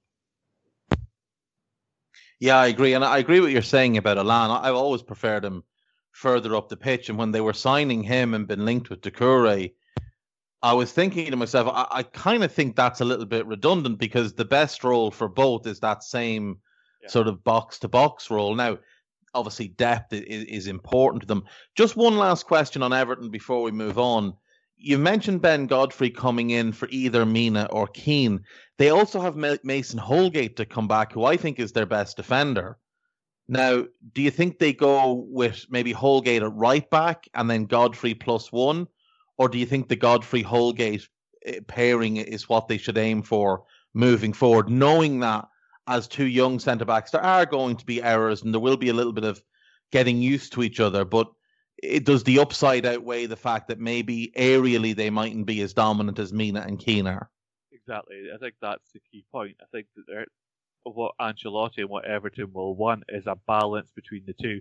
Yeah, 2.42 2.56
I 2.56 2.66
agree, 2.66 2.94
and 2.94 3.04
I 3.04 3.18
agree 3.18 3.38
what 3.38 3.52
you're 3.52 3.62
saying 3.62 3.98
about 3.98 4.18
Allan. 4.18 4.50
I've 4.50 4.74
always 4.74 5.00
preferred 5.00 5.44
him 5.44 5.62
further 6.10 6.56
up 6.56 6.68
the 6.68 6.76
pitch, 6.76 7.08
and 7.08 7.16
when 7.16 7.30
they 7.30 7.40
were 7.40 7.52
signing 7.52 8.02
him 8.02 8.34
and 8.34 8.48
been 8.48 8.64
linked 8.64 8.90
with 8.90 9.00
Doucouré, 9.00 9.74
I 10.60 10.72
was 10.72 10.90
thinking 10.90 11.30
to 11.30 11.36
myself, 11.36 11.68
I, 11.72 11.86
I 11.98 12.02
kind 12.02 12.42
of 12.42 12.50
think 12.50 12.74
that's 12.74 13.00
a 13.00 13.04
little 13.04 13.26
bit 13.26 13.46
redundant 13.46 14.00
because 14.00 14.32
the 14.32 14.44
best 14.44 14.82
role 14.82 15.12
for 15.12 15.28
both 15.28 15.68
is 15.68 15.78
that 15.78 16.02
same 16.02 16.58
yeah. 17.00 17.10
sort 17.10 17.28
of 17.28 17.44
box 17.44 17.78
to 17.78 17.88
box 17.88 18.28
role. 18.28 18.56
Now, 18.56 18.78
obviously, 19.34 19.68
depth 19.68 20.12
is, 20.12 20.44
is 20.46 20.66
important 20.66 21.20
to 21.20 21.28
them. 21.28 21.44
Just 21.76 21.94
one 21.94 22.16
last 22.16 22.46
question 22.46 22.82
on 22.82 22.92
Everton 22.92 23.30
before 23.30 23.62
we 23.62 23.70
move 23.70 24.00
on. 24.00 24.34
You 24.84 24.98
mentioned 24.98 25.42
Ben 25.42 25.68
Godfrey 25.68 26.10
coming 26.10 26.50
in 26.50 26.72
for 26.72 26.88
either 26.90 27.24
Mina 27.24 27.68
or 27.70 27.86
Keane. 27.86 28.40
They 28.78 28.90
also 28.90 29.20
have 29.20 29.36
Mason 29.36 29.98
Holgate 29.98 30.56
to 30.56 30.66
come 30.66 30.88
back, 30.88 31.12
who 31.12 31.24
I 31.24 31.36
think 31.36 31.60
is 31.60 31.70
their 31.70 31.86
best 31.86 32.16
defender. 32.16 32.78
Now, 33.46 33.84
do 34.12 34.22
you 34.22 34.30
think 34.30 34.58
they 34.58 34.72
go 34.72 35.24
with 35.28 35.66
maybe 35.70 35.92
Holgate 35.92 36.42
at 36.42 36.52
right 36.52 36.88
back 36.90 37.28
and 37.34 37.48
then 37.48 37.66
Godfrey 37.66 38.14
plus 38.14 38.50
one? 38.50 38.88
Or 39.38 39.48
do 39.48 39.58
you 39.58 39.66
think 39.66 39.88
the 39.88 39.96
Godfrey 39.96 40.42
Holgate 40.42 41.08
eh, 41.46 41.60
pairing 41.68 42.16
is 42.16 42.48
what 42.48 42.66
they 42.66 42.78
should 42.78 42.98
aim 42.98 43.22
for 43.22 43.64
moving 43.94 44.32
forward, 44.32 44.68
knowing 44.68 45.20
that 45.20 45.46
as 45.86 46.08
two 46.08 46.26
young 46.26 46.58
centre 46.58 46.84
backs, 46.84 47.10
there 47.10 47.24
are 47.24 47.46
going 47.46 47.76
to 47.76 47.86
be 47.86 48.02
errors 48.02 48.42
and 48.42 48.52
there 48.52 48.60
will 48.60 48.76
be 48.76 48.88
a 48.88 48.94
little 48.94 49.12
bit 49.12 49.24
of 49.24 49.42
getting 49.90 50.20
used 50.20 50.52
to 50.54 50.62
each 50.62 50.80
other, 50.80 51.04
but 51.04 51.30
it 51.82 52.04
does 52.04 52.22
the 52.24 52.38
upside 52.38 52.86
outweigh 52.86 53.26
the 53.26 53.36
fact 53.36 53.68
that 53.68 53.80
maybe 53.80 54.32
aerially 54.36 54.94
they 54.94 55.10
mightn't 55.10 55.46
be 55.46 55.60
as 55.62 55.74
dominant 55.74 56.18
as 56.18 56.32
Mina 56.32 56.60
and 56.60 56.78
Keane 56.78 57.08
are. 57.08 57.28
Exactly. 57.72 58.28
I 58.32 58.38
think 58.38 58.54
that's 58.62 58.92
the 58.92 59.00
key 59.10 59.24
point. 59.32 59.56
I 59.60 59.64
think 59.72 59.88
that 59.96 60.26
what 60.84 61.14
Ancelotti 61.20 61.78
and 61.78 61.88
what 61.88 62.04
Everton 62.04 62.52
will 62.52 62.76
want 62.76 63.02
is 63.08 63.26
a 63.26 63.36
balance 63.46 63.90
between 63.94 64.24
the 64.26 64.32
two. 64.32 64.60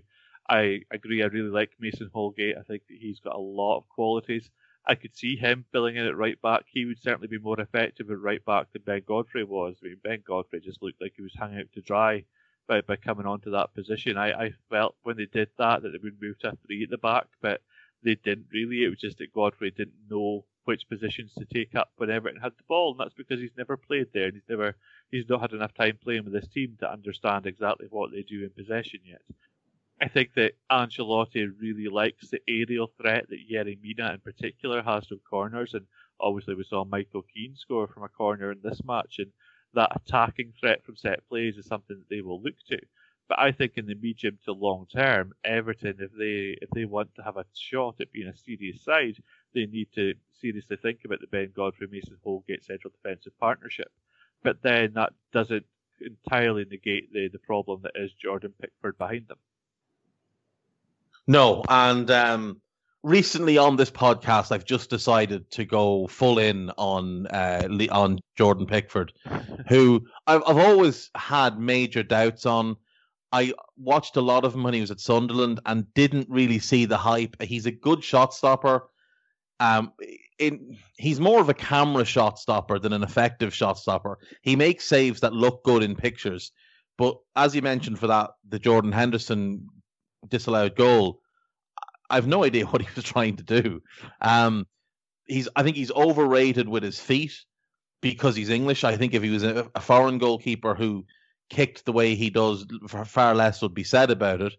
I 0.50 0.80
agree. 0.90 1.22
I 1.22 1.26
really 1.26 1.50
like 1.50 1.70
Mason 1.78 2.10
Holgate. 2.12 2.56
I 2.58 2.62
think 2.62 2.82
that 2.88 2.98
he's 3.00 3.20
got 3.20 3.36
a 3.36 3.40
lot 3.40 3.78
of 3.78 3.88
qualities. 3.88 4.50
I 4.84 4.96
could 4.96 5.16
see 5.16 5.36
him 5.36 5.64
filling 5.70 5.94
in 5.94 6.06
at 6.06 6.16
right 6.16 6.40
back. 6.42 6.64
He 6.66 6.84
would 6.84 7.00
certainly 7.00 7.28
be 7.28 7.38
more 7.38 7.60
effective 7.60 8.10
at 8.10 8.18
right 8.18 8.44
back 8.44 8.72
than 8.72 8.82
Ben 8.82 9.02
Godfrey 9.06 9.44
was. 9.44 9.76
I 9.80 9.86
mean, 9.86 9.98
Ben 10.02 10.24
Godfrey 10.26 10.60
just 10.60 10.82
looked 10.82 11.00
like 11.00 11.12
he 11.16 11.22
was 11.22 11.36
hanging 11.38 11.60
out 11.60 11.72
to 11.74 11.80
dry 11.80 12.24
by, 12.68 12.80
by 12.80 12.96
coming 12.96 13.26
onto 13.26 13.50
that 13.50 13.74
position. 13.74 14.16
I, 14.16 14.32
I 14.32 14.50
felt 14.70 14.96
when 15.02 15.16
they 15.16 15.26
did 15.26 15.48
that 15.58 15.82
that 15.82 15.90
they 15.90 15.98
would 16.02 16.20
move 16.20 16.38
to 16.40 16.48
a 16.48 16.56
three 16.66 16.84
at 16.84 16.90
the 16.90 16.98
back, 16.98 17.26
but 17.40 17.60
they 18.02 18.16
didn't 18.16 18.46
really. 18.52 18.84
It 18.84 18.88
was 18.88 19.00
just 19.00 19.18
that 19.18 19.32
Godfrey 19.32 19.70
didn't 19.70 20.10
know 20.10 20.44
which 20.64 20.88
positions 20.88 21.32
to 21.34 21.44
take 21.44 21.74
up 21.74 21.90
when 21.96 22.10
Everton 22.10 22.40
had 22.40 22.52
the 22.52 22.64
ball, 22.68 22.92
and 22.92 23.00
that's 23.00 23.14
because 23.14 23.40
he's 23.40 23.56
never 23.56 23.76
played 23.76 24.08
there 24.12 24.26
and 24.26 24.34
he's 24.34 24.48
never 24.48 24.76
he's 25.10 25.28
not 25.28 25.40
had 25.40 25.52
enough 25.52 25.74
time 25.74 25.98
playing 26.02 26.24
with 26.24 26.32
this 26.32 26.48
team 26.48 26.76
to 26.80 26.90
understand 26.90 27.46
exactly 27.46 27.86
what 27.90 28.12
they 28.12 28.22
do 28.22 28.44
in 28.44 28.50
possession 28.50 29.00
yet. 29.04 29.22
I 30.00 30.08
think 30.08 30.34
that 30.34 30.54
Ancelotti 30.70 31.48
really 31.60 31.88
likes 31.88 32.28
the 32.28 32.40
aerial 32.48 32.92
threat 33.00 33.28
that 33.28 33.48
Yerry 33.48 33.80
Mina 33.80 34.14
in 34.14 34.20
particular 34.20 34.82
has 34.82 35.06
from 35.06 35.20
corners, 35.28 35.74
and 35.74 35.86
obviously 36.18 36.54
we 36.54 36.64
saw 36.64 36.84
Michael 36.84 37.22
Keane 37.22 37.54
score 37.56 37.86
from 37.86 38.02
a 38.02 38.08
corner 38.08 38.50
in 38.50 38.58
this 38.62 38.82
match, 38.84 39.18
and 39.18 39.30
that 39.74 39.92
attacking 39.94 40.52
threat 40.58 40.84
from 40.84 40.96
set 40.96 41.26
plays 41.28 41.56
is 41.56 41.66
something 41.66 41.96
that 41.96 42.08
they 42.08 42.20
will 42.20 42.40
look 42.40 42.54
to. 42.68 42.78
But 43.28 43.38
I 43.38 43.52
think 43.52 43.72
in 43.76 43.86
the 43.86 43.94
medium 43.94 44.38
to 44.44 44.52
long 44.52 44.86
term, 44.92 45.32
Everton, 45.44 45.96
if 46.00 46.10
they 46.12 46.58
if 46.60 46.68
they 46.70 46.84
want 46.84 47.14
to 47.14 47.22
have 47.22 47.36
a 47.36 47.46
shot 47.54 47.96
at 48.00 48.12
being 48.12 48.28
a 48.28 48.36
serious 48.36 48.82
side, 48.82 49.16
they 49.54 49.66
need 49.66 49.88
to 49.94 50.14
seriously 50.32 50.76
think 50.76 51.00
about 51.04 51.20
the 51.20 51.26
Ben 51.28 51.52
Godfrey 51.54 51.88
Mason 51.90 52.18
Holgate 52.22 52.64
central 52.64 52.92
defensive 52.92 53.32
partnership. 53.38 53.90
But 54.42 54.60
then 54.62 54.92
that 54.94 55.12
doesn't 55.32 55.64
entirely 56.00 56.64
negate 56.64 57.12
the, 57.12 57.28
the 57.28 57.38
problem 57.38 57.80
that 57.82 57.92
is 57.94 58.12
Jordan 58.12 58.52
Pickford 58.60 58.98
behind 58.98 59.28
them. 59.28 59.38
No, 61.26 61.62
and 61.68 62.10
um, 62.10 62.60
recently 63.02 63.58
on 63.58 63.76
this 63.76 63.90
podcast, 63.90 64.52
I've 64.52 64.64
just 64.64 64.90
decided 64.90 65.50
to 65.52 65.64
go 65.64 66.06
full 66.06 66.38
in 66.38 66.70
on 66.76 67.26
uh, 67.26 67.68
on 67.90 68.20
Jordan 68.36 68.66
Pickford, 68.66 69.12
who 69.68 70.06
I've, 70.26 70.42
I've 70.46 70.58
always 70.58 71.10
had 71.14 71.58
major 71.58 72.02
doubts 72.02 72.46
on. 72.46 72.76
I 73.32 73.54
watched 73.78 74.16
a 74.16 74.20
lot 74.20 74.44
of 74.44 74.54
him 74.54 74.62
when 74.62 74.74
he 74.74 74.80
was 74.80 74.90
at 74.90 75.00
Sunderland 75.00 75.60
and 75.64 75.92
didn't 75.94 76.28
really 76.28 76.58
see 76.58 76.84
the 76.84 76.98
hype. 76.98 77.40
He's 77.40 77.66
a 77.66 77.70
good 77.70 78.04
shot 78.04 78.34
stopper. 78.34 78.88
Um, 79.58 79.92
in, 80.38 80.76
he's 80.98 81.20
more 81.20 81.40
of 81.40 81.48
a 81.48 81.54
camera 81.54 82.04
shot 82.04 82.38
stopper 82.38 82.78
than 82.78 82.92
an 82.92 83.02
effective 83.02 83.54
shot 83.54 83.78
stopper. 83.78 84.18
He 84.42 84.56
makes 84.56 84.84
saves 84.84 85.20
that 85.20 85.32
look 85.32 85.64
good 85.64 85.82
in 85.82 85.94
pictures, 85.94 86.52
but 86.98 87.16
as 87.34 87.54
you 87.54 87.62
mentioned 87.62 87.98
for 87.98 88.08
that, 88.08 88.30
the 88.46 88.58
Jordan 88.58 88.92
Henderson 88.92 89.66
disallowed 90.28 90.76
goal. 90.76 91.21
I 92.12 92.16
have 92.16 92.26
no 92.26 92.44
idea 92.44 92.66
what 92.66 92.82
he 92.82 92.88
was 92.94 93.04
trying 93.04 93.36
to 93.36 93.42
do. 93.42 93.82
Um, 94.20 94.66
he's 95.26 95.48
I 95.56 95.62
think 95.62 95.76
he's 95.76 95.90
overrated 95.90 96.68
with 96.68 96.82
his 96.82 97.00
feet 97.00 97.32
because 98.00 98.36
he's 98.36 98.50
English. 98.50 98.84
I 98.84 98.96
think 98.96 99.14
if 99.14 99.22
he 99.22 99.30
was 99.30 99.44
a, 99.44 99.70
a 99.74 99.80
foreign 99.80 100.18
goalkeeper 100.18 100.74
who 100.74 101.06
kicked 101.50 101.84
the 101.84 101.92
way 101.92 102.14
he 102.14 102.30
does, 102.30 102.66
far 103.06 103.34
less 103.34 103.62
would 103.62 103.74
be 103.74 103.84
said 103.84 104.10
about 104.10 104.40
it. 104.40 104.54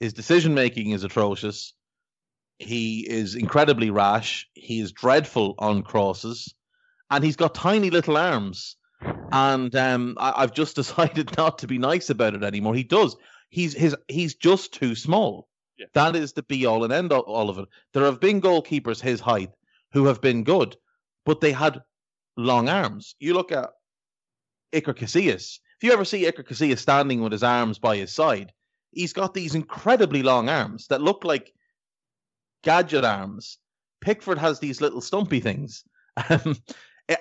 His 0.00 0.12
decision 0.12 0.54
making 0.54 0.90
is 0.90 1.04
atrocious. 1.04 1.74
He 2.58 3.08
is 3.08 3.34
incredibly 3.34 3.90
rash. 3.90 4.48
He 4.54 4.80
is 4.80 4.92
dreadful 4.92 5.54
on 5.58 5.82
crosses, 5.82 6.54
and 7.10 7.22
he's 7.22 7.36
got 7.36 7.54
tiny 7.54 7.90
little 7.90 8.16
arms. 8.16 8.76
And 9.30 9.74
um, 9.76 10.16
I, 10.18 10.40
have 10.40 10.54
just 10.54 10.76
decided 10.82 11.36
not 11.36 11.58
to 11.58 11.66
be 11.66 11.78
nice 11.78 12.10
about 12.10 12.34
it 12.34 12.42
anymore. 12.42 12.74
He 12.74 12.84
does 12.84 13.16
he's 13.50 13.74
his 13.74 13.96
he's 14.08 14.34
just 14.34 14.74
too 14.74 14.94
small. 14.94 15.47
Yeah. 15.78 15.86
That 15.94 16.16
is 16.16 16.32
the 16.32 16.42
be 16.42 16.66
all 16.66 16.84
and 16.84 16.92
end 16.92 17.12
all, 17.12 17.48
of 17.48 17.58
it. 17.58 17.68
There 17.92 18.04
have 18.04 18.20
been 18.20 18.40
goalkeepers 18.40 19.00
his 19.00 19.20
height 19.20 19.50
who 19.92 20.06
have 20.06 20.20
been 20.20 20.44
good, 20.44 20.76
but 21.24 21.40
they 21.40 21.52
had 21.52 21.82
long 22.36 22.68
arms. 22.68 23.14
You 23.20 23.34
look 23.34 23.52
at 23.52 23.70
Iker 24.72 24.94
Casillas. 24.94 25.60
If 25.80 25.84
you 25.84 25.92
ever 25.92 26.04
see 26.04 26.24
Iker 26.24 26.44
Casillas 26.46 26.78
standing 26.78 27.22
with 27.22 27.32
his 27.32 27.44
arms 27.44 27.78
by 27.78 27.96
his 27.96 28.12
side, 28.12 28.52
he's 28.90 29.12
got 29.12 29.34
these 29.34 29.54
incredibly 29.54 30.22
long 30.22 30.48
arms 30.48 30.88
that 30.88 31.00
look 31.00 31.24
like 31.24 31.52
gadget 32.64 33.04
arms. 33.04 33.58
Pickford 34.00 34.38
has 34.38 34.58
these 34.58 34.80
little 34.80 35.00
stumpy 35.00 35.40
things. 35.40 35.84
Um, 36.30 36.56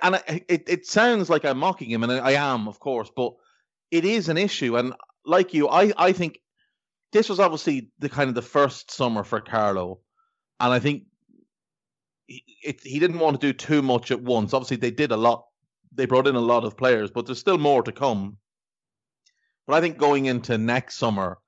and 0.01 0.21
it, 0.27 0.63
it 0.67 0.85
sounds 0.85 1.29
like 1.29 1.45
I'm 1.45 1.59
mocking 1.59 1.89
him, 1.89 2.03
and 2.03 2.11
I 2.11 2.31
am, 2.31 2.67
of 2.67 2.79
course, 2.79 3.09
but 3.15 3.33
it 3.89 4.03
is 4.03 4.27
an 4.27 4.37
issue. 4.37 4.75
And 4.75 4.93
like 5.23 5.53
you, 5.53 5.69
I, 5.69 5.93
I 5.97 6.11
think 6.11 6.39
this 7.11 7.29
was 7.29 7.39
obviously 7.39 7.89
the 7.99 8.09
kind 8.09 8.29
of 8.29 8.35
the 8.35 8.41
first 8.41 8.91
summer 8.91 9.23
for 9.23 9.41
Carlo, 9.41 9.99
and 10.59 10.73
I 10.73 10.79
think 10.79 11.03
he, 12.27 12.43
it, 12.63 12.81
he 12.83 12.99
didn't 12.99 13.19
want 13.19 13.39
to 13.39 13.47
do 13.47 13.53
too 13.53 13.81
much 13.81 14.11
at 14.11 14.21
once. 14.21 14.53
Obviously, 14.53 14.77
they 14.77 14.91
did 14.91 15.11
a 15.11 15.17
lot. 15.17 15.45
They 15.93 16.05
brought 16.05 16.27
in 16.27 16.35
a 16.35 16.39
lot 16.39 16.63
of 16.63 16.77
players, 16.77 17.09
but 17.11 17.25
there's 17.25 17.39
still 17.39 17.57
more 17.57 17.81
to 17.83 17.91
come. 17.91 18.37
But 19.65 19.75
I 19.75 19.81
think 19.81 19.97
going 19.97 20.25
into 20.25 20.57
next 20.57 20.97
summer, 20.97 21.39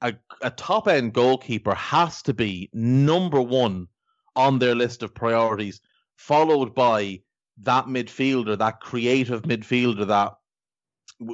a, 0.00 0.14
a 0.42 0.50
top 0.50 0.88
end 0.88 1.12
goalkeeper 1.12 1.74
has 1.74 2.22
to 2.22 2.34
be 2.34 2.70
number 2.72 3.40
one 3.40 3.88
on 4.36 4.58
their 4.58 4.74
list 4.74 5.02
of 5.02 5.14
priorities, 5.14 5.80
followed 6.16 6.74
by 6.74 7.20
that 7.62 7.86
midfielder, 7.86 8.56
that 8.58 8.80
creative 8.80 9.42
midfielder 9.42 10.06
that 10.06 10.34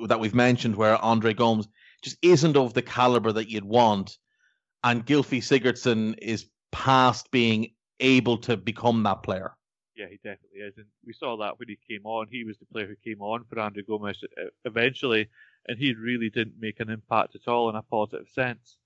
that 0.09 0.20
we've 0.20 0.35
mentioned, 0.35 0.77
where 0.77 0.96
André 0.96 1.37
Gomes 1.37 1.68
just 2.03 2.18
isn't 2.22 2.57
of 2.57 2.75
the 2.75 2.83
caliber 2.83 3.33
that 3.33 3.51
you'd 3.51 3.64
want. 3.64 4.18
And 4.85 5.05
Gylfi 5.05 5.38
Sigurdsson 5.38 6.16
is 6.18 6.47
past 6.72 7.30
being 7.30 7.72
able 8.01 8.39
to 8.39 8.57
become 8.57 9.03
that 9.05 9.22
player. 9.22 9.57
Yeah, 9.97 10.07
he 10.11 10.16
definitely 10.16 10.61
is. 10.61 10.74
And 10.76 10.87
we 11.07 11.14
saw 11.14 11.39
that 11.39 11.59
when 11.59 11.68
he 11.68 11.78
came 11.89 12.05
on. 12.05 12.26
He 12.30 12.45
was 12.45 12.59
the 12.59 12.66
player 12.66 12.87
who 12.87 12.97
came 12.97 13.22
on 13.22 13.45
for 13.45 13.57
André 13.57 13.87
Gomes 13.87 14.22
uh, 14.39 14.45
eventually, 14.64 15.28
and 15.66 15.78
he 15.78 15.95
really 15.95 16.28
didn't 16.28 16.61
make 16.61 16.80
an 16.80 16.91
impact 16.91 17.34
at 17.34 17.49
all 17.49 17.70
in 17.70 17.76
a 17.76 17.82
positive 17.82 18.28
sense. 18.28 18.76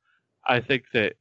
I 0.47 0.61
think 0.61 0.85
that 0.95 1.15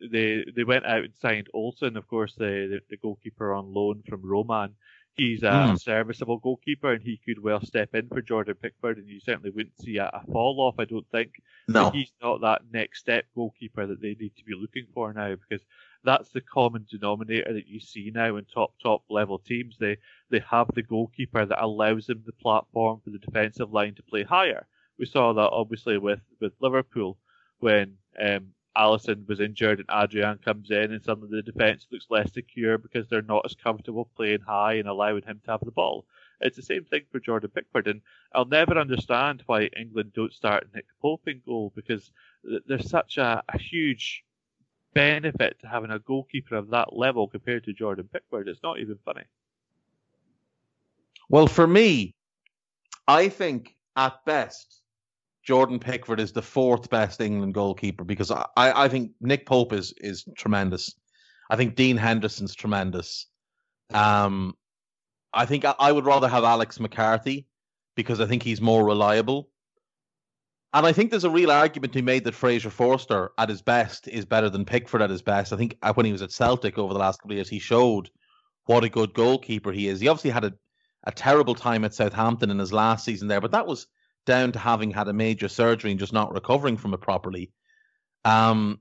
they 0.00 0.44
they 0.54 0.64
went 0.64 0.84
out 0.84 1.04
and 1.04 1.14
signed 1.14 1.48
Olsen, 1.54 1.96
of 1.96 2.08
course, 2.08 2.34
the, 2.34 2.68
the, 2.70 2.80
the 2.90 2.96
goalkeeper 2.96 3.54
on 3.54 3.72
loan 3.72 4.02
from 4.08 4.20
Roma, 4.22 4.70
he's 5.16 5.42
a 5.42 5.46
mm. 5.46 5.80
serviceable 5.80 6.38
goalkeeper 6.38 6.92
and 6.92 7.02
he 7.02 7.20
could 7.24 7.42
well 7.42 7.60
step 7.60 7.94
in 7.94 8.08
for 8.08 8.20
Jordan 8.20 8.54
Pickford 8.60 8.98
and 8.98 9.08
you 9.08 9.20
certainly 9.20 9.50
wouldn't 9.50 9.80
see 9.80 9.96
a, 9.96 10.10
a 10.12 10.22
fall 10.30 10.60
off, 10.60 10.76
I 10.78 10.84
don't 10.84 11.08
think. 11.10 11.40
No. 11.68 11.84
But 11.84 11.94
he's 11.94 12.12
not 12.22 12.42
that 12.42 12.62
next 12.72 13.00
step 13.00 13.24
goalkeeper 13.34 13.86
that 13.86 14.00
they 14.00 14.16
need 14.18 14.36
to 14.36 14.44
be 14.44 14.54
looking 14.54 14.86
for 14.92 15.12
now 15.12 15.34
because 15.34 15.64
that's 16.04 16.28
the 16.30 16.40
common 16.40 16.86
denominator 16.90 17.52
that 17.52 17.66
you 17.66 17.80
see 17.80 18.12
now 18.14 18.36
in 18.36 18.44
top 18.44 18.74
top 18.82 19.02
level 19.08 19.38
teams. 19.38 19.76
They 19.78 19.96
they 20.30 20.42
have 20.50 20.68
the 20.74 20.82
goalkeeper 20.82 21.46
that 21.46 21.62
allows 21.62 22.06
them 22.06 22.22
the 22.24 22.32
platform 22.32 23.00
for 23.02 23.10
the 23.10 23.18
defensive 23.18 23.72
line 23.72 23.94
to 23.94 24.02
play 24.02 24.22
higher. 24.22 24.66
We 24.98 25.06
saw 25.06 25.32
that 25.32 25.50
obviously 25.50 25.98
with, 25.98 26.20
with 26.40 26.52
Liverpool 26.60 27.18
when 27.58 27.96
um, 28.20 28.48
Alisson 28.76 29.26
was 29.26 29.40
injured 29.40 29.80
and 29.80 30.02
Adrian 30.02 30.38
comes 30.38 30.70
in 30.70 30.92
and 30.92 31.02
suddenly 31.02 31.30
the 31.30 31.50
defence 31.50 31.86
looks 31.90 32.06
less 32.10 32.32
secure 32.32 32.78
because 32.78 33.08
they're 33.08 33.22
not 33.22 33.44
as 33.44 33.54
comfortable 33.54 34.08
playing 34.16 34.40
high 34.40 34.74
and 34.74 34.88
allowing 34.88 35.22
him 35.22 35.40
to 35.44 35.50
have 35.52 35.64
the 35.64 35.70
ball. 35.70 36.04
It's 36.40 36.56
the 36.56 36.62
same 36.62 36.84
thing 36.84 37.02
for 37.10 37.18
Jordan 37.18 37.50
Pickford, 37.54 37.86
and 37.86 38.02
I'll 38.34 38.44
never 38.44 38.78
understand 38.78 39.42
why 39.46 39.70
England 39.76 40.12
don't 40.14 40.32
start 40.32 40.68
Nick 40.74 40.84
Pope 41.00 41.26
in 41.26 41.40
goal 41.46 41.72
because 41.74 42.10
there's 42.66 42.90
such 42.90 43.16
a, 43.16 43.42
a 43.48 43.58
huge 43.58 44.22
benefit 44.92 45.58
to 45.60 45.66
having 45.66 45.90
a 45.90 45.98
goalkeeper 45.98 46.56
of 46.56 46.70
that 46.70 46.94
level 46.94 47.26
compared 47.26 47.64
to 47.64 47.72
Jordan 47.72 48.08
Pickford. 48.12 48.48
It's 48.48 48.62
not 48.62 48.78
even 48.78 48.98
funny. 49.04 49.24
Well, 51.28 51.46
for 51.46 51.66
me, 51.66 52.14
I 53.08 53.28
think 53.28 53.74
at 53.96 54.24
best, 54.24 54.82
Jordan 55.46 55.78
Pickford 55.78 56.18
is 56.18 56.32
the 56.32 56.42
fourth 56.42 56.90
best 56.90 57.20
England 57.20 57.54
goalkeeper 57.54 58.02
because 58.02 58.32
I, 58.32 58.46
I 58.56 58.88
think 58.88 59.12
Nick 59.20 59.46
Pope 59.46 59.72
is 59.72 59.94
is 59.98 60.24
tremendous. 60.36 60.92
I 61.48 61.54
think 61.56 61.76
Dean 61.76 61.96
Henderson's 61.96 62.54
tremendous. 62.54 63.26
Um, 63.94 64.54
I 65.32 65.46
think 65.46 65.64
I, 65.64 65.74
I 65.78 65.92
would 65.92 66.04
rather 66.04 66.26
have 66.26 66.42
Alex 66.42 66.80
McCarthy 66.80 67.46
because 67.94 68.20
I 68.20 68.26
think 68.26 68.42
he's 68.42 68.60
more 68.60 68.84
reliable. 68.84 69.48
And 70.74 70.84
I 70.84 70.92
think 70.92 71.10
there's 71.10 71.24
a 71.24 71.30
real 71.30 71.52
argument 71.52 71.92
to 71.92 72.00
be 72.00 72.04
made 72.04 72.24
that 72.24 72.34
Fraser 72.34 72.68
Forster 72.68 73.30
at 73.38 73.48
his 73.48 73.62
best 73.62 74.08
is 74.08 74.24
better 74.24 74.50
than 74.50 74.64
Pickford 74.64 75.00
at 75.00 75.10
his 75.10 75.22
best. 75.22 75.52
I 75.52 75.56
think 75.56 75.78
when 75.94 76.04
he 76.04 76.12
was 76.12 76.22
at 76.22 76.32
Celtic 76.32 76.76
over 76.76 76.92
the 76.92 76.98
last 76.98 77.20
couple 77.20 77.30
of 77.30 77.36
years, 77.36 77.48
he 77.48 77.60
showed 77.60 78.10
what 78.64 78.82
a 78.82 78.88
good 78.88 79.14
goalkeeper 79.14 79.70
he 79.70 79.86
is. 79.86 80.00
He 80.00 80.08
obviously 80.08 80.30
had 80.30 80.44
a, 80.44 80.52
a 81.04 81.12
terrible 81.12 81.54
time 81.54 81.84
at 81.84 81.94
Southampton 81.94 82.50
in 82.50 82.58
his 82.58 82.72
last 82.72 83.04
season 83.04 83.28
there, 83.28 83.40
but 83.40 83.52
that 83.52 83.66
was 83.66 83.86
down 84.26 84.52
to 84.52 84.58
having 84.58 84.90
had 84.90 85.08
a 85.08 85.12
major 85.12 85.48
surgery 85.48 85.90
and 85.90 86.00
just 86.00 86.12
not 86.12 86.34
recovering 86.34 86.76
from 86.76 86.92
it 86.92 87.00
properly. 87.00 87.50
Um, 88.24 88.80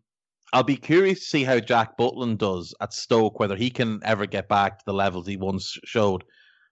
I'll 0.54 0.64
be 0.64 0.78
curious 0.78 1.20
to 1.20 1.26
see 1.26 1.44
how 1.44 1.60
Jack 1.60 1.98
Butland 1.98 2.38
does 2.38 2.74
at 2.82 2.94
Stoke, 2.94 3.40
whether 3.40 3.56
he 3.56 3.70
can 3.70 4.02
ever 4.04 4.26
get 4.26 4.48
back 4.48 4.80
to 4.80 4.86
the 4.86 4.94
levels 4.94 5.28
he 5.28 5.38
once 5.38 5.78
showed. 5.84 6.24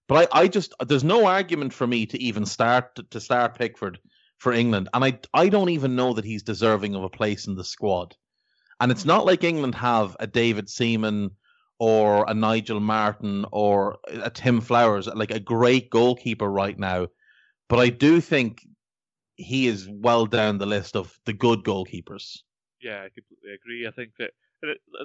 But 0.07 0.29
I, 0.33 0.41
I 0.41 0.47
just 0.47 0.73
there's 0.85 1.03
no 1.03 1.25
argument 1.25 1.73
for 1.73 1.87
me 1.87 2.05
to 2.07 2.21
even 2.21 2.45
start 2.45 2.99
to, 3.09 3.19
start 3.19 3.57
Pickford 3.57 3.99
for 4.37 4.53
England, 4.53 4.89
and 4.93 5.03
I 5.03 5.19
I 5.33 5.49
don't 5.49 5.69
even 5.69 5.95
know 5.95 6.13
that 6.13 6.25
he's 6.25 6.43
deserving 6.43 6.95
of 6.95 7.03
a 7.03 7.09
place 7.09 7.47
in 7.47 7.55
the 7.55 7.63
squad. 7.63 8.15
And 8.79 8.91
it's 8.91 9.05
not 9.05 9.25
like 9.25 9.43
England 9.43 9.75
have 9.75 10.17
a 10.19 10.27
David 10.27 10.69
Seaman 10.69 11.31
or 11.79 12.25
a 12.29 12.33
Nigel 12.33 12.79
Martyn 12.79 13.45
or 13.51 13.97
a 14.07 14.29
Tim 14.29 14.61
Flowers, 14.61 15.07
like 15.07 15.31
a 15.31 15.39
great 15.39 15.89
goalkeeper 15.89 16.49
right 16.49 16.77
now. 16.77 17.07
But 17.69 17.79
I 17.79 17.89
do 17.89 18.21
think 18.21 18.65
he 19.35 19.67
is 19.67 19.89
well 19.89 20.25
down 20.25 20.57
the 20.57 20.65
list 20.65 20.95
of 20.95 21.17
the 21.25 21.33
good 21.33 21.63
goalkeepers. 21.63 22.43
Yeah, 22.81 23.03
I 23.03 23.09
completely 23.09 23.53
agree. 23.53 23.87
I 23.87 23.91
think 23.91 24.11
that, 24.19 24.31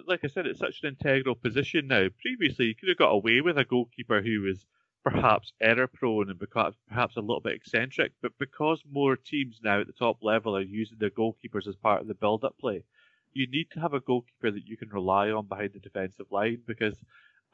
like 0.06 0.20
I 0.24 0.28
said, 0.28 0.46
it's 0.46 0.58
such 0.58 0.82
an 0.82 0.88
integral 0.88 1.34
position 1.34 1.86
now. 1.86 2.08
Previously, 2.20 2.66
you 2.66 2.74
could 2.74 2.88
have 2.88 2.98
got 2.98 3.10
away 3.10 3.40
with 3.40 3.56
a 3.58 3.64
goalkeeper 3.64 4.20
who 4.20 4.42
was 4.42 4.66
perhaps 5.04 5.52
error 5.60 5.86
prone 5.86 6.28
and 6.28 6.38
perhaps 6.38 6.76
perhaps 6.88 7.16
a 7.16 7.20
little 7.20 7.40
bit 7.40 7.54
eccentric, 7.54 8.12
but 8.20 8.32
because 8.38 8.82
more 8.90 9.16
teams 9.16 9.60
now 9.62 9.80
at 9.80 9.86
the 9.86 9.92
top 9.92 10.18
level 10.22 10.56
are 10.56 10.60
using 10.60 10.98
their 10.98 11.10
goalkeepers 11.10 11.66
as 11.66 11.76
part 11.76 12.00
of 12.00 12.08
the 12.08 12.14
build 12.14 12.44
up 12.44 12.58
play, 12.58 12.84
you 13.32 13.46
need 13.46 13.70
to 13.70 13.80
have 13.80 13.94
a 13.94 14.00
goalkeeper 14.00 14.50
that 14.50 14.66
you 14.66 14.76
can 14.76 14.88
rely 14.88 15.30
on 15.30 15.46
behind 15.46 15.72
the 15.72 15.78
defensive 15.78 16.26
line 16.30 16.60
because 16.66 16.96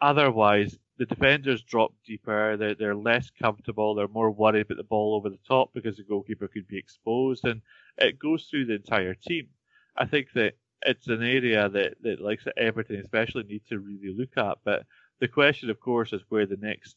otherwise 0.00 0.78
the 0.96 1.06
defenders 1.06 1.62
drop 1.62 1.92
deeper, 2.06 2.56
they're, 2.56 2.74
they're 2.74 2.94
less 2.94 3.30
comfortable, 3.30 3.94
they're 3.94 4.08
more 4.08 4.30
worried 4.30 4.62
about 4.62 4.76
the 4.76 4.84
ball 4.84 5.14
over 5.14 5.28
the 5.28 5.38
top 5.46 5.70
because 5.74 5.96
the 5.96 6.04
goalkeeper 6.04 6.48
could 6.48 6.68
be 6.68 6.78
exposed, 6.78 7.44
and 7.44 7.60
it 7.98 8.18
goes 8.18 8.44
through 8.44 8.66
the 8.66 8.74
entire 8.74 9.14
team. 9.14 9.48
I 9.96 10.06
think 10.06 10.28
that 10.34 10.54
it's 10.82 11.08
an 11.08 11.22
area 11.22 11.68
that, 11.68 11.94
that 12.02 12.20
likes 12.20 12.44
Everton 12.56 12.96
especially 12.96 13.44
need 13.44 13.62
to 13.68 13.78
really 13.78 14.14
look 14.16 14.36
at, 14.36 14.58
but 14.64 14.84
the 15.20 15.28
question, 15.28 15.70
of 15.70 15.80
course, 15.80 16.12
is 16.12 16.22
where 16.28 16.46
the 16.46 16.56
next 16.56 16.96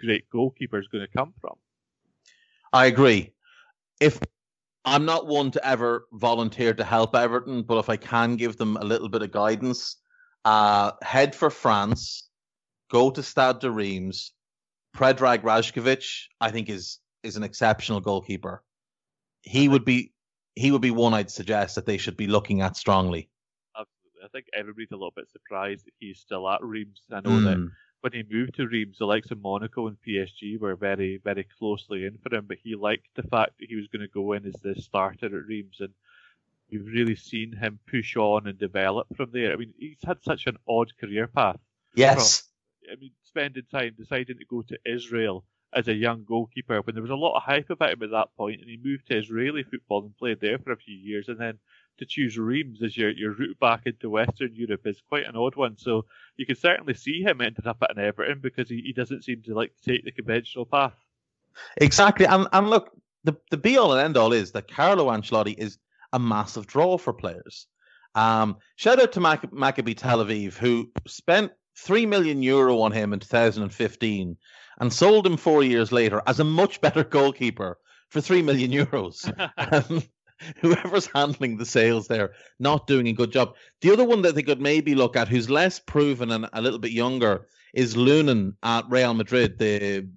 great 0.00 0.28
goalkeeper 0.30 0.78
is 0.78 0.88
going 0.88 1.06
to 1.06 1.12
come 1.16 1.32
from. 1.40 1.54
I 2.72 2.86
agree. 2.86 3.32
If 4.00 4.18
I'm 4.84 5.04
not 5.04 5.26
one 5.26 5.50
to 5.52 5.66
ever 5.66 6.06
volunteer 6.12 6.72
to 6.74 6.84
help 6.84 7.14
Everton, 7.14 7.62
but 7.62 7.78
if 7.78 7.88
I 7.88 7.96
can 7.96 8.36
give 8.36 8.56
them 8.56 8.76
a 8.76 8.84
little 8.84 9.08
bit 9.08 9.22
of 9.22 9.32
guidance, 9.32 9.96
uh, 10.44 10.92
head 11.02 11.34
for 11.34 11.50
France, 11.50 12.27
go 12.90 13.10
to 13.10 13.22
Stade 13.22 13.60
de 13.60 13.70
Reims. 13.70 14.32
Predrag 14.96 15.42
Rajkovic, 15.42 16.26
I 16.40 16.50
think, 16.50 16.68
is 16.68 16.98
is 17.22 17.36
an 17.36 17.42
exceptional 17.42 18.00
goalkeeper. 18.00 18.62
He 19.42 19.68
would 19.68 19.84
be 19.84 20.12
he 20.54 20.70
would 20.70 20.80
be 20.80 20.90
one 20.90 21.14
I'd 21.14 21.30
suggest 21.30 21.74
that 21.76 21.86
they 21.86 21.98
should 21.98 22.16
be 22.16 22.26
looking 22.26 22.62
at 22.62 22.76
strongly. 22.76 23.28
Absolutely, 23.76 24.24
I 24.24 24.28
think 24.28 24.46
everybody's 24.54 24.90
a 24.90 24.96
little 24.96 25.12
bit 25.14 25.30
surprised 25.30 25.86
that 25.86 25.94
he's 25.98 26.18
still 26.18 26.48
at 26.48 26.62
Reims. 26.62 27.02
I 27.12 27.20
know 27.20 27.30
mm. 27.30 27.44
that 27.44 27.56
hmm 27.56 27.66
when 28.00 28.12
he 28.12 28.22
moved 28.30 28.54
to 28.54 28.68
Reims, 28.68 28.98
the 28.98 29.04
likes 29.04 29.32
of 29.32 29.40
Monaco 29.40 29.88
and 29.88 29.96
PSG 30.06 30.56
were 30.60 30.76
very, 30.76 31.20
very 31.24 31.44
closely 31.58 32.04
in 32.04 32.16
for 32.18 32.32
him, 32.32 32.44
but 32.46 32.58
he 32.62 32.76
liked 32.76 33.08
the 33.16 33.24
fact 33.24 33.54
that 33.58 33.68
he 33.68 33.74
was 33.74 33.88
going 33.88 34.02
to 34.02 34.14
go 34.14 34.34
in 34.34 34.46
as 34.46 34.54
the 34.62 34.80
starter 34.80 35.26
at 35.26 35.48
Reims, 35.48 35.78
and 35.80 35.92
You've 36.68 36.86
really 36.86 37.16
seen 37.16 37.52
him 37.52 37.78
push 37.90 38.16
on 38.16 38.46
and 38.46 38.58
develop 38.58 39.06
from 39.16 39.30
there. 39.32 39.52
I 39.52 39.56
mean, 39.56 39.72
he's 39.78 39.98
had 40.04 40.22
such 40.22 40.46
an 40.46 40.58
odd 40.68 40.92
career 40.98 41.26
path. 41.26 41.58
Yes. 41.94 42.44
I 42.90 42.96
mean, 42.96 43.12
spending 43.24 43.64
time 43.70 43.94
deciding 43.98 44.38
to 44.38 44.44
go 44.44 44.62
to 44.62 44.78
Israel 44.84 45.44
as 45.74 45.88
a 45.88 45.94
young 45.94 46.24
goalkeeper 46.24 46.80
when 46.80 46.94
there 46.94 47.02
was 47.02 47.10
a 47.10 47.16
lot 47.16 47.36
of 47.36 47.42
hype 47.42 47.70
about 47.70 47.92
him 47.92 48.02
at 48.02 48.10
that 48.10 48.34
point, 48.36 48.60
and 48.60 48.70
he 48.70 48.78
moved 48.82 49.06
to 49.06 49.18
Israeli 49.18 49.62
football 49.62 50.04
and 50.04 50.16
played 50.16 50.40
there 50.40 50.58
for 50.58 50.72
a 50.72 50.76
few 50.76 50.96
years, 50.96 51.28
and 51.28 51.38
then 51.38 51.58
to 51.98 52.06
choose 52.06 52.38
Reims 52.38 52.82
as 52.82 52.96
your, 52.96 53.10
your 53.10 53.32
route 53.32 53.58
back 53.60 53.82
into 53.84 54.08
Western 54.08 54.54
Europe 54.54 54.86
is 54.86 55.02
quite 55.08 55.26
an 55.26 55.36
odd 55.36 55.56
one. 55.56 55.76
So 55.76 56.06
you 56.36 56.46
can 56.46 56.56
certainly 56.56 56.94
see 56.94 57.22
him 57.22 57.40
ended 57.40 57.66
up 57.66 57.78
at 57.82 57.96
an 57.96 58.02
Everton 58.02 58.40
because 58.40 58.68
he, 58.68 58.80
he 58.80 58.92
doesn't 58.92 59.24
seem 59.24 59.42
to 59.42 59.54
like 59.54 59.72
to 59.76 59.90
take 59.90 60.04
the 60.04 60.12
conventional 60.12 60.64
path. 60.64 60.94
Exactly. 61.76 62.24
And, 62.26 62.46
and 62.52 62.70
look, 62.70 62.90
the, 63.24 63.36
the 63.50 63.56
be 63.56 63.76
all 63.76 63.92
and 63.92 64.00
end 64.00 64.16
all 64.16 64.32
is 64.32 64.52
that 64.52 64.70
Carlo 64.70 65.08
Ancelotti 65.10 65.54
is 65.58 65.78
a 66.12 66.18
massive 66.18 66.66
draw 66.66 66.96
for 66.96 67.12
players. 67.12 67.66
Um, 68.14 68.56
shout 68.76 69.00
out 69.00 69.12
to 69.12 69.20
Mac- 69.20 69.50
Maccabi 69.50 69.96
Tel 69.96 70.24
Aviv, 70.24 70.54
who 70.54 70.90
spent 71.06 71.52
3 71.78 72.06
million 72.06 72.42
euro 72.42 72.80
on 72.80 72.92
him 72.92 73.12
in 73.12 73.20
2015 73.20 74.36
and 74.80 74.92
sold 74.92 75.26
him 75.26 75.36
four 75.36 75.62
years 75.62 75.92
later 75.92 76.22
as 76.26 76.40
a 76.40 76.44
much 76.44 76.80
better 76.80 77.04
goalkeeper 77.04 77.78
for 78.08 78.20
3 78.20 78.42
million 78.42 78.70
euros. 78.70 79.26
um, 79.90 80.02
whoever's 80.60 81.08
handling 81.14 81.56
the 81.56 81.66
sales 81.66 82.08
there 82.08 82.32
not 82.58 82.86
doing 82.86 83.08
a 83.08 83.12
good 83.12 83.32
job. 83.32 83.54
The 83.80 83.92
other 83.92 84.04
one 84.04 84.22
that 84.22 84.34
they 84.34 84.42
could 84.42 84.60
maybe 84.60 84.94
look 84.94 85.16
at, 85.16 85.28
who's 85.28 85.50
less 85.50 85.78
proven 85.78 86.30
and 86.30 86.48
a 86.52 86.62
little 86.62 86.78
bit 86.78 86.92
younger, 86.92 87.46
is 87.74 87.96
Lunin 87.96 88.54
at 88.62 88.84
Real 88.88 89.14
Madrid, 89.14 89.58
the 89.58 90.08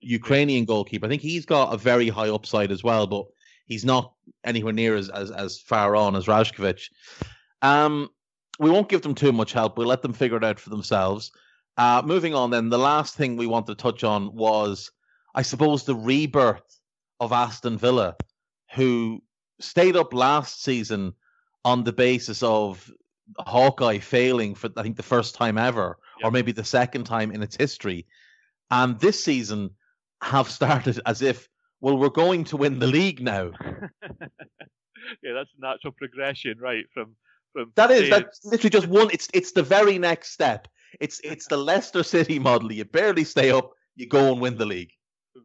Ukrainian 0.00 0.64
goalkeeper. 0.64 1.06
I 1.06 1.08
think 1.08 1.22
he's 1.22 1.44
got 1.44 1.74
a 1.74 1.76
very 1.76 2.08
high 2.08 2.30
upside 2.30 2.72
as 2.72 2.82
well, 2.82 3.06
but 3.06 3.26
he's 3.66 3.84
not 3.84 4.14
anywhere 4.44 4.72
near 4.72 4.96
as 4.96 5.08
as, 5.10 5.30
as 5.30 5.60
far 5.60 5.96
on 5.96 6.16
as 6.16 6.26
Rajkovic. 6.26 6.88
Um, 7.62 8.08
we 8.58 8.70
won't 8.70 8.88
give 8.88 9.02
them 9.02 9.14
too 9.14 9.32
much 9.32 9.52
help. 9.52 9.76
We'll 9.76 9.86
let 9.86 10.02
them 10.02 10.12
figure 10.12 10.36
it 10.36 10.44
out 10.44 10.58
for 10.58 10.70
themselves. 10.70 11.30
Uh, 11.76 12.02
moving 12.04 12.34
on, 12.34 12.50
then, 12.50 12.70
the 12.70 12.78
last 12.78 13.14
thing 13.14 13.36
we 13.36 13.46
wanted 13.46 13.78
to 13.78 13.82
touch 13.82 14.02
on 14.02 14.34
was, 14.34 14.90
I 15.34 15.42
suppose, 15.42 15.84
the 15.84 15.94
rebirth 15.94 16.80
of 17.20 17.32
Aston 17.32 17.78
Villa, 17.78 18.16
who 18.74 19.22
stayed 19.60 19.96
up 19.96 20.12
last 20.12 20.62
season 20.62 21.14
on 21.64 21.84
the 21.84 21.92
basis 21.92 22.42
of 22.42 22.90
Hawkeye 23.38 23.98
failing 23.98 24.54
for 24.54 24.70
I 24.76 24.82
think 24.82 24.96
the 24.96 25.02
first 25.02 25.34
time 25.34 25.58
ever, 25.58 25.98
yep. 26.18 26.28
or 26.28 26.30
maybe 26.30 26.52
the 26.52 26.64
second 26.64 27.04
time 27.04 27.30
in 27.30 27.42
its 27.42 27.56
history, 27.56 28.06
and 28.70 28.98
this 28.98 29.22
season 29.22 29.70
have 30.22 30.50
started 30.50 31.00
as 31.06 31.22
if 31.22 31.48
well 31.80 31.96
we're 31.96 32.08
going 32.08 32.44
to 32.44 32.56
win 32.56 32.78
the 32.78 32.86
league 32.86 33.20
now. 33.20 33.52
yeah, 34.02 35.32
that's 35.32 35.50
a 35.56 35.60
natural 35.60 35.92
progression, 35.92 36.58
right? 36.58 36.86
From 36.92 37.14
that 37.74 37.90
is 37.90 38.10
that's 38.10 38.44
literally 38.44 38.70
just 38.70 38.86
one. 38.86 39.08
It's 39.12 39.28
it's 39.32 39.52
the 39.52 39.62
very 39.62 39.98
next 39.98 40.32
step. 40.32 40.68
It's 41.00 41.20
it's 41.24 41.46
the 41.46 41.56
Leicester 41.56 42.02
City 42.02 42.38
model. 42.38 42.72
You 42.72 42.84
barely 42.84 43.24
stay 43.24 43.50
up, 43.50 43.72
you 43.96 44.06
go 44.06 44.32
and 44.32 44.40
win 44.40 44.56
the 44.56 44.66
league 44.66 44.92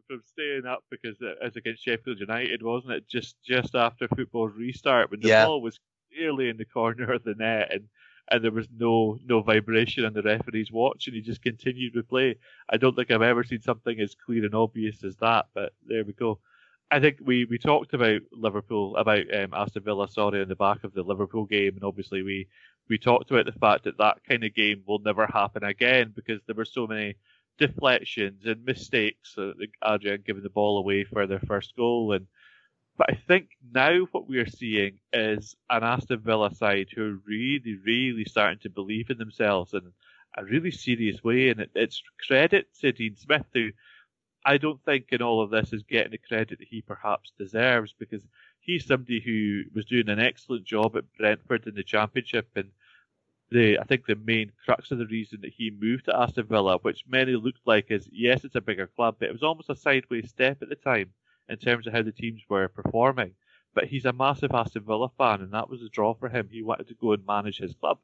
from 0.08 0.22
staying 0.24 0.66
up 0.66 0.84
because 0.90 1.16
uh, 1.22 1.30
it 1.30 1.38
was 1.42 1.56
against 1.56 1.84
Sheffield 1.84 2.20
United, 2.20 2.62
wasn't 2.62 2.94
it? 2.94 3.08
Just 3.08 3.36
just 3.46 3.74
after 3.74 4.08
football's 4.08 4.54
restart 4.56 5.10
when 5.10 5.20
the 5.20 5.28
yeah. 5.28 5.46
ball 5.46 5.60
was 5.60 5.78
clearly 6.12 6.48
in 6.48 6.56
the 6.56 6.64
corner 6.64 7.12
of 7.12 7.24
the 7.24 7.34
net 7.34 7.72
and 7.72 7.88
and 8.30 8.42
there 8.42 8.52
was 8.52 8.68
no 8.76 9.18
no 9.24 9.42
vibration 9.42 10.04
on 10.04 10.14
the 10.14 10.22
referee's 10.22 10.72
watch 10.72 11.06
and 11.06 11.16
he 11.16 11.22
just 11.22 11.42
continued 11.42 11.94
to 11.94 12.02
play. 12.02 12.36
I 12.68 12.76
don't 12.76 12.94
think 12.94 13.10
I've 13.10 13.22
ever 13.22 13.44
seen 13.44 13.62
something 13.62 14.00
as 14.00 14.14
clear 14.14 14.44
and 14.44 14.54
obvious 14.54 15.04
as 15.04 15.16
that, 15.16 15.46
but 15.54 15.72
there 15.86 16.04
we 16.04 16.12
go. 16.12 16.40
I 16.90 17.00
think 17.00 17.18
we, 17.24 17.44
we 17.46 17.58
talked 17.58 17.94
about 17.94 18.20
Liverpool 18.32 18.96
about 18.96 19.32
um, 19.34 19.52
Aston 19.54 19.82
Villa, 19.82 20.08
sorry, 20.08 20.42
in 20.42 20.48
the 20.48 20.56
back 20.56 20.84
of 20.84 20.94
the 20.94 21.02
Liverpool 21.02 21.44
game, 21.44 21.74
and 21.74 21.84
obviously 21.84 22.22
we 22.22 22.48
we 22.88 22.98
talked 22.98 23.30
about 23.30 23.46
the 23.46 23.58
fact 23.58 23.84
that 23.84 23.98
that 23.98 24.18
kind 24.28 24.44
of 24.44 24.54
game 24.54 24.82
will 24.86 24.98
never 24.98 25.26
happen 25.26 25.64
again 25.64 26.12
because 26.14 26.40
there 26.46 26.54
were 26.56 26.64
so 26.66 26.86
many 26.86 27.16
deflections 27.58 28.44
and 28.46 28.64
mistakes. 28.64 29.36
Adrian 29.84 30.22
giving 30.26 30.42
the 30.42 30.50
ball 30.50 30.78
away 30.78 31.04
for 31.04 31.26
their 31.26 31.40
first 31.40 31.74
goal, 31.76 32.12
and 32.12 32.26
But 32.96 33.10
I 33.10 33.14
think 33.26 33.50
now 33.72 34.06
what 34.12 34.28
we're 34.28 34.46
seeing 34.46 34.98
is 35.12 35.56
an 35.70 35.82
Aston 35.82 36.20
Villa 36.20 36.54
side 36.54 36.88
who 36.94 37.02
are 37.04 37.20
really, 37.26 37.76
really 37.84 38.24
starting 38.24 38.60
to 38.60 38.70
believe 38.70 39.10
in 39.10 39.18
themselves 39.18 39.74
in 39.74 39.92
a 40.36 40.44
really 40.44 40.70
serious 40.70 41.22
way. 41.24 41.48
And 41.50 41.60
it, 41.60 41.70
it's 41.74 42.02
credit 42.26 42.68
to 42.80 42.92
Dean 42.92 43.16
Smith, 43.16 43.46
who 43.52 43.70
I 44.44 44.58
don't 44.58 44.82
think 44.84 45.06
in 45.10 45.22
all 45.22 45.40
of 45.42 45.50
this 45.50 45.72
is 45.72 45.82
getting 45.82 46.12
the 46.12 46.18
credit 46.18 46.58
that 46.58 46.68
he 46.68 46.82
perhaps 46.82 47.32
deserves 47.38 47.94
because 47.98 48.22
he's 48.60 48.86
somebody 48.86 49.20
who 49.20 49.62
was 49.74 49.86
doing 49.86 50.08
an 50.08 50.20
excellent 50.20 50.64
job 50.64 50.96
at 50.96 51.12
Brentford 51.16 51.66
in 51.66 51.74
the 51.74 51.82
Championship. 51.82 52.48
And 52.54 52.70
the 53.50 53.78
I 53.78 53.84
think 53.84 54.06
the 54.06 54.16
main 54.16 54.52
crux 54.64 54.90
of 54.90 54.98
the 54.98 55.06
reason 55.06 55.40
that 55.42 55.52
he 55.52 55.70
moved 55.70 56.06
to 56.06 56.16
Aston 56.16 56.46
Villa, 56.46 56.78
which 56.78 57.04
many 57.08 57.36
looked 57.36 57.66
like 57.66 57.90
is 57.90 58.08
yes, 58.12 58.44
it's 58.44 58.54
a 58.54 58.60
bigger 58.60 58.86
club, 58.86 59.16
but 59.18 59.28
it 59.28 59.32
was 59.32 59.42
almost 59.42 59.70
a 59.70 59.76
sideways 59.76 60.28
step 60.28 60.60
at 60.60 60.68
the 60.68 60.76
time 60.76 61.12
in 61.48 61.56
terms 61.56 61.86
of 61.86 61.92
how 61.92 62.02
the 62.02 62.12
teams 62.12 62.42
were 62.48 62.68
performing. 62.68 63.34
But 63.74 63.86
he's 63.86 64.04
a 64.04 64.12
massive 64.12 64.52
Aston 64.52 64.84
Villa 64.84 65.08
fan, 65.16 65.40
and 65.40 65.52
that 65.52 65.68
was 65.68 65.82
a 65.82 65.88
draw 65.88 66.14
for 66.14 66.28
him. 66.28 66.48
He 66.50 66.62
wanted 66.62 66.88
to 66.88 66.94
go 66.94 67.12
and 67.12 67.26
manage 67.26 67.58
his 67.58 67.74
club. 67.74 67.98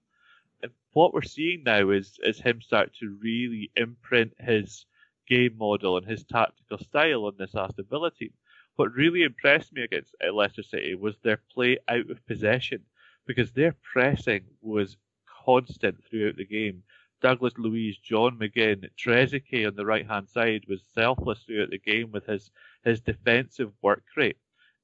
And 0.62 0.72
what 0.92 1.14
we're 1.14 1.22
seeing 1.22 1.64
now 1.64 1.90
is 1.90 2.18
is 2.22 2.40
him 2.40 2.60
start 2.60 2.92
to 3.00 3.18
really 3.20 3.70
imprint 3.76 4.34
his 4.38 4.86
game 5.30 5.56
model 5.56 5.96
and 5.96 6.06
his 6.06 6.24
tactical 6.24 6.78
style 6.78 7.24
on 7.24 7.34
this 7.38 7.54
Aston 7.54 7.86
Villa 7.88 8.10
team. 8.10 8.32
What 8.76 8.94
really 8.94 9.22
impressed 9.22 9.72
me 9.72 9.82
against 9.82 10.14
uh, 10.26 10.32
Leicester 10.32 10.62
City 10.62 10.94
was 10.94 11.16
their 11.18 11.40
play 11.52 11.78
out 11.88 12.10
of 12.10 12.26
possession 12.26 12.80
because 13.26 13.52
their 13.52 13.74
pressing 13.92 14.42
was 14.60 14.96
constant 15.44 15.96
throughout 16.04 16.36
the 16.36 16.44
game. 16.44 16.82
Douglas 17.22 17.54
Luiz, 17.58 17.98
John 17.98 18.38
McGinn, 18.38 18.88
Trezeguet 18.98 19.66
on 19.66 19.76
the 19.76 19.84
right 19.86 20.06
hand 20.06 20.28
side 20.28 20.64
was 20.66 20.82
selfless 20.94 21.40
throughout 21.40 21.70
the 21.70 21.78
game 21.78 22.10
with 22.10 22.26
his 22.26 22.50
his 22.82 23.00
defensive 23.00 23.72
work 23.82 24.04
rate. 24.16 24.38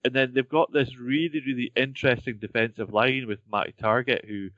And 0.05 0.15
then 0.15 0.35
they've 0.35 0.49
got 0.49 0.73
this 0.73 0.97
really, 0.99 1.41
really 1.45 1.73
interesting 1.75 2.39
defensive 2.39 2.93
line 2.93 3.27
with 3.27 3.41
Matty 3.51 3.75
Targett, 3.83 4.27
who 4.29 4.51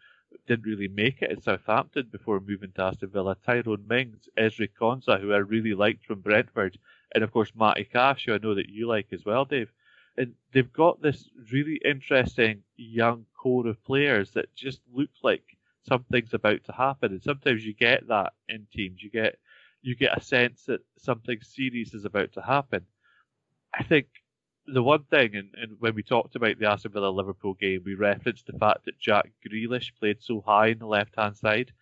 didn't 0.48 0.66
really 0.66 0.88
make 0.88 1.22
it 1.22 1.30
at 1.30 1.44
Southampton 1.44 2.08
before 2.10 2.40
moving 2.40 2.72
to 2.72 2.82
Aston 2.82 3.10
Villa. 3.10 3.36
Tyrone 3.44 3.84
Mings, 3.86 4.28
Ezri 4.36 4.68
Konsa, 4.80 5.20
who 5.20 5.32
I 5.32 5.36
really 5.36 5.74
liked 5.74 6.06
from 6.06 6.20
Brentford, 6.20 6.78
and 7.14 7.22
of 7.22 7.30
course 7.30 7.52
Matty 7.54 7.84
Cash, 7.84 8.24
who 8.24 8.34
I 8.34 8.38
know 8.38 8.54
that 8.54 8.70
you 8.70 8.88
like 8.88 9.12
as 9.12 9.24
well, 9.24 9.44
Dave. 9.44 9.70
And 10.16 10.34
they've 10.52 10.72
got 10.72 11.00
this 11.00 11.28
really 11.52 11.80
interesting 11.84 12.62
young 12.76 13.26
core 13.36 13.68
of 13.68 13.84
players 13.84 14.32
that 14.32 14.52
just 14.56 14.80
look 14.92 15.10
like 15.22 15.44
something's 15.86 16.34
about 16.34 16.64
to 16.64 16.72
happen. 16.72 17.12
And 17.12 17.22
sometimes 17.22 17.64
you 17.64 17.74
get 17.74 18.08
that 18.08 18.32
in 18.48 18.66
teams. 18.72 19.02
You 19.02 19.10
get 19.10 19.38
you 19.80 19.94
get 19.94 20.18
a 20.18 20.20
sense 20.20 20.64
that 20.64 20.80
something 20.96 21.38
serious 21.40 21.94
is 21.94 22.04
about 22.04 22.32
to 22.32 22.42
happen. 22.42 22.84
I 23.72 23.84
think 23.84 24.06
the 24.72 24.82
one 24.82 25.04
thing, 25.04 25.34
and, 25.34 25.54
and 25.56 25.76
when 25.78 25.94
we 25.94 26.02
talked 26.02 26.36
about 26.36 26.58
the 26.58 26.66
Aston 26.66 26.92
Villa 26.92 27.08
Liverpool 27.08 27.54
game, 27.54 27.82
we 27.84 27.94
referenced 27.94 28.46
the 28.46 28.58
fact 28.58 28.84
that 28.84 28.98
Jack 28.98 29.30
Grealish 29.46 29.92
played 29.98 30.20
so 30.20 30.42
high 30.46 30.68
in 30.68 30.78
the 30.78 30.86
left 30.86 31.14
hand 31.16 31.36
side. 31.36 31.72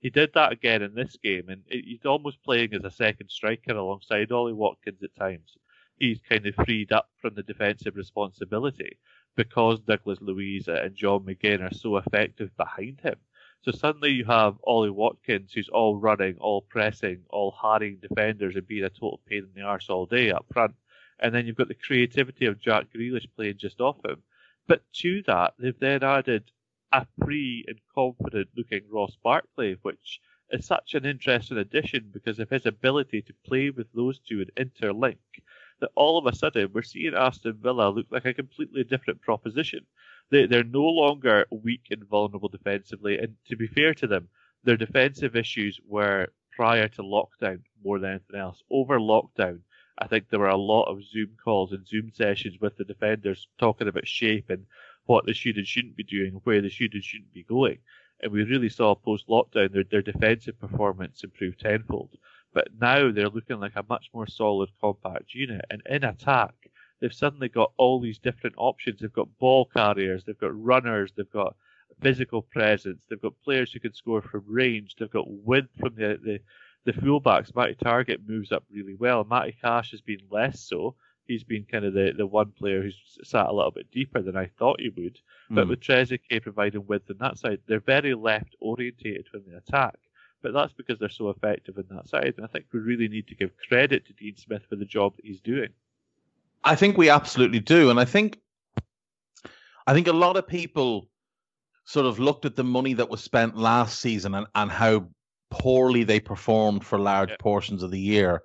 He 0.00 0.10
did 0.10 0.32
that 0.34 0.52
again 0.52 0.82
in 0.82 0.94
this 0.94 1.16
game, 1.22 1.48
and 1.48 1.62
he's 1.68 2.06
almost 2.06 2.42
playing 2.42 2.72
as 2.74 2.84
a 2.84 2.90
second 2.90 3.30
striker 3.30 3.72
alongside 3.72 4.32
Ollie 4.32 4.54
Watkins 4.54 5.02
at 5.02 5.14
times. 5.14 5.56
He's 5.96 6.20
kind 6.26 6.46
of 6.46 6.54
freed 6.54 6.92
up 6.92 7.10
from 7.20 7.34
the 7.34 7.42
defensive 7.42 7.96
responsibility 7.96 8.98
because 9.36 9.80
Douglas 9.80 10.20
Luiz 10.22 10.68
and 10.68 10.94
John 10.94 11.20
McGinn 11.20 11.60
are 11.60 11.74
so 11.74 11.98
effective 11.98 12.56
behind 12.56 13.00
him. 13.02 13.16
So 13.62 13.72
suddenly 13.72 14.12
you 14.12 14.24
have 14.24 14.56
Ollie 14.64 14.88
Watkins, 14.88 15.52
who's 15.52 15.68
all 15.68 15.98
running, 15.98 16.36
all 16.38 16.62
pressing, 16.62 17.20
all 17.28 17.54
harrying 17.60 17.98
defenders 18.00 18.56
and 18.56 18.66
being 18.66 18.84
a 18.84 18.88
total 18.88 19.20
pain 19.26 19.40
in 19.40 19.50
the 19.54 19.68
arse 19.68 19.90
all 19.90 20.06
day 20.06 20.30
up 20.30 20.46
front 20.50 20.74
and 21.20 21.34
then 21.34 21.46
you've 21.46 21.56
got 21.56 21.68
the 21.68 21.74
creativity 21.74 22.46
of 22.46 22.60
Jack 22.60 22.86
Grealish 22.94 23.26
playing 23.36 23.58
just 23.58 23.80
off 23.80 24.04
him. 24.04 24.22
But 24.66 24.82
to 24.94 25.22
that, 25.26 25.54
they've 25.58 25.78
then 25.78 26.02
added 26.02 26.50
a 26.92 27.06
free 27.22 27.64
and 27.68 27.78
confident 27.94 28.48
looking 28.56 28.82
Ross 28.90 29.16
Barkley, 29.22 29.76
which 29.82 30.20
is 30.50 30.66
such 30.66 30.94
an 30.94 31.04
interesting 31.04 31.58
addition 31.58 32.10
because 32.12 32.38
of 32.38 32.50
his 32.50 32.66
ability 32.66 33.22
to 33.22 33.34
play 33.46 33.70
with 33.70 33.86
those 33.92 34.18
two 34.18 34.44
and 34.56 34.70
interlink 34.72 35.18
that 35.80 35.90
all 35.94 36.18
of 36.18 36.26
a 36.26 36.36
sudden 36.36 36.70
we're 36.72 36.82
seeing 36.82 37.14
Aston 37.14 37.58
Villa 37.62 37.88
look 37.88 38.06
like 38.10 38.26
a 38.26 38.34
completely 38.34 38.84
different 38.84 39.20
proposition. 39.20 39.86
They, 40.30 40.46
they're 40.46 40.64
no 40.64 40.84
longer 40.84 41.46
weak 41.50 41.86
and 41.90 42.04
vulnerable 42.04 42.48
defensively, 42.48 43.18
and 43.18 43.34
to 43.48 43.56
be 43.56 43.66
fair 43.66 43.94
to 43.94 44.06
them, 44.06 44.28
their 44.62 44.76
defensive 44.76 45.36
issues 45.36 45.80
were 45.86 46.28
prior 46.52 46.88
to 46.88 47.02
lockdown 47.02 47.60
more 47.82 47.98
than 47.98 48.10
anything 48.10 48.38
else. 48.38 48.62
Over 48.70 48.98
lockdown, 48.98 49.60
I 50.00 50.06
think 50.06 50.28
there 50.28 50.40
were 50.40 50.48
a 50.48 50.56
lot 50.56 50.84
of 50.84 51.04
Zoom 51.04 51.36
calls 51.42 51.72
and 51.72 51.86
Zoom 51.86 52.10
sessions 52.14 52.58
with 52.60 52.76
the 52.76 52.84
defenders 52.84 53.48
talking 53.58 53.88
about 53.88 54.08
shape 54.08 54.48
and 54.48 54.66
what 55.06 55.26
they 55.26 55.32
should 55.32 55.56
and 55.56 55.66
shouldn't 55.66 55.96
be 55.96 56.04
doing, 56.04 56.40
where 56.44 56.62
they 56.62 56.68
should 56.68 56.94
and 56.94 57.04
shouldn't 57.04 57.32
be 57.34 57.42
going. 57.42 57.78
And 58.22 58.32
we 58.32 58.44
really 58.44 58.68
saw 58.68 58.94
post 58.94 59.28
lockdown 59.28 59.72
their, 59.72 59.84
their 59.84 60.02
defensive 60.02 60.58
performance 60.58 61.24
improve 61.24 61.58
tenfold. 61.58 62.10
But 62.52 62.68
now 62.80 63.10
they're 63.12 63.28
looking 63.28 63.60
like 63.60 63.76
a 63.76 63.84
much 63.88 64.10
more 64.12 64.26
solid, 64.26 64.70
compact 64.80 65.34
unit. 65.34 65.64
And 65.70 65.82
in 65.86 66.04
attack, 66.04 66.54
they've 67.00 67.12
suddenly 67.12 67.48
got 67.48 67.72
all 67.76 68.00
these 68.00 68.18
different 68.18 68.56
options. 68.58 69.00
They've 69.00 69.12
got 69.12 69.38
ball 69.38 69.66
carriers, 69.66 70.24
they've 70.24 70.38
got 70.38 70.58
runners, 70.60 71.12
they've 71.16 71.30
got 71.30 71.56
physical 72.00 72.42
presence, 72.42 73.04
they've 73.08 73.20
got 73.20 73.40
players 73.44 73.72
who 73.72 73.80
can 73.80 73.92
score 73.92 74.22
from 74.22 74.44
range, 74.46 74.96
they've 74.98 75.10
got 75.10 75.30
width 75.30 75.68
from 75.78 75.94
the, 75.94 76.18
the 76.22 76.40
the 76.84 76.92
fullbacks, 76.92 77.54
Matty 77.54 77.74
Targett 77.74 78.26
moves 78.26 78.52
up 78.52 78.64
really 78.72 78.94
well. 78.94 79.24
Matty 79.24 79.56
Cash 79.60 79.90
has 79.90 80.00
been 80.00 80.20
less 80.30 80.60
so. 80.60 80.94
He's 81.26 81.44
been 81.44 81.64
kind 81.64 81.84
of 81.84 81.94
the, 81.94 82.12
the 82.16 82.26
one 82.26 82.52
player 82.52 82.82
who's 82.82 82.96
sat 83.22 83.46
a 83.46 83.52
little 83.52 83.70
bit 83.70 83.90
deeper 83.92 84.20
than 84.20 84.36
I 84.36 84.46
thought 84.58 84.80
he 84.80 84.88
would. 84.88 85.18
But 85.50 85.64
hmm. 85.64 85.70
with 85.70 85.80
Trezeguet 85.80 86.42
providing 86.42 86.86
width 86.86 87.10
on 87.10 87.18
that 87.18 87.38
side, 87.38 87.60
they're 87.66 87.80
very 87.80 88.14
left 88.14 88.56
orientated 88.60 89.26
when 89.32 89.44
they 89.46 89.56
attack. 89.56 89.96
But 90.42 90.54
that's 90.54 90.72
because 90.72 90.98
they're 90.98 91.08
so 91.08 91.28
effective 91.28 91.76
in 91.76 91.84
that 91.90 92.08
side. 92.08 92.34
And 92.36 92.44
I 92.44 92.48
think 92.48 92.64
we 92.72 92.80
really 92.80 93.08
need 93.08 93.28
to 93.28 93.34
give 93.34 93.50
credit 93.68 94.06
to 94.06 94.12
Dean 94.14 94.36
Smith 94.36 94.62
for 94.68 94.76
the 94.76 94.86
job 94.86 95.14
that 95.16 95.24
he's 95.24 95.40
doing. 95.40 95.68
I 96.64 96.74
think 96.74 96.96
we 96.96 97.10
absolutely 97.10 97.60
do. 97.60 97.90
And 97.90 98.00
I 98.00 98.04
think 98.04 98.38
I 99.86 99.94
think 99.94 100.06
a 100.06 100.12
lot 100.12 100.36
of 100.36 100.46
people 100.46 101.08
sort 101.84 102.06
of 102.06 102.18
looked 102.18 102.44
at 102.44 102.56
the 102.56 102.64
money 102.64 102.94
that 102.94 103.10
was 103.10 103.22
spent 103.22 103.56
last 103.56 103.98
season 103.98 104.34
and, 104.34 104.46
and 104.54 104.70
how 104.70 105.08
poorly 105.50 106.04
they 106.04 106.20
performed 106.20 106.84
for 106.84 106.98
large 106.98 107.30
yeah. 107.30 107.36
portions 107.38 107.82
of 107.82 107.90
the 107.90 108.00
year 108.00 108.42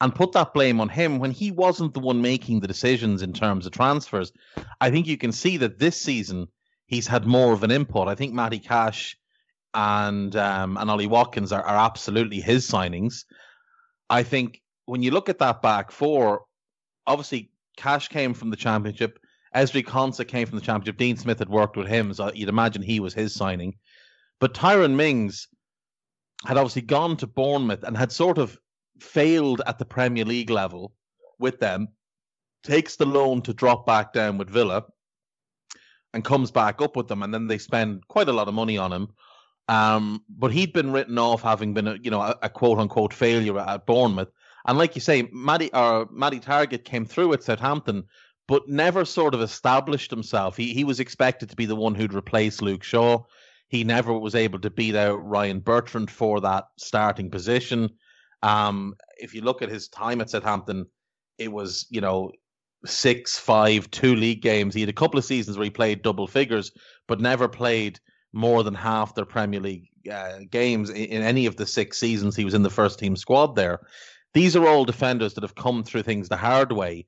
and 0.00 0.14
put 0.14 0.32
that 0.32 0.52
blame 0.52 0.80
on 0.80 0.88
him 0.88 1.18
when 1.18 1.30
he 1.30 1.50
wasn't 1.50 1.94
the 1.94 2.00
one 2.00 2.20
making 2.20 2.60
the 2.60 2.68
decisions 2.68 3.22
in 3.22 3.32
terms 3.32 3.64
of 3.64 3.72
transfers. 3.72 4.32
I 4.80 4.90
think 4.90 5.06
you 5.06 5.16
can 5.16 5.32
see 5.32 5.56
that 5.58 5.78
this 5.78 6.00
season 6.00 6.48
he's 6.86 7.06
had 7.06 7.26
more 7.26 7.52
of 7.52 7.62
an 7.62 7.70
input. 7.70 8.08
I 8.08 8.14
think 8.14 8.34
Matty 8.34 8.58
Cash 8.58 9.16
and 9.72 10.34
um, 10.36 10.76
and 10.76 10.90
Ollie 10.90 11.06
Watkins 11.06 11.52
are, 11.52 11.62
are 11.62 11.86
absolutely 11.86 12.40
his 12.40 12.68
signings. 12.68 13.24
I 14.10 14.22
think 14.22 14.60
when 14.86 15.02
you 15.02 15.10
look 15.10 15.28
at 15.28 15.38
that 15.38 15.62
back 15.62 15.90
four, 15.90 16.42
obviously 17.06 17.50
Cash 17.76 18.08
came 18.08 18.34
from 18.34 18.50
the 18.50 18.56
championship. 18.56 19.18
Ezri 19.54 19.84
Konsa 19.84 20.26
came 20.26 20.46
from 20.46 20.58
the 20.58 20.64
championship. 20.64 20.96
Dean 20.96 21.16
Smith 21.16 21.38
had 21.38 21.48
worked 21.48 21.76
with 21.76 21.86
him, 21.86 22.12
so 22.12 22.32
you'd 22.34 22.48
imagine 22.48 22.82
he 22.82 23.00
was 23.00 23.14
his 23.14 23.34
signing. 23.34 23.74
But 24.40 24.52
Tyrone 24.52 24.96
Mings, 24.96 25.48
had 26.46 26.56
obviously 26.56 26.82
gone 26.82 27.16
to 27.18 27.26
Bournemouth 27.26 27.82
and 27.82 27.96
had 27.96 28.12
sort 28.12 28.38
of 28.38 28.58
failed 29.00 29.62
at 29.66 29.78
the 29.78 29.84
Premier 29.84 30.24
League 30.24 30.50
level 30.50 30.94
with 31.38 31.60
them, 31.60 31.88
takes 32.62 32.96
the 32.96 33.06
loan 33.06 33.42
to 33.42 33.54
drop 33.54 33.86
back 33.86 34.12
down 34.12 34.38
with 34.38 34.50
Villa 34.50 34.84
and 36.12 36.24
comes 36.24 36.50
back 36.50 36.80
up 36.80 36.96
with 36.96 37.08
them, 37.08 37.22
and 37.22 37.34
then 37.34 37.48
they 37.48 37.58
spend 37.58 38.06
quite 38.08 38.28
a 38.28 38.32
lot 38.32 38.48
of 38.48 38.54
money 38.54 38.78
on 38.78 38.92
him. 38.92 39.08
Um, 39.68 40.22
but 40.28 40.52
he'd 40.52 40.72
been 40.72 40.92
written 40.92 41.18
off 41.18 41.42
having 41.42 41.74
been 41.74 41.88
a 41.88 41.96
you 42.02 42.10
know 42.10 42.20
a, 42.20 42.36
a 42.42 42.48
quote 42.48 42.78
unquote 42.78 43.12
failure 43.12 43.58
at 43.58 43.86
Bournemouth. 43.86 44.30
And 44.66 44.78
like 44.78 44.94
you 44.94 45.00
say, 45.00 45.28
Matty 45.32 45.70
or 45.72 46.08
Matty 46.10 46.40
Targett 46.40 46.84
came 46.84 47.04
through 47.04 47.32
at 47.32 47.42
Southampton, 47.42 48.04
but 48.46 48.68
never 48.68 49.04
sort 49.04 49.34
of 49.34 49.40
established 49.40 50.10
himself. 50.10 50.56
He 50.56 50.72
he 50.72 50.84
was 50.84 51.00
expected 51.00 51.50
to 51.50 51.56
be 51.56 51.66
the 51.66 51.76
one 51.76 51.94
who'd 51.94 52.14
replace 52.14 52.62
Luke 52.62 52.82
Shaw. 52.82 53.24
He 53.68 53.84
never 53.84 54.12
was 54.12 54.34
able 54.34 54.60
to 54.60 54.70
beat 54.70 54.94
out 54.94 55.24
Ryan 55.24 55.60
Bertrand 55.60 56.10
for 56.10 56.40
that 56.40 56.64
starting 56.78 57.30
position. 57.30 57.90
Um, 58.42 58.94
if 59.18 59.34
you 59.34 59.42
look 59.42 59.62
at 59.62 59.70
his 59.70 59.88
time 59.88 60.20
at 60.20 60.30
Southampton, 60.30 60.86
it 61.38 61.50
was, 61.50 61.86
you 61.90 62.00
know, 62.00 62.32
six, 62.86 63.38
five, 63.38 63.90
two 63.90 64.14
league 64.14 64.42
games. 64.42 64.74
He 64.74 64.80
had 64.80 64.90
a 64.90 64.94
couple 64.94 65.18
of 65.18 65.24
seasons 65.24 65.56
where 65.56 65.64
he 65.64 65.70
played 65.70 66.02
double 66.02 66.26
figures, 66.26 66.70
but 67.08 67.20
never 67.20 67.48
played 67.48 67.98
more 68.32 68.62
than 68.62 68.74
half 68.74 69.14
their 69.14 69.24
Premier 69.24 69.60
League 69.60 69.88
uh, 70.12 70.40
games 70.50 70.90
in, 70.90 70.96
in 70.96 71.22
any 71.22 71.46
of 71.46 71.56
the 71.56 71.66
six 71.66 71.98
seasons 71.98 72.36
he 72.36 72.44
was 72.44 72.54
in 72.54 72.62
the 72.62 72.70
first 72.70 72.98
team 72.98 73.16
squad 73.16 73.56
there. 73.56 73.80
These 74.34 74.56
are 74.56 74.66
all 74.66 74.84
defenders 74.84 75.34
that 75.34 75.44
have 75.44 75.54
come 75.54 75.84
through 75.84 76.02
things 76.02 76.28
the 76.28 76.36
hard 76.36 76.72
way 76.72 77.06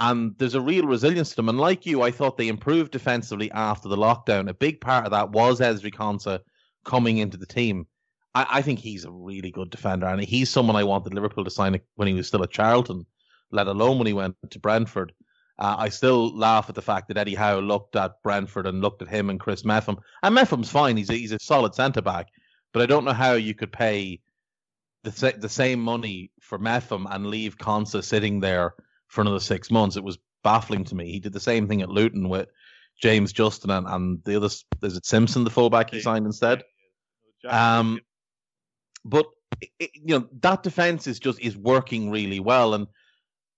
and 0.00 0.34
there's 0.38 0.54
a 0.54 0.60
real 0.60 0.86
resilience 0.86 1.30
to 1.30 1.36
them. 1.36 1.50
And 1.50 1.60
like 1.60 1.84
you, 1.84 2.02
I 2.02 2.10
thought 2.10 2.38
they 2.38 2.48
improved 2.48 2.90
defensively 2.90 3.50
after 3.52 3.88
the 3.88 3.98
lockdown. 3.98 4.48
A 4.48 4.54
big 4.54 4.80
part 4.80 5.04
of 5.04 5.10
that 5.10 5.30
was 5.30 5.60
Ezri 5.60 5.94
Konsa 5.94 6.40
coming 6.84 7.18
into 7.18 7.36
the 7.36 7.46
team. 7.46 7.86
I, 8.34 8.46
I, 8.50 8.62
think 8.62 8.78
he's 8.78 9.04
a 9.04 9.10
really 9.10 9.50
good 9.50 9.68
defender, 9.68 10.06
and 10.06 10.22
he's 10.22 10.48
someone 10.48 10.76
I 10.76 10.84
wanted 10.84 11.12
Liverpool 11.12 11.44
to 11.44 11.50
sign 11.50 11.78
when 11.96 12.08
he 12.08 12.14
was 12.14 12.26
still 12.26 12.42
at 12.42 12.50
Charlton, 12.50 13.04
let 13.50 13.66
alone 13.66 13.98
when 13.98 14.06
he 14.06 14.14
went 14.14 14.36
to 14.50 14.58
Brentford. 14.58 15.12
Uh, 15.58 15.76
I 15.78 15.90
still 15.90 16.34
laugh 16.34 16.70
at 16.70 16.74
the 16.74 16.82
fact 16.82 17.08
that 17.08 17.18
Eddie 17.18 17.34
Howe 17.34 17.58
looked 17.58 17.94
at 17.94 18.22
Brentford 18.22 18.66
and 18.66 18.80
looked 18.80 19.02
at 19.02 19.08
him 19.08 19.28
and 19.28 19.38
Chris 19.38 19.66
Mepham. 19.66 19.98
And 20.22 20.34
Mepham's 20.34 20.70
fine; 20.70 20.96
he's 20.96 21.10
a, 21.10 21.14
he's 21.14 21.32
a 21.32 21.38
solid 21.38 21.74
centre 21.74 22.00
back. 22.00 22.28
But 22.72 22.80
I 22.80 22.86
don't 22.86 23.04
know 23.04 23.12
how 23.12 23.34
you 23.34 23.54
could 23.54 23.72
pay 23.72 24.20
the 25.02 25.34
the 25.38 25.48
same 25.50 25.80
money 25.80 26.30
for 26.40 26.56
Mepham 26.56 27.06
and 27.10 27.26
leave 27.26 27.58
Konsa 27.58 28.02
sitting 28.02 28.40
there 28.40 28.74
for 29.10 29.20
another 29.20 29.40
six 29.40 29.70
months. 29.70 29.96
It 29.96 30.04
was 30.04 30.18
baffling 30.42 30.84
to 30.84 30.94
me. 30.94 31.10
He 31.10 31.20
did 31.20 31.32
the 31.32 31.40
same 31.40 31.68
thing 31.68 31.82
at 31.82 31.90
Luton 31.90 32.28
with 32.28 32.48
James 33.02 33.32
Justin 33.32 33.70
and, 33.70 33.86
and 33.86 34.24
the 34.24 34.36
other 34.36 34.46
is 34.46 34.96
it 34.96 35.04
Simpson, 35.04 35.44
the 35.44 35.50
fullback 35.50 35.90
he 35.90 36.00
signed 36.00 36.26
instead. 36.26 36.62
Um, 37.46 38.00
but 39.04 39.26
it, 39.78 39.90
you 39.94 40.18
know 40.18 40.28
that 40.40 40.62
defense 40.62 41.06
is 41.06 41.18
just 41.18 41.40
is 41.40 41.56
working 41.56 42.10
really 42.10 42.40
well, 42.40 42.74
and 42.74 42.86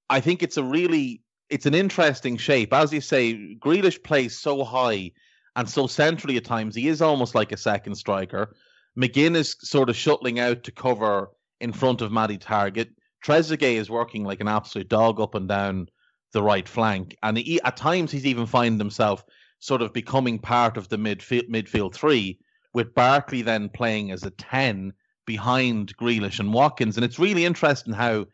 I 0.09 0.20
think 0.20 0.42
it's 0.42 0.57
a 0.57 0.62
really 0.62 1.22
it's 1.50 1.66
an 1.66 1.74
interesting 1.74 2.36
shape. 2.36 2.72
As 2.72 2.92
you 2.92 3.00
say, 3.00 3.57
Grealish 3.57 4.03
plays 4.03 4.38
so 4.38 4.64
high 4.64 5.12
and 5.57 5.68
so 5.68 5.86
centrally 5.86 6.36
at 6.36 6.44
times. 6.44 6.74
He 6.74 6.88
is 6.88 7.03
almost 7.03 7.34
like 7.34 7.53
a 7.53 7.57
second 7.57 7.96
striker. 7.96 8.55
McGinn 8.96 9.36
is 9.36 9.57
sort 9.61 9.90
of 9.90 9.96
shuttling 9.96 10.38
out 10.38 10.62
to 10.64 10.72
cover 10.72 11.30
in 11.61 11.72
front 11.72 12.00
of 12.00 12.12
Matty 12.12 12.38
Targett. 12.38 12.90
Trezeguet 13.24 13.76
is 13.76 13.90
working 13.90 14.24
like 14.24 14.40
an 14.40 14.48
absolute 14.48 14.88
dog 14.88 15.20
up 15.20 15.34
and 15.34 15.48
down 15.48 15.88
the 16.32 16.42
right 16.42 16.68
flank, 16.68 17.16
and 17.22 17.38
he, 17.38 17.60
at 17.62 17.76
times 17.76 18.10
he's 18.10 18.26
even 18.26 18.46
finding 18.46 18.78
himself 18.78 19.24
sort 19.58 19.82
of 19.82 19.92
becoming 19.92 20.38
part 20.38 20.76
of 20.76 20.88
the 20.88 20.96
midfield 20.96 21.48
midfield 21.48 21.94
three, 21.94 22.38
with 22.74 22.94
Barkley 22.94 23.42
then 23.42 23.68
playing 23.68 24.10
as 24.10 24.24
a 24.24 24.30
ten 24.30 24.92
behind 25.26 25.96
Grealish 25.96 26.40
and 26.40 26.52
Watkins, 26.52 26.96
and 26.96 27.04
it's 27.04 27.18
really 27.18 27.44
interesting 27.44 27.92
how 27.92 28.26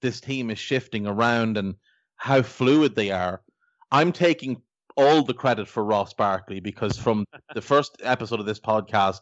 this 0.00 0.20
team 0.20 0.50
is 0.50 0.58
shifting 0.58 1.06
around 1.06 1.56
and 1.56 1.74
how 2.16 2.42
fluid 2.42 2.96
they 2.96 3.10
are. 3.10 3.42
I'm 3.92 4.10
taking 4.10 4.60
all 4.96 5.22
the 5.22 5.34
credit 5.34 5.68
for 5.68 5.84
Ross 5.84 6.12
Barkley 6.12 6.60
because 6.60 6.98
from 6.98 7.24
the 7.54 7.62
first 7.62 7.96
episode 8.02 8.40
of 8.40 8.46
this 8.46 8.60
podcast 8.60 9.20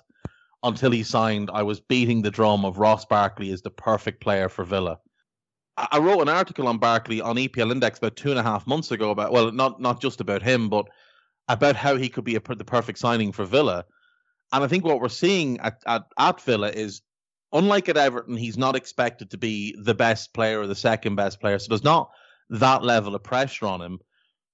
until 0.63 0.91
he 0.91 1.03
signed, 1.03 1.51
I 1.53 1.63
was 1.63 1.81
beating 1.81 2.23
the 2.23 2.31
drum 2.31 2.65
of 2.65 2.79
Ross 2.79 3.05
Barkley 3.05 3.51
is 3.51 3.63
the 3.63 3.71
perfect 3.71 4.21
player 4.21 4.49
for 4.49 4.65
Villa. 4.65 4.99
I 5.77 5.99
wrote 5.99 6.21
an 6.21 6.29
article 6.29 6.69
on 6.69 6.79
Barkley 6.79 7.21
on 7.21 7.37
EPL 7.37 7.71
Index 7.71 7.99
about 7.99 8.17
two 8.17 8.31
and 8.31 8.39
a 8.39 8.43
half 8.43 8.67
months 8.67 8.91
ago 8.91 9.11
about 9.11 9.33
well, 9.33 9.51
not 9.53 9.81
not 9.81 10.01
just 10.01 10.21
about 10.21 10.43
him, 10.43 10.69
but 10.69 10.87
about 11.49 11.77
how 11.77 11.97
he 11.97 12.09
could 12.09 12.25
be 12.25 12.37
a, 12.37 12.41
the 12.41 12.65
perfect 12.65 12.99
signing 12.99 13.33
for 13.33 13.45
Villa. 13.45 13.85
And 14.53 14.65
I 14.65 14.69
think 14.69 14.85
what 14.85 15.01
we're 15.01 15.09
seeing 15.09 15.59
at, 15.61 15.83
at, 15.87 16.05
at 16.19 16.41
Villa 16.41 16.69
is, 16.69 17.03
unlike 17.53 17.89
at 17.89 17.97
Everton, 17.97 18.37
he's 18.37 18.59
not 18.59 18.77
expected 18.77 19.31
to 19.31 19.39
be 19.39 19.77
the 19.81 19.95
best 19.95 20.33
player 20.33 20.61
or 20.61 20.67
the 20.67 20.75
second 20.75 21.17
best 21.17 21.41
player. 21.41 21.59
So 21.59 21.69
there's 21.69 21.85
not 21.85 22.11
that 22.51 22.83
level 22.83 23.15
of 23.15 23.23
pressure 23.23 23.67
on 23.67 23.81
him. 23.81 23.99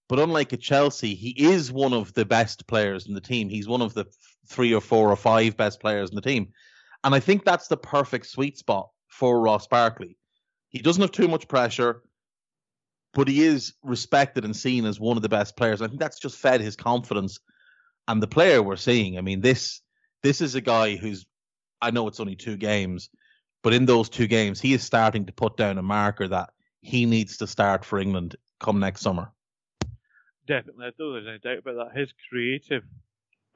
But 0.08 0.20
unlike 0.20 0.52
at 0.52 0.60
Chelsea, 0.60 1.14
he 1.14 1.30
is 1.30 1.72
one 1.72 1.92
of 1.92 2.12
the 2.14 2.24
best 2.24 2.66
players 2.66 3.06
in 3.06 3.14
the 3.14 3.20
team. 3.20 3.48
He's 3.48 3.66
one 3.66 3.82
of 3.82 3.94
the 3.94 4.06
three 4.46 4.72
or 4.72 4.80
four 4.80 5.10
or 5.10 5.16
five 5.16 5.56
best 5.56 5.80
players 5.80 6.10
in 6.10 6.16
the 6.16 6.22
team. 6.22 6.52
And 7.02 7.14
I 7.14 7.20
think 7.20 7.44
that's 7.44 7.68
the 7.68 7.76
perfect 7.76 8.26
sweet 8.26 8.56
spot 8.56 8.90
for 9.08 9.40
Ross 9.40 9.66
Barkley. 9.66 10.16
He 10.76 10.82
doesn't 10.82 11.00
have 11.00 11.10
too 11.10 11.26
much 11.26 11.48
pressure, 11.48 12.02
but 13.14 13.28
he 13.28 13.42
is 13.42 13.72
respected 13.82 14.44
and 14.44 14.54
seen 14.54 14.84
as 14.84 15.00
one 15.00 15.16
of 15.16 15.22
the 15.22 15.28
best 15.30 15.56
players. 15.56 15.80
I 15.80 15.86
think 15.86 15.98
that's 15.98 16.18
just 16.18 16.36
fed 16.36 16.60
his 16.60 16.76
confidence. 16.76 17.40
And 18.08 18.22
the 18.22 18.26
player 18.26 18.62
we're 18.62 18.76
seeing, 18.76 19.16
I 19.16 19.22
mean, 19.22 19.40
this 19.40 19.80
this 20.22 20.42
is 20.42 20.54
a 20.54 20.60
guy 20.60 20.96
who's 20.96 21.24
I 21.80 21.92
know 21.92 22.06
it's 22.08 22.20
only 22.20 22.36
two 22.36 22.58
games, 22.58 23.08
but 23.62 23.72
in 23.72 23.86
those 23.86 24.10
two 24.10 24.26
games, 24.26 24.60
he 24.60 24.74
is 24.74 24.82
starting 24.82 25.24
to 25.24 25.32
put 25.32 25.56
down 25.56 25.78
a 25.78 25.82
marker 25.82 26.28
that 26.28 26.50
he 26.82 27.06
needs 27.06 27.38
to 27.38 27.46
start 27.46 27.82
for 27.82 27.98
England 27.98 28.36
come 28.60 28.78
next 28.78 29.00
summer. 29.00 29.30
Definitely, 30.46 30.88
I 30.88 30.90
don't 30.98 31.14
there's 31.14 31.26
any 31.26 31.38
doubt 31.38 31.66
about 31.66 31.88
that. 31.88 31.98
His 31.98 32.12
creative 32.28 32.82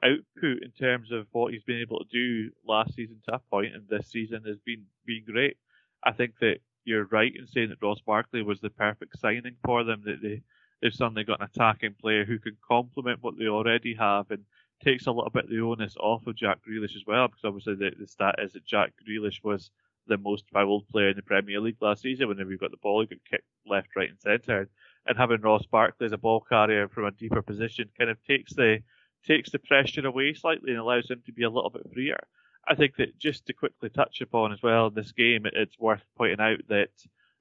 output 0.03 0.63
in 0.63 0.71
terms 0.71 1.11
of 1.11 1.27
what 1.33 1.53
he's 1.53 1.61
been 1.61 1.81
able 1.81 1.99
to 1.99 2.09
do 2.11 2.49
last 2.67 2.95
season 2.95 3.17
to 3.25 3.31
that 3.33 3.47
point 3.51 3.75
and 3.75 3.87
this 3.87 4.07
season 4.07 4.41
has 4.47 4.57
been 4.65 4.85
been 5.05 5.23
great. 5.23 5.57
I 6.03 6.13
think 6.13 6.39
that 6.39 6.61
you're 6.83 7.05
right 7.05 7.33
in 7.35 7.47
saying 7.47 7.69
that 7.69 7.81
Ross 7.81 7.99
Barkley 8.01 8.41
was 8.41 8.59
the 8.59 8.69
perfect 8.69 9.19
signing 9.19 9.55
for 9.63 9.83
them. 9.83 10.01
That 10.05 10.21
they 10.21 10.41
they've 10.81 10.93
suddenly 10.93 11.23
got 11.23 11.41
an 11.41 11.47
attacking 11.53 11.95
player 11.99 12.25
who 12.25 12.39
can 12.39 12.57
complement 12.67 13.21
what 13.21 13.37
they 13.37 13.47
already 13.47 13.93
have 13.95 14.31
and 14.31 14.43
takes 14.83 15.05
a 15.05 15.11
little 15.11 15.29
bit 15.29 15.45
of 15.45 15.49
the 15.49 15.59
onus 15.59 15.95
off 15.99 16.25
of 16.25 16.35
Jack 16.35 16.59
Grealish 16.67 16.95
as 16.95 17.05
well, 17.05 17.27
because 17.27 17.43
obviously 17.43 17.75
the, 17.75 17.91
the 17.99 18.07
stat 18.07 18.35
is 18.39 18.53
that 18.53 18.65
Jack 18.65 18.93
Grealish 19.07 19.43
was 19.43 19.69
the 20.07 20.17
most 20.17 20.45
fouled 20.51 20.87
player 20.89 21.09
in 21.09 21.15
the 21.15 21.21
Premier 21.21 21.59
League 21.59 21.77
last 21.81 22.01
season. 22.01 22.27
Whenever 22.27 22.49
he 22.49 22.57
got 22.57 22.71
the 22.71 22.77
ball, 22.77 23.01
he 23.01 23.07
got 23.07 23.23
kicked 23.29 23.45
left, 23.67 23.89
right, 23.95 24.09
and 24.09 24.19
centre. 24.19 24.67
And 25.05 25.17
having 25.17 25.41
Ross 25.41 25.65
Barkley 25.65 26.05
as 26.05 26.11
a 26.11 26.17
ball 26.17 26.41
carrier 26.41 26.87
from 26.87 27.05
a 27.05 27.11
deeper 27.11 27.41
position 27.41 27.89
kind 27.97 28.09
of 28.09 28.17
takes 28.25 28.53
the 28.53 28.79
takes 29.25 29.51
the 29.51 29.59
pressure 29.59 30.05
away 30.05 30.33
slightly 30.33 30.71
and 30.71 30.79
allows 30.79 31.09
him 31.09 31.21
to 31.25 31.31
be 31.31 31.43
a 31.43 31.49
little 31.49 31.69
bit 31.69 31.85
freer. 31.93 32.19
I 32.67 32.75
think 32.75 32.95
that 32.97 33.17
just 33.17 33.45
to 33.47 33.53
quickly 33.53 33.89
touch 33.89 34.21
upon 34.21 34.51
as 34.51 34.61
well 34.61 34.87
in 34.87 34.93
this 34.93 35.11
game, 35.11 35.45
it's 35.45 35.79
worth 35.79 36.03
pointing 36.17 36.39
out 36.39 36.59
that 36.69 36.89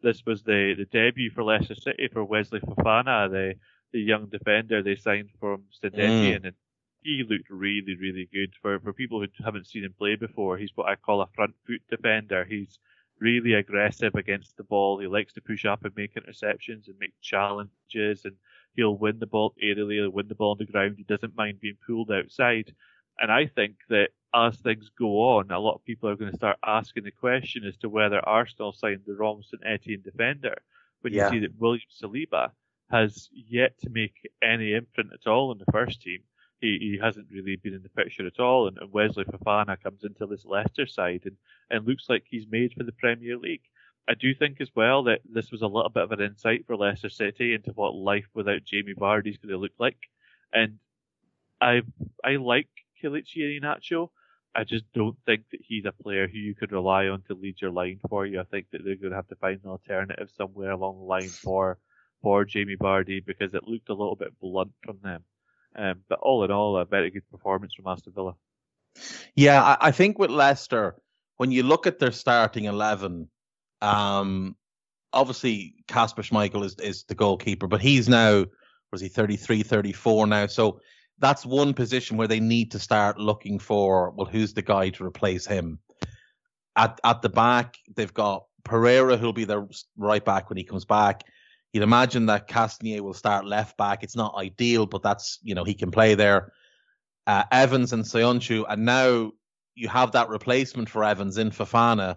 this 0.02 0.24
was 0.24 0.42
the, 0.42 0.74
the 0.76 0.86
debut 0.86 1.30
for 1.30 1.44
Leicester 1.44 1.74
City 1.74 2.08
for 2.12 2.24
Wesley 2.24 2.60
Fofana, 2.60 3.30
the 3.30 3.54
the 3.92 4.00
young 4.00 4.26
defender 4.26 4.82
they 4.82 4.94
signed 4.94 5.30
from 5.40 5.64
St 5.70 5.94
Etienne, 5.94 6.42
mm. 6.42 6.46
and 6.46 6.54
he 7.02 7.24
looked 7.28 7.50
really, 7.50 7.96
really 8.00 8.28
good. 8.32 8.52
For 8.62 8.78
for 8.80 8.92
people 8.92 9.20
who 9.20 9.26
haven't 9.44 9.66
seen 9.66 9.84
him 9.84 9.94
play 9.98 10.16
before, 10.16 10.56
he's 10.56 10.70
what 10.74 10.88
I 10.88 10.96
call 10.96 11.22
a 11.22 11.26
front 11.34 11.54
foot 11.66 11.82
defender. 11.90 12.44
He's 12.44 12.78
really 13.18 13.54
aggressive 13.54 14.14
against 14.14 14.56
the 14.56 14.64
ball. 14.64 14.98
He 14.98 15.06
likes 15.06 15.32
to 15.34 15.40
push 15.40 15.64
up 15.64 15.84
and 15.84 15.94
make 15.96 16.14
interceptions 16.14 16.86
and 16.86 16.96
make 16.98 17.12
challenges, 17.20 18.24
and 18.24 18.36
he'll 18.74 18.96
win 18.96 19.18
the 19.18 19.26
ball 19.26 19.54
aerially, 19.62 19.94
he'll 19.94 20.10
win 20.10 20.28
the 20.28 20.34
ball 20.34 20.52
on 20.52 20.58
the 20.58 20.64
ground. 20.64 20.94
He 20.96 21.04
doesn't 21.04 21.36
mind 21.36 21.60
being 21.60 21.76
pulled 21.86 22.10
outside. 22.10 22.74
And 23.20 23.30
I 23.30 23.46
think 23.46 23.76
that 23.90 24.08
as 24.34 24.56
things 24.56 24.90
go 24.98 25.36
on, 25.36 25.50
a 25.50 25.58
lot 25.58 25.74
of 25.74 25.84
people 25.84 26.08
are 26.08 26.16
going 26.16 26.30
to 26.30 26.36
start 26.36 26.58
asking 26.64 27.04
the 27.04 27.10
question 27.10 27.64
as 27.66 27.76
to 27.78 27.88
whether 27.88 28.26
Arsenal 28.26 28.72
signed 28.72 29.02
the 29.06 29.14
wrong 29.14 29.42
St 29.42 29.62
Etienne 29.64 30.02
defender. 30.02 30.62
When 31.02 31.12
yeah. 31.12 31.26
you 31.26 31.30
see 31.30 31.38
that 31.40 31.58
William 31.58 31.82
Saliba 32.02 32.50
has 32.90 33.28
yet 33.32 33.78
to 33.80 33.90
make 33.90 34.30
any 34.42 34.74
imprint 34.74 35.10
at 35.12 35.28
all 35.28 35.52
in 35.52 35.58
the 35.58 35.72
first 35.72 36.02
team, 36.02 36.20
he, 36.60 36.78
he 36.80 36.98
hasn't 37.02 37.28
really 37.30 37.56
been 37.56 37.74
in 37.74 37.82
the 37.82 37.88
picture 37.88 38.26
at 38.26 38.40
all. 38.40 38.68
And, 38.68 38.78
and 38.78 38.92
Wesley 38.92 39.24
Fofana 39.24 39.82
comes 39.82 40.04
into 40.04 40.26
this 40.26 40.44
Leicester 40.44 40.86
side 40.86 41.22
and, 41.24 41.36
and 41.70 41.86
looks 41.86 42.08
like 42.08 42.24
he's 42.28 42.46
made 42.50 42.72
for 42.76 42.84
the 42.84 42.92
Premier 42.92 43.36
League. 43.36 43.62
I 44.08 44.14
do 44.14 44.34
think 44.34 44.60
as 44.60 44.70
well 44.74 45.04
that 45.04 45.20
this 45.30 45.50
was 45.50 45.62
a 45.62 45.66
little 45.66 45.90
bit 45.90 46.02
of 46.02 46.12
an 46.12 46.20
insight 46.20 46.66
for 46.66 46.76
Leicester 46.76 47.10
City 47.10 47.54
into 47.54 47.70
what 47.72 47.94
life 47.94 48.26
without 48.34 48.64
Jamie 48.64 48.94
Vardy 48.94 49.30
is 49.30 49.36
going 49.36 49.50
to 49.50 49.58
look 49.58 49.72
like. 49.78 49.98
And 50.52 50.78
I 51.60 51.82
I 52.24 52.36
like 52.36 52.68
Kelechi 53.02 53.60
Iheanacho. 53.60 54.10
I 54.54 54.64
just 54.64 54.84
don't 54.92 55.16
think 55.26 55.44
that 55.52 55.60
he's 55.62 55.84
a 55.84 55.92
player 55.92 56.26
who 56.26 56.38
you 56.38 56.54
could 56.54 56.72
rely 56.72 57.06
on 57.06 57.22
to 57.28 57.34
lead 57.34 57.60
your 57.60 57.70
line 57.70 58.00
for 58.08 58.26
you. 58.26 58.40
I 58.40 58.44
think 58.44 58.66
that 58.72 58.84
they're 58.84 58.96
going 58.96 59.10
to 59.10 59.16
have 59.16 59.28
to 59.28 59.36
find 59.36 59.60
an 59.62 59.70
alternative 59.70 60.28
somewhere 60.36 60.72
along 60.72 60.98
the 60.98 61.04
line 61.04 61.28
for 61.28 61.78
for 62.22 62.44
Jamie 62.44 62.76
Vardy 62.76 63.24
because 63.24 63.54
it 63.54 63.66
looked 63.66 63.88
a 63.88 63.94
little 63.94 64.16
bit 64.16 64.38
blunt 64.40 64.72
from 64.84 64.98
them. 65.02 65.22
Um, 65.74 66.00
but 66.08 66.18
all 66.18 66.44
in 66.44 66.50
all, 66.50 66.76
a 66.76 66.84
very 66.84 67.10
good 67.10 67.28
performance 67.30 67.72
from 67.74 67.86
Aston 67.86 68.12
Villa. 68.12 68.34
Yeah, 69.36 69.62
I, 69.62 69.88
I 69.88 69.90
think 69.92 70.18
with 70.18 70.30
Leicester, 70.30 70.96
when 71.36 71.52
you 71.52 71.62
look 71.62 71.86
at 71.86 72.00
their 72.00 72.12
starting 72.12 72.64
eleven, 72.64 73.28
um, 73.80 74.56
obviously 75.12 75.76
Kasper 75.86 76.22
Schmeichel 76.22 76.64
is 76.64 76.74
is 76.80 77.04
the 77.04 77.14
goalkeeper, 77.14 77.68
but 77.68 77.80
he's 77.80 78.08
now 78.08 78.46
was 78.92 79.00
he 79.00 79.08
33, 79.08 79.62
34 79.62 80.26
now, 80.26 80.46
so 80.46 80.80
that's 81.20 81.46
one 81.46 81.74
position 81.74 82.16
where 82.16 82.28
they 82.28 82.40
need 82.40 82.72
to 82.72 82.78
start 82.78 83.18
looking 83.18 83.58
for 83.58 84.10
well, 84.10 84.26
who's 84.26 84.54
the 84.54 84.62
guy 84.62 84.88
to 84.90 85.04
replace 85.04 85.46
him? 85.46 85.78
At 86.76 87.00
at 87.04 87.22
the 87.22 87.28
back, 87.28 87.76
they've 87.94 88.12
got 88.12 88.44
Pereira, 88.64 89.16
who'll 89.16 89.32
be 89.32 89.44
the 89.44 89.66
right 89.96 90.24
back 90.24 90.48
when 90.48 90.56
he 90.56 90.64
comes 90.64 90.84
back. 90.84 91.22
You'd 91.72 91.82
imagine 91.82 92.26
that 92.26 92.48
Castagne 92.48 93.00
will 93.00 93.14
start 93.14 93.46
left 93.46 93.76
back. 93.76 94.02
It's 94.02 94.16
not 94.16 94.34
ideal, 94.36 94.86
but 94.86 95.02
that's 95.02 95.38
you 95.42 95.54
know 95.54 95.64
he 95.64 95.74
can 95.74 95.90
play 95.90 96.14
there. 96.14 96.52
Uh, 97.26 97.44
Evans 97.52 97.92
and 97.92 98.04
Söyüncü, 98.04 98.64
and 98.68 98.84
now 98.84 99.30
you 99.74 99.88
have 99.88 100.12
that 100.12 100.28
replacement 100.28 100.88
for 100.88 101.04
Evans 101.04 101.38
in 101.38 101.50
Fofana, 101.50 102.16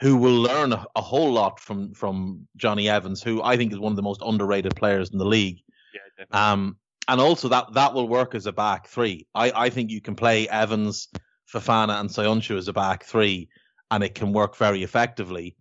who 0.00 0.16
will 0.16 0.42
learn 0.42 0.72
a, 0.72 0.84
a, 0.96 1.00
whole 1.00 1.32
lot 1.32 1.60
from 1.60 1.94
from 1.94 2.46
Jonny 2.56 2.88
Evans, 2.88 3.22
who 3.22 3.42
I 3.42 3.56
think 3.56 3.72
is 3.72 3.78
one 3.78 3.92
of 3.92 3.96
the 3.96 4.02
most 4.02 4.22
underrated 4.22 4.74
players 4.76 5.10
in 5.10 5.18
the 5.18 5.24
league. 5.24 5.60
Yeah, 5.94 6.52
um, 6.52 6.76
and 7.08 7.20
also 7.20 7.48
that 7.48 7.74
that 7.74 7.94
will 7.94 8.08
work 8.08 8.34
as 8.34 8.46
a 8.46 8.52
back 8.52 8.88
three. 8.88 9.26
I, 9.34 9.52
I 9.54 9.70
think 9.70 9.90
you 9.90 10.00
can 10.00 10.14
play 10.14 10.48
Evans, 10.48 11.08
Fofana, 11.52 12.00
and 12.00 12.10
Söyüncü 12.10 12.56
as 12.56 12.68
a 12.68 12.72
back 12.72 13.04
three, 13.04 13.48
and 13.90 14.02
it 14.02 14.14
can 14.14 14.32
work 14.32 14.56
very 14.56 14.82
effectively. 14.82 15.56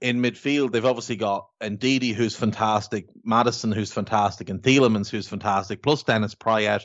In 0.00 0.20
midfield, 0.20 0.72
they've 0.72 0.84
obviously 0.84 1.16
got 1.16 1.46
Ndidi, 1.62 2.12
who's 2.12 2.36
fantastic, 2.36 3.08
Maddison, 3.24 3.72
who's 3.72 3.92
fantastic, 3.92 4.50
and 4.50 4.62
Tielemans, 4.62 5.08
who's 5.08 5.28
fantastic, 5.28 5.82
plus 5.82 6.02
Dennis 6.02 6.34
Praet, 6.34 6.82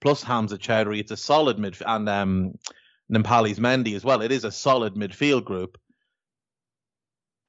plus 0.00 0.22
Hamza 0.22 0.58
Choudhury. 0.58 1.00
It's 1.00 1.10
a 1.10 1.16
solid 1.16 1.56
midfield, 1.56 1.82
and 1.86 2.08
um, 2.08 2.52
Nampalys 3.12 3.58
Mendy 3.58 3.96
as 3.96 4.04
well. 4.04 4.22
It 4.22 4.32
is 4.32 4.44
a 4.44 4.52
solid 4.52 4.94
midfield 4.94 5.44
group. 5.44 5.76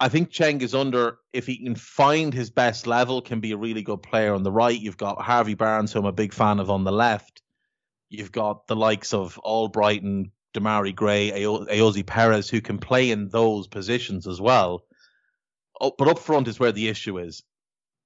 I 0.04 0.10
think 0.10 0.32
Cengiz 0.32 0.74
Ünder, 0.74 1.16
if 1.32 1.46
he 1.48 1.64
can 1.64 1.76
find 1.76 2.34
his 2.34 2.50
best 2.50 2.88
level, 2.88 3.22
can 3.22 3.40
be 3.40 3.54
a 3.54 3.58
really 3.58 3.84
good 3.84 4.04
player 4.04 4.34
on 4.34 4.44
the 4.44 4.52
right. 4.52 4.78
You've 4.78 4.98
got 4.98 5.22
Harvey 5.22 5.54
Barnes, 5.54 5.94
who 5.94 6.00
I'm 6.00 6.06
a 6.06 6.12
big 6.12 6.34
fan 6.34 6.60
of 6.60 6.70
on 6.70 6.84
the 6.84 6.92
left. 6.92 7.42
You've 8.10 8.34
got 8.34 8.68
the 8.68 8.76
likes 8.76 9.14
of 9.14 9.40
Albrighton, 9.46 10.32
Demarai 10.54 10.94
Gray, 10.94 11.32
Ayoze 11.32 12.06
Perez, 12.06 12.50
who 12.50 12.60
can 12.60 12.80
play 12.80 13.12
in 13.12 13.30
those 13.30 13.70
positions 13.70 14.28
as 14.28 14.42
well. 14.42 14.84
Oh, 15.80 15.94
but 15.98 16.10
up 16.10 16.20
front 16.20 16.50
is 16.50 16.60
where 16.60 16.74
the 16.74 16.90
issue 16.90 17.18
is. 17.18 17.42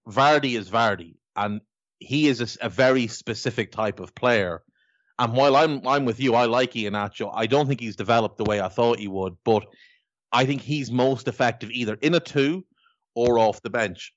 Vardy 0.07 0.55
is 0.55 0.69
Vardy, 0.69 1.15
and 1.35 1.61
he 1.97 2.27
is 2.27 2.41
a, 2.41 2.67
a, 2.67 2.69
very 2.69 3.07
specific 3.07 3.71
type 3.71 3.99
of 3.99 4.13
player. 4.13 4.61
And 5.17 5.33
while 5.33 5.55
I'm 5.55 5.87
I'm 5.87 6.05
with 6.05 6.19
you, 6.19 6.35
I 6.35 6.45
like 6.45 6.73
Iheanacho. 6.73 7.31
I 7.33 7.47
don't 7.47 7.67
think 7.67 7.79
he's 7.79 7.95
developed 7.95 8.37
the 8.37 8.45
way 8.45 8.61
I 8.61 8.67
thought 8.67 8.99
he 8.99 9.07
would, 9.07 9.37
but 9.43 9.65
I 10.31 10.45
think 10.45 10.61
he's 10.61 10.91
most 10.91 11.27
effective 11.27 11.71
either 11.71 11.95
in 11.95 12.13
a 12.13 12.19
two 12.19 12.65
or 13.15 13.39
off 13.39 13.61
the 13.61 13.69
bench. 13.69 14.13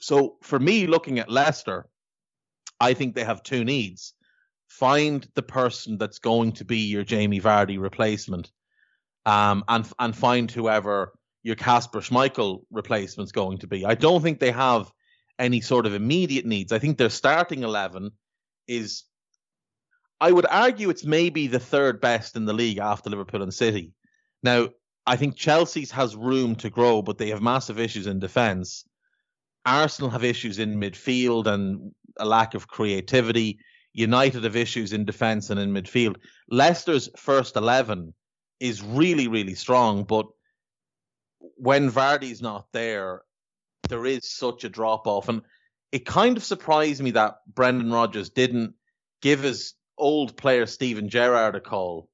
So 0.00 0.36
for 0.42 0.58
me, 0.58 0.86
looking 0.86 1.18
at 1.18 1.30
Leicester, 1.30 1.86
I 2.80 2.94
think 2.94 3.14
they 3.14 3.24
have 3.24 3.42
two 3.42 3.64
needs. 3.64 4.14
Find 4.68 5.26
the 5.34 5.42
person 5.42 5.96
that's 5.96 6.18
going 6.18 6.52
to 6.52 6.64
be 6.64 6.78
your 6.78 7.04
Jamie 7.04 7.40
Vardy 7.40 7.80
replacement, 7.80 8.50
um, 9.24 9.64
and 9.68 9.90
and 9.98 10.14
find 10.14 10.50
whoever 10.50 11.12
your 11.42 11.54
Kasper 11.54 12.00
Schmeichel 12.00 12.62
replacement's 12.70 13.32
going 13.32 13.58
to 13.58 13.66
be. 13.66 13.86
I 13.86 13.94
don't 13.94 14.22
think 14.22 14.40
they 14.40 14.50
have 14.50 14.90
any 15.38 15.60
sort 15.60 15.86
of 15.86 15.94
immediate 15.94 16.44
needs. 16.44 16.72
I 16.72 16.78
think 16.78 16.98
their 16.98 17.10
starting 17.10 17.62
eleven 17.62 18.10
is 18.66 19.04
I 20.20 20.32
would 20.32 20.46
argue 20.46 20.90
it's 20.90 21.04
maybe 21.04 21.46
the 21.46 21.60
third 21.60 22.00
best 22.00 22.36
in 22.36 22.44
the 22.44 22.52
league 22.52 22.78
after 22.78 23.10
Liverpool 23.10 23.42
and 23.42 23.54
City. 23.54 23.92
Now, 24.42 24.70
I 25.06 25.16
think 25.16 25.36
Chelsea's 25.36 25.92
has 25.92 26.16
room 26.16 26.56
to 26.56 26.70
grow, 26.70 27.00
but 27.00 27.18
they 27.18 27.28
have 27.28 27.40
massive 27.40 27.78
issues 27.78 28.06
in 28.06 28.18
defence. 28.18 28.84
Arsenal 29.64 30.10
have 30.10 30.24
issues 30.24 30.58
in 30.58 30.80
midfield 30.80 31.46
and 31.46 31.92
a 32.18 32.24
lack 32.24 32.54
of 32.54 32.68
creativity. 32.68 33.58
United 33.92 34.44
have 34.44 34.56
issues 34.56 34.92
in 34.92 35.04
defence 35.04 35.50
and 35.50 35.60
in 35.60 35.72
midfield. 35.72 36.16
Leicester's 36.50 37.08
first 37.16 37.56
11 37.56 38.14
is 38.58 38.82
really, 38.82 39.28
really 39.28 39.54
strong, 39.54 40.04
but 40.04 40.26
when 41.56 41.90
Vardy's 41.90 42.42
not 42.42 42.66
there, 42.72 43.22
there 43.88 44.06
is 44.06 44.28
such 44.28 44.64
a 44.64 44.68
drop 44.68 45.06
off. 45.06 45.28
And 45.28 45.42
it 45.92 46.04
kind 46.04 46.36
of 46.36 46.44
surprised 46.44 47.02
me 47.02 47.12
that 47.12 47.36
Brendan 47.46 47.92
Rodgers 47.92 48.30
didn't 48.30 48.74
give 49.22 49.42
his 49.42 49.74
old 49.96 50.36
player 50.36 50.66
Steven 50.66 51.08
Gerrard 51.08 51.54
a 51.54 51.60
call 51.60 52.08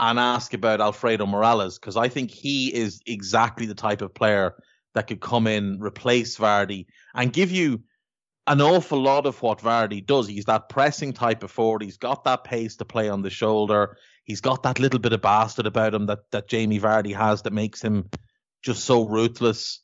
and 0.00 0.18
ask 0.18 0.54
about 0.54 0.80
Alfredo 0.80 1.26
Morelos 1.26 1.78
because 1.78 1.96
I 1.96 2.08
think 2.08 2.30
he 2.30 2.74
is 2.74 3.00
exactly 3.06 3.66
the 3.66 3.74
type 3.74 4.02
of 4.02 4.14
player 4.14 4.54
that 4.94 5.06
could 5.06 5.20
come 5.20 5.46
in, 5.46 5.78
replace 5.80 6.36
Vardy, 6.38 6.86
and 7.14 7.32
give 7.32 7.50
you 7.50 7.82
an 8.46 8.60
awful 8.60 9.00
lot 9.00 9.26
of 9.26 9.40
what 9.42 9.60
Vardy 9.60 10.04
does. 10.04 10.26
He's 10.26 10.46
that 10.46 10.68
pressing 10.68 11.12
type 11.12 11.42
of 11.42 11.50
forward. 11.50 11.82
He's 11.82 11.98
got 11.98 12.24
that 12.24 12.44
pace 12.44 12.76
to 12.76 12.84
play 12.84 13.08
on 13.08 13.22
the 13.22 13.30
shoulder. 13.30 13.98
He's 14.24 14.40
got 14.40 14.62
that 14.62 14.78
little 14.78 14.98
bit 14.98 15.12
of 15.12 15.20
bastard 15.20 15.66
about 15.66 15.94
him 15.94 16.06
that, 16.06 16.20
that 16.32 16.48
Jamie 16.48 16.80
Vardy 16.80 17.14
has 17.14 17.42
that 17.42 17.52
makes 17.52 17.82
him 17.82 18.08
just 18.62 18.84
so 18.84 19.06
ruthless. 19.06 19.80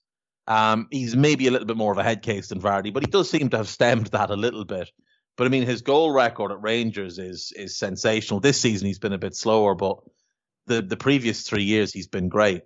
Um, 0.47 0.89
he's 0.91 1.15
maybe 1.15 1.47
a 1.47 1.51
little 1.51 1.67
bit 1.67 1.77
more 1.77 1.93
of 1.93 1.99
a 1.99 2.03
head 2.03 2.23
case 2.23 2.49
than 2.49 2.61
Vardy, 2.61 2.93
but 2.93 3.03
he 3.03 3.11
does 3.11 3.29
seem 3.29 3.51
to 3.51 3.57
have 3.57 3.69
stemmed 3.69 4.07
that 4.09 4.31
a 4.31 4.37
little 4.37 4.65
bit. 4.65 4.91
But 5.37 5.47
I 5.47 5.51
mean, 5.51 5.65
his 5.65 5.83
goal 5.83 6.13
record 6.13 6.53
at 6.53 6.63
Rangers 6.63 7.19
is 7.19 7.53
is 7.57 7.77
sensational. 7.77 8.41
This 8.41 8.61
season 8.61 8.87
he's 8.87 8.99
been 8.99 9.13
a 9.13 9.19
bit 9.19 9.35
slower, 9.35 9.75
but 9.75 9.99
the 10.67 10.83
the 10.83 10.97
previous 10.97 11.43
three 11.43 11.65
years 11.65 11.93
he's 11.93 12.09
been 12.09 12.29
great. 12.29 12.63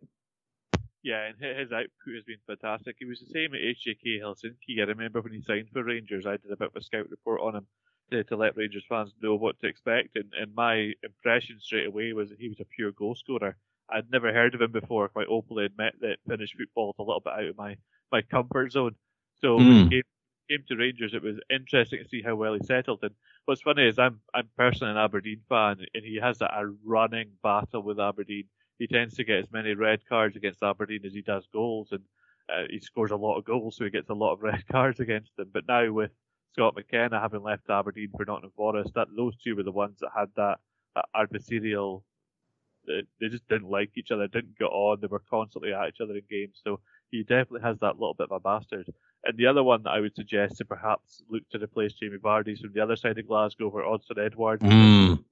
Yeah, 1.02 1.28
and 1.28 1.36
his 1.38 1.72
output 1.72 2.14
has 2.16 2.24
been 2.24 2.42
fantastic. 2.46 2.96
He 2.98 3.06
was 3.06 3.20
the 3.20 3.32
same 3.32 3.54
at 3.54 3.60
HJK 3.60 4.20
Helsinki. 4.20 4.80
I 4.80 4.84
remember 4.84 5.22
when 5.22 5.32
he 5.32 5.42
signed 5.42 5.68
for 5.72 5.82
Rangers, 5.82 6.26
I 6.26 6.32
did 6.32 6.50
a 6.50 6.56
bit 6.56 6.68
of 6.68 6.76
a 6.76 6.82
scout 6.82 7.08
report 7.08 7.40
on 7.40 7.56
him 7.56 7.66
to, 8.10 8.24
to 8.24 8.36
let 8.36 8.56
Rangers 8.56 8.84
fans 8.88 9.12
know 9.22 9.36
what 9.36 9.58
to 9.60 9.68
expect. 9.68 10.16
And, 10.16 10.32
and 10.38 10.54
my 10.54 10.92
impression 11.02 11.60
straight 11.60 11.86
away 11.86 12.12
was 12.12 12.30
that 12.30 12.40
he 12.40 12.48
was 12.48 12.60
a 12.60 12.64
pure 12.64 12.92
goal 12.92 13.14
scorer. 13.14 13.56
I'd 13.88 14.10
never 14.10 14.32
heard 14.32 14.54
of 14.54 14.60
him 14.60 14.72
before. 14.72 15.08
Quite 15.08 15.28
openly 15.28 15.64
admit 15.64 15.94
that 16.00 16.18
Finnish 16.28 16.54
football 16.58 16.90
is 16.90 16.98
a 16.98 17.02
little 17.02 17.20
bit 17.20 17.32
out 17.32 17.44
of 17.44 17.56
my, 17.56 17.76
my 18.12 18.22
comfort 18.22 18.72
zone. 18.72 18.96
So 19.40 19.56
mm. 19.56 19.58
when 19.58 19.84
he 19.84 19.90
came, 19.90 20.02
came 20.48 20.64
to 20.68 20.76
Rangers, 20.76 21.14
it 21.14 21.22
was 21.22 21.36
interesting 21.50 22.02
to 22.02 22.08
see 22.08 22.22
how 22.22 22.34
well 22.34 22.54
he 22.54 22.60
settled. 22.64 23.00
And 23.02 23.14
what's 23.44 23.62
funny 23.62 23.86
is 23.86 23.98
I'm 23.98 24.20
I'm 24.34 24.48
personally 24.56 24.92
an 24.92 24.98
Aberdeen 24.98 25.40
fan, 25.48 25.78
and 25.94 26.04
he 26.04 26.18
has 26.22 26.40
a, 26.40 26.70
running 26.84 27.30
battle 27.42 27.82
with 27.82 28.00
Aberdeen. 28.00 28.44
He 28.78 28.86
tends 28.86 29.14
to 29.16 29.24
get 29.24 29.40
as 29.40 29.52
many 29.52 29.74
red 29.74 30.00
cards 30.08 30.36
against 30.36 30.62
Aberdeen 30.62 31.04
as 31.04 31.12
he 31.12 31.22
does 31.22 31.46
goals, 31.52 31.88
and 31.92 32.02
uh, 32.48 32.64
he 32.70 32.80
scores 32.80 33.10
a 33.10 33.16
lot 33.16 33.36
of 33.36 33.44
goals, 33.44 33.76
so 33.76 33.84
he 33.84 33.90
gets 33.90 34.10
a 34.10 34.14
lot 34.14 34.32
of 34.32 34.42
red 34.42 34.66
cards 34.68 35.00
against 35.00 35.36
them. 35.36 35.50
But 35.52 35.68
now 35.68 35.90
with 35.92 36.10
Scott 36.52 36.74
McKenna 36.76 37.20
having 37.20 37.42
left 37.42 37.70
Aberdeen 37.70 38.10
for 38.16 38.24
Nottingham 38.24 38.52
Forest, 38.56 38.94
that 38.94 39.08
those 39.16 39.36
two 39.36 39.56
were 39.56 39.62
the 39.62 39.72
ones 39.72 39.98
that 40.00 40.10
had 40.16 40.28
that, 40.36 40.58
that 40.94 41.06
adversarial. 41.14 42.02
They 42.86 43.28
just 43.28 43.46
didn't 43.48 43.68
like 43.68 43.90
each 43.96 44.10
other, 44.10 44.26
didn't 44.28 44.58
get 44.58 44.64
on. 44.64 44.98
They 45.00 45.08
were 45.08 45.22
constantly 45.30 45.74
at 45.74 45.88
each 45.88 46.00
other 46.00 46.14
in 46.14 46.22
games. 46.30 46.58
So 46.64 46.80
he 47.10 47.22
definitely 47.22 47.60
has 47.60 47.78
that 47.80 47.98
little 47.98 48.14
bit 48.14 48.30
of 48.30 48.36
a 48.36 48.40
bastard. 48.40 48.88
And 49.28 49.36
the 49.36 49.46
other 49.46 49.62
one 49.62 49.82
that 49.82 49.90
I 49.90 50.00
would 50.00 50.16
suggest 50.16 50.56
to 50.56 50.64
perhaps 50.64 51.22
look 51.28 51.42
to 51.50 51.58
replace 51.58 51.92
Jamie 51.92 52.16
Vardy 52.16 52.58
from 52.58 52.72
the 52.72 52.80
other 52.80 52.96
side 52.96 53.18
of 53.18 53.28
Glasgow 53.28 53.70
for 53.70 53.82
Odsonne 53.82 54.24
Edouard. 54.24 54.60
Mm. 54.60 55.22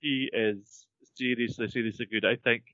He 0.00 0.28
is 0.30 0.86
seriously, 1.14 1.66
seriously 1.68 2.04
good. 2.04 2.26
I 2.26 2.36
think 2.36 2.64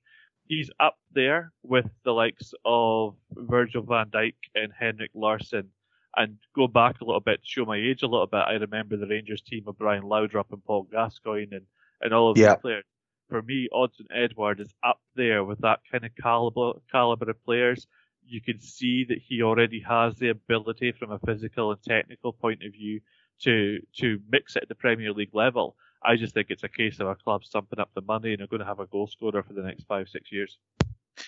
he's 0.49 0.73
up 0.81 0.97
there 1.13 1.53
with 1.63 1.87
the 2.05 2.11
likes 2.11 2.53
of 2.65 3.15
Virgil 3.31 3.83
van 3.83 4.11
Dijk 4.11 4.35
and 4.57 4.73
Henrik 4.77 5.13
Larsson. 5.15 5.69
And 6.17 6.39
go 6.57 6.67
back 6.67 7.01
a 7.01 7.05
little 7.05 7.21
bit 7.21 7.43
to 7.43 7.49
show 7.49 7.65
my 7.65 7.77
age 7.77 8.03
a 8.03 8.09
little 8.09 8.27
bit, 8.27 8.39
I 8.39 8.55
remember 8.55 8.97
the 8.97 9.07
Rangers 9.07 9.43
team 9.43 9.63
of 9.69 9.79
Brian 9.79 10.03
Laudrup 10.03 10.51
and 10.51 10.65
Paul 10.65 10.89
Gascoigne 10.91 11.55
and, 11.55 11.67
and 12.01 12.13
all 12.13 12.33
of 12.33 12.37
yeah. 12.37 12.55
these 12.55 12.63
players. 12.63 12.85
For 13.29 13.43
me, 13.43 13.69
Odsonne 13.73 14.11
Edouard 14.13 14.59
is 14.59 14.75
up 14.83 15.01
there 15.15 15.45
with 15.45 15.61
that 15.61 15.81
kind 15.91 16.05
of 16.05 16.11
caliber, 16.21 16.73
caliber 16.91 17.31
of 17.31 17.45
players 17.45 17.87
you 18.27 18.41
can 18.41 18.61
see 18.61 19.05
that 19.05 19.19
he 19.19 19.43
already 19.43 19.81
has 19.81 20.17
the 20.17 20.31
ability 20.31 20.93
from 20.93 21.13
a 21.13 21.19
physical 21.19 21.71
and 21.71 21.83
technical 21.83 22.33
point 22.33 22.63
of 22.65 22.73
view 22.73 23.01
to 23.43 23.81
to 23.99 24.21
mix 24.31 24.57
it 24.57 24.63
at 24.63 24.69
the 24.69 24.75
Premier 24.75 25.13
League 25.13 25.35
level. 25.35 25.77
I 26.05 26.17
just 26.17 26.35
think 26.35 26.49
it's 26.51 26.65
a 26.65 26.69
case 26.69 27.01
of 27.01 27.09
a 27.09 27.15
club 27.15 27.45
stumping 27.45 27.81
up 27.81 27.91
the 27.95 28.03
money 28.03 28.33
and 28.33 28.43
are 28.43 28.47
going 28.47 28.61
to 28.61 28.67
have 28.67 28.81
a 28.81 28.87
goal 28.87 29.07
scorer 29.07 29.43
for 29.43 29.55
the 29.55 29.63
next 29.63 29.85
five, 29.85 30.09
six 30.09 30.31
years. 30.31 30.59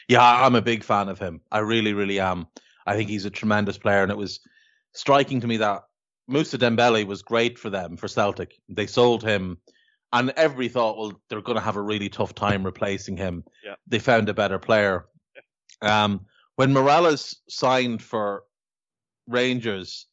Yeah, 0.08 0.22
I'm 0.22 0.54
a 0.54 0.62
big 0.62 0.84
fan 0.84 1.08
of 1.08 1.18
him. 1.18 1.40
I 1.50 1.58
really, 1.60 1.94
really 1.94 2.20
am. 2.20 2.46
I 2.86 2.94
think 2.94 3.08
he's 3.08 3.24
a 3.24 3.30
tremendous 3.30 3.78
player, 3.78 4.02
and 4.02 4.12
it 4.12 4.18
was 4.18 4.40
striking 4.92 5.40
to 5.40 5.46
me 5.46 5.56
that 5.58 5.84
Moussa 6.28 6.58
Dembele 6.58 7.06
was 7.06 7.22
great 7.22 7.58
for 7.58 7.70
them 7.70 7.96
for 7.96 8.08
Celtic. 8.08 8.58
They 8.68 8.86
sold 8.86 9.22
him, 9.22 9.58
and 10.12 10.30
everybody 10.36 10.68
thought, 10.68 10.98
well, 10.98 11.20
they're 11.28 11.40
going 11.40 11.58
to 11.58 11.64
have 11.64 11.76
a 11.76 11.82
really 11.82 12.08
tough 12.08 12.34
time 12.34 12.64
replacing 12.64 13.16
him. 13.16 13.44
Yeah. 13.64 13.74
They 13.86 13.98
found 13.98 14.28
a 14.28 14.34
better 14.34 14.58
player. 14.58 15.06
Um, 15.80 16.26
when 16.56 16.72
Morelos 16.72 17.36
signed 17.48 18.02
for 18.02 18.44
Rangers, 19.28 20.06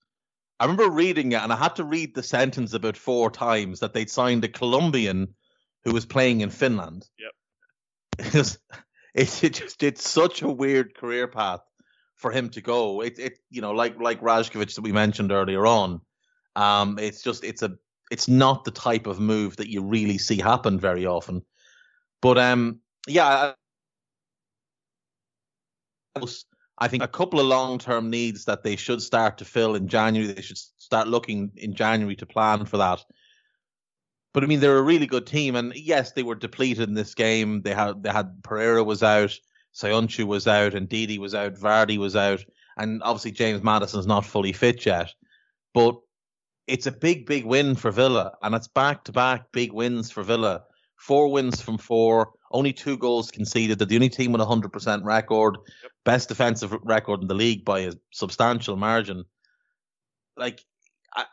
I 0.60 0.66
remember 0.66 0.89
reading 0.89 1.32
it 1.32 1.41
and 1.41 1.52
I 1.52 1.56
had 1.56 1.76
to 1.78 1.84
read 1.84 2.14
the 2.14 2.24
sentence 2.24 2.74
about 2.74 2.96
four 2.96 3.32
times 3.32 3.80
that 3.80 3.94
they'd 3.94 4.10
signed 4.10 4.44
a 4.44 4.50
Colombian 4.50 5.34
who 5.84 5.94
was 5.94 6.06
playing 6.06 6.41
in 6.41 6.50
Finland. 6.50 7.08
Yep. 7.20 8.46
It, 9.16 9.44
it, 9.44 9.54
just 9.54 9.84
it's 9.84 10.10
such 10.10 10.41
a 10.41 10.50
weird 10.50 10.96
career 10.96 11.28
path 11.28 11.60
for 12.16 12.32
him 12.32 12.50
to 12.50 12.62
go. 12.62 13.02
It 13.02 13.20
it 13.20 13.38
you 13.52 13.62
know 13.62 13.72
like 13.72 14.00
like 14.00 14.22
Rajkovic 14.22 14.74
that 14.74 14.82
we 14.82 14.91
mentioned 14.91 15.32
earlier 15.32 15.68
on. 15.68 16.02
Um, 16.56 16.98
it's 16.98 17.22
just 17.22 17.44
it's 17.44 17.62
a 17.62 17.78
it's 18.10 18.28
not 18.28 18.64
the 18.64 18.72
type 18.72 19.06
of 19.06 19.20
move 19.20 19.58
that 19.58 19.70
you 19.70 19.84
really 19.84 20.18
see 20.18 20.38
happen 20.38 20.80
very 20.80 21.06
often. 21.06 21.44
But 22.22 22.39
um, 22.39 22.80
yeah, 23.08 23.54
I 26.78 26.88
think 26.88 27.03
a 27.03 27.07
couple 27.07 27.39
of 27.39 27.45
long 27.45 27.80
term 27.80 28.09
needs 28.09 28.45
that 28.45 28.64
they 28.64 28.76
should 28.76 29.01
start 29.01 29.38
to 29.38 29.45
fill 29.45 29.76
in 29.76 29.88
January. 29.88 30.34
They 30.34 30.41
should 30.41 30.57
start 30.57 31.07
looking 31.07 31.51
in 31.55 31.76
January 31.76 32.16
to 32.18 32.26
plan 32.26 32.66
for 32.66 32.78
that. 32.78 33.03
But 34.34 34.43
I 34.43 34.47
mean, 34.47 34.59
they're 34.59 34.78
a 34.78 34.82
really 34.82 35.05
good 35.05 35.28
team, 35.28 35.55
and 35.55 35.74
yes, 35.76 36.11
they 36.11 36.24
were 36.24 36.36
depleted 36.36 36.89
in 36.89 36.95
this 36.95 37.14
game. 37.14 37.61
They 37.61 37.74
had 37.74 38.01
they 38.01 38.11
had 38.11 38.43
Pereira 38.43 38.84
was 38.84 39.03
out, 39.03 39.38
Söyüncü 39.76 40.26
was 40.26 40.47
out, 40.47 40.74
and 40.74 40.89
Ndidi 40.89 41.20
was 41.20 41.36
out, 41.36 41.53
Vardy 41.53 41.97
was 41.97 42.16
out, 42.16 42.43
and 42.78 43.01
obviously 43.03 43.32
James 43.32 43.64
Maddison's 43.64 44.07
not 44.07 44.26
fully 44.26 44.53
fit 44.53 44.86
yet. 44.86 45.14
But 45.74 45.99
it's 46.68 46.88
a 46.88 46.91
big, 46.91 47.28
big 47.28 47.45
win 47.45 47.76
for 47.76 47.91
Villa, 47.91 48.34
and 48.41 48.55
it's 48.55 48.68
back 48.68 49.03
to 49.05 49.11
back 49.11 49.51
big 49.51 49.72
wins 49.72 50.09
for 50.09 50.24
Villa. 50.24 50.64
Four 50.95 51.32
wins 51.32 51.61
from 51.61 51.78
four, 51.78 52.34
only 52.54 52.72
two 52.72 52.97
goals 52.97 53.32
conceded. 53.32 53.80
They're 53.80 53.88
the 53.88 53.95
only 53.95 54.10
team 54.10 54.32
with 54.32 54.41
a 54.41 54.45
100% 54.45 55.04
record, 55.04 55.58
yep. 55.82 55.91
best 56.06 56.30
defensive 56.30 56.72
record 56.84 57.22
in 57.22 57.28
the 57.28 57.34
league 57.34 57.66
by 57.66 57.82
a 57.82 57.93
substantial 58.12 58.78
margin. 58.78 59.26
Like, 60.38 60.64
I, 61.14 61.26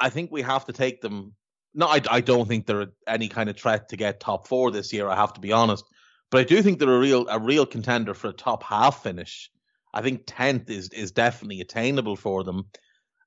I 0.00 0.08
think 0.08 0.32
we 0.32 0.42
have 0.42 0.64
to 0.66 0.72
take 0.72 1.02
them. 1.02 1.34
No, 1.74 1.86
I, 1.86 2.00
I 2.10 2.20
don't 2.20 2.48
think 2.48 2.66
they're 2.66 2.86
any 3.06 3.28
kind 3.28 3.50
of 3.50 3.56
threat 3.56 3.90
to 3.90 3.96
get 3.96 4.20
top 4.20 4.48
four 4.48 4.70
this 4.70 4.92
year. 4.92 5.08
I 5.08 5.16
have 5.16 5.34
to 5.34 5.40
be 5.40 5.52
honest, 5.52 5.84
but 6.30 6.40
I 6.40 6.44
do 6.44 6.62
think 6.62 6.78
they're 6.78 6.94
a 6.94 6.98
real 6.98 7.28
a 7.28 7.38
real 7.38 7.66
contender 7.66 8.14
for 8.14 8.28
a 8.28 8.32
top 8.32 8.62
half 8.62 9.02
finish. 9.02 9.50
I 9.92 10.02
think 10.02 10.22
tenth 10.26 10.70
is 10.70 10.88
is 10.90 11.12
definitely 11.12 11.60
attainable 11.60 12.16
for 12.16 12.44
them. 12.44 12.66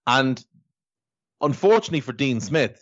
And 0.05 0.43
unfortunately 1.41 1.99
for 1.99 2.13
Dean 2.13 2.39
Smith, 2.39 2.81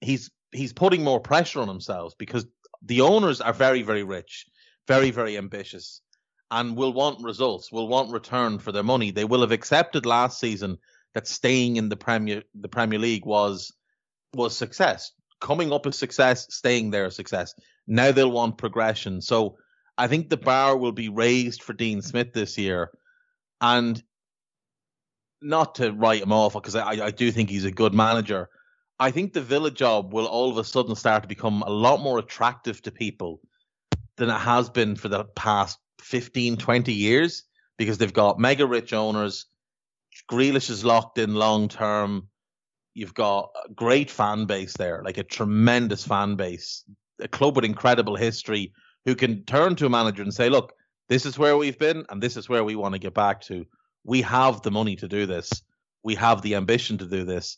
he's 0.00 0.30
he's 0.52 0.72
putting 0.72 1.04
more 1.04 1.20
pressure 1.20 1.60
on 1.60 1.68
himself 1.68 2.14
because 2.18 2.46
the 2.82 3.00
owners 3.00 3.40
are 3.40 3.52
very 3.52 3.82
very 3.82 4.02
rich, 4.02 4.46
very 4.88 5.10
very 5.10 5.36
ambitious, 5.36 6.00
and 6.50 6.76
will 6.76 6.92
want 6.92 7.22
results, 7.22 7.70
will 7.72 7.88
want 7.88 8.12
return 8.12 8.58
for 8.58 8.72
their 8.72 8.82
money. 8.82 9.10
They 9.10 9.24
will 9.24 9.40
have 9.42 9.52
accepted 9.52 10.06
last 10.06 10.40
season 10.40 10.78
that 11.14 11.26
staying 11.26 11.76
in 11.76 11.88
the 11.88 11.96
Premier 11.96 12.42
the 12.54 12.68
Premier 12.68 12.98
League 12.98 13.26
was 13.26 13.72
was 14.34 14.56
success. 14.56 15.12
Coming 15.40 15.72
up 15.72 15.86
is 15.86 15.96
success, 15.96 16.46
staying 16.50 16.90
there 16.90 17.06
is 17.06 17.16
success. 17.16 17.54
Now 17.86 18.12
they'll 18.12 18.30
want 18.30 18.58
progression. 18.58 19.20
So 19.20 19.56
I 19.96 20.06
think 20.06 20.28
the 20.28 20.36
bar 20.36 20.76
will 20.76 20.92
be 20.92 21.08
raised 21.08 21.62
for 21.62 21.72
Dean 21.72 22.02
Smith 22.02 22.32
this 22.32 22.56
year. 22.58 22.90
And 23.60 24.02
not 25.42 25.76
to 25.76 25.92
write 25.92 26.22
him 26.22 26.32
off, 26.32 26.52
because 26.54 26.76
I, 26.76 27.06
I 27.06 27.10
do 27.10 27.32
think 27.32 27.50
he's 27.50 27.64
a 27.64 27.70
good 27.70 27.94
manager. 27.94 28.48
I 29.00 29.10
think 29.10 29.32
the 29.32 29.40
Villa 29.40 29.70
job 29.70 30.12
will 30.12 30.26
all 30.26 30.50
of 30.50 30.58
a 30.58 30.64
sudden 30.64 30.94
start 30.94 31.22
to 31.22 31.28
become 31.28 31.62
a 31.62 31.70
lot 31.70 32.00
more 32.00 32.18
attractive 32.18 32.82
to 32.82 32.90
people 32.90 33.40
than 34.16 34.28
it 34.28 34.38
has 34.38 34.68
been 34.68 34.94
for 34.94 35.08
the 35.08 35.24
past 35.24 35.78
15, 36.02 36.58
20 36.58 36.92
years 36.92 37.44
because 37.78 37.96
they've 37.96 38.12
got 38.12 38.38
mega 38.38 38.66
rich 38.66 38.92
owners. 38.92 39.46
Grealish 40.30 40.68
is 40.68 40.84
locked 40.84 41.16
in 41.16 41.34
long 41.34 41.66
term. 41.66 42.28
You've 42.92 43.14
got 43.14 43.50
a 43.64 43.72
great 43.72 44.10
fan 44.10 44.44
base 44.44 44.74
there, 44.76 45.00
like 45.02 45.16
a 45.16 45.24
tremendous 45.24 46.06
fan 46.06 46.36
base, 46.36 46.84
a 47.20 47.28
club 47.28 47.56
with 47.56 47.64
incredible 47.64 48.16
history 48.16 48.74
who 49.06 49.14
can 49.14 49.44
turn 49.44 49.76
to 49.76 49.86
a 49.86 49.90
manager 49.90 50.22
and 50.22 50.34
say, 50.34 50.50
look, 50.50 50.74
this 51.08 51.24
is 51.24 51.38
where 51.38 51.56
we've 51.56 51.78
been 51.78 52.04
and 52.10 52.22
this 52.22 52.36
is 52.36 52.50
where 52.50 52.64
we 52.64 52.76
want 52.76 52.92
to 52.92 52.98
get 52.98 53.14
back 53.14 53.40
to. 53.42 53.64
We 54.04 54.20
have 54.22 54.60
the 54.60 54.70
money 54.70 54.96
to 54.96 55.08
do 55.08 55.24
this. 55.24 55.50
We 56.02 56.16
have 56.16 56.42
the 56.42 56.56
ambition 56.56 56.98
to 56.98 57.06
do 57.06 57.24
this. 57.24 57.56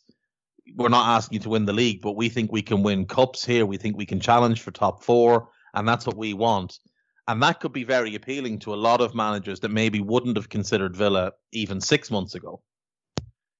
We're 0.75 0.89
not 0.89 1.07
asking 1.07 1.37
you 1.37 1.39
to 1.41 1.49
win 1.49 1.65
the 1.65 1.73
league, 1.73 2.01
but 2.01 2.13
we 2.13 2.29
think 2.29 2.51
we 2.51 2.61
can 2.61 2.83
win 2.83 3.05
cups 3.05 3.45
here. 3.45 3.65
We 3.65 3.77
think 3.77 3.97
we 3.97 4.05
can 4.05 4.19
challenge 4.19 4.61
for 4.61 4.71
top 4.71 5.03
four, 5.03 5.49
and 5.73 5.87
that's 5.87 6.05
what 6.07 6.17
we 6.17 6.33
want. 6.33 6.79
And 7.27 7.41
that 7.43 7.59
could 7.59 7.73
be 7.73 7.83
very 7.83 8.15
appealing 8.15 8.59
to 8.59 8.73
a 8.73 8.75
lot 8.75 9.01
of 9.01 9.15
managers 9.15 9.61
that 9.61 9.69
maybe 9.69 10.01
wouldn't 10.01 10.35
have 10.35 10.49
considered 10.49 10.95
Villa 10.95 11.31
even 11.51 11.79
six 11.79 12.11
months 12.11 12.35
ago. 12.35 12.61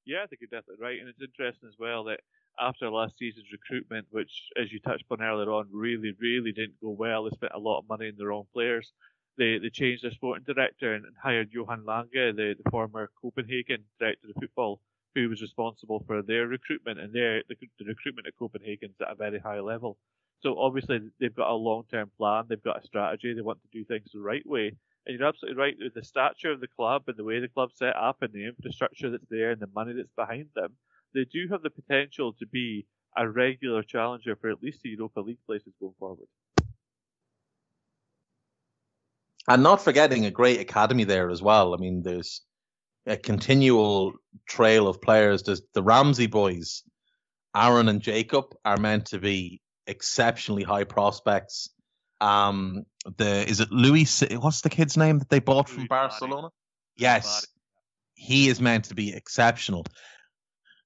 Yeah, 0.06 0.24
I 0.24 0.28
think 0.28 0.42
you're 0.42 0.60
definitely 0.60 0.84
right. 0.84 1.00
And 1.00 1.08
it's 1.08 1.22
interesting 1.22 1.70
as 1.70 1.76
well 1.80 2.04
that 2.06 2.20
after 2.60 2.90
last 2.90 3.18
season's 3.18 3.48
recruitment, 3.52 4.08
which, 4.12 4.32
as 4.62 4.72
you 4.72 4.80
touched 4.80 5.06
on 5.10 5.22
earlier 5.22 5.50
on, 5.52 5.68
really, 5.72 6.14
really 6.20 6.52
didn't 6.52 6.82
go 6.82 6.90
well, 6.90 7.24
they 7.24 7.30
spent 7.32 7.54
a 7.56 7.60
lot 7.60 7.80
of 7.80 7.88
money 7.88 8.08
in 8.08 8.16
the 8.18 8.28
wrong 8.28 8.46
players. 8.54 8.92
They, 9.38 9.58
they 9.58 9.70
changed 9.70 10.04
their 10.04 10.12
sporting 10.12 10.44
director 10.46 10.94
and, 10.94 11.06
and 11.06 11.16
hired 11.22 11.52
Johan 11.52 11.86
Lange, 11.86 12.10
the, 12.12 12.56
the 12.62 12.70
former 12.70 13.10
Copenhagen 13.20 13.84
director 14.00 14.28
of 14.30 14.42
football, 14.42 14.82
who 15.16 15.30
was 15.30 15.42
responsible 15.42 16.04
for 16.08 16.22
their 16.22 16.48
recruitment. 16.48 17.00
And 17.00 17.14
their, 17.14 17.44
the, 17.48 17.56
the 17.80 17.86
recruitment 17.86 18.28
at 18.28 18.38
Copenhagen's 18.38 19.00
at 19.02 19.12
a 19.12 19.16
very 19.16 19.40
high 19.40 19.60
level. 19.60 19.98
So 20.42 20.58
obviously 20.60 21.00
they've 21.20 21.36
got 21.36 21.50
a 21.50 21.56
long-term 21.56 22.12
plan, 22.18 22.46
they've 22.50 22.62
got 22.62 22.84
a 22.84 22.86
strategy, 22.86 23.34
they 23.34 23.42
want 23.42 23.60
to 23.62 23.78
do 23.78 23.86
things 23.86 24.10
the 24.14 24.20
right 24.20 24.46
way. 24.46 24.76
And 25.06 25.18
you're 25.18 25.28
absolutely 25.28 25.60
right 25.60 25.76
with 25.80 25.94
the 25.94 26.04
stature 26.04 26.52
of 26.52 26.60
the 26.60 26.68
club 26.68 27.04
and 27.08 27.18
the 27.18 27.24
way 27.24 27.40
the 27.40 27.48
club's 27.48 27.78
set 27.78 27.96
up 27.96 28.22
and 28.22 28.34
the 28.34 28.48
infrastructure 28.48 29.10
that's 29.10 29.28
there 29.30 29.52
and 29.52 29.62
the 29.62 29.70
money 29.74 29.94
that's 29.94 30.12
behind 30.16 30.48
them. 30.56 30.74
They 31.14 31.26
do 31.26 31.48
have 31.52 31.62
the 31.62 31.70
potential 31.70 32.34
to 32.40 32.46
be 32.46 32.86
a 33.16 33.28
regular 33.28 33.84
challenger 33.84 34.36
for 34.36 34.50
at 34.50 34.62
least 34.62 34.82
the 34.82 34.90
Europa 34.90 35.22
League 35.22 35.46
places 35.46 35.74
going 35.80 35.94
forward. 36.00 36.28
And 39.48 39.62
not 39.62 39.84
forgetting 39.84 40.26
a 40.26 40.32
great 40.32 40.60
academy 40.62 41.04
there 41.04 41.30
as 41.30 41.42
well. 41.42 41.74
I 41.74 41.78
mean, 41.78 42.02
there's 42.02 42.42
a 43.06 43.18
continual 43.18 44.14
trail 44.48 44.88
of 44.88 45.02
players. 45.02 45.44
There's 45.44 45.62
the 45.74 45.84
Ramsey 45.84 46.28
boys, 46.28 46.84
Aaron 47.56 47.90
and 47.90 48.02
Jacob, 48.02 48.46
are 48.64 48.78
meant 48.78 49.08
to 49.08 49.20
be 49.20 49.62
exceptionally 49.88 50.64
high 50.64 50.86
prospects. 50.86 51.70
Um, 52.22 52.86
the 53.18 53.48
is 53.48 53.60
it 53.60 53.72
Louie? 53.72 54.08
What's 54.38 54.62
the 54.62 54.70
kid's 54.70 54.96
name 54.98 55.20
that 55.20 55.30
they 55.30 55.40
bought 55.40 55.68
from 55.68 55.88
Barcelona? 55.88 56.50
Yes, 56.96 57.46
he 58.16 58.48
is 58.48 58.62
meant 58.62 58.86
to 58.86 58.96
be 58.96 59.14
exceptional. 59.14 59.86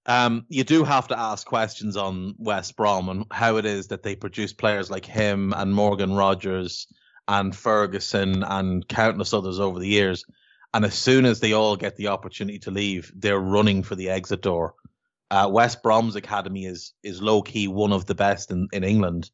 Um, 0.07 0.45
you 0.47 0.63
do 0.63 0.86
have 0.86 1.09
to 1.09 1.20
ask 1.20 1.45
questions 1.45 1.97
on 1.97 2.36
West 2.38 2.78
Brom 2.78 3.09
and 3.09 3.26
how 3.30 3.57
it 3.57 3.65
is 3.65 3.88
that 3.88 4.03
they 4.03 4.15
produce 4.15 4.53
players 4.53 4.89
like 4.89 5.05
him 5.05 5.53
and 5.55 5.76
Morgan 5.76 6.13
Rogers 6.13 6.88
and 7.28 7.53
Ferguson 7.53 8.43
and 8.43 8.88
countless 8.88 9.34
others 9.34 9.59
over 9.59 9.80
the 9.80 9.88
years. 9.88 10.24
And 10.74 10.86
as 10.86 10.93
soon 10.93 11.26
as 11.26 11.39
they 11.39 11.53
all 11.53 11.76
get 11.76 11.95
the 11.95 12.07
opportunity 12.07 12.59
to 12.59 12.72
leave, 12.72 13.11
they're 13.15 13.39
running 13.39 13.84
for 13.84 13.95
the 13.95 14.09
exit 14.09 14.41
door. 14.41 14.76
Uh, 15.30 15.49
West 15.51 15.84
Brom's 15.84 16.15
academy 16.15 16.65
is 16.65 16.93
is 17.03 17.22
low 17.22 17.41
key 17.41 17.68
one 17.68 17.91
of 17.91 18.05
the 18.05 18.15
best 18.15 18.51
in, 18.51 18.68
in 18.72 18.84
England, 18.84 19.30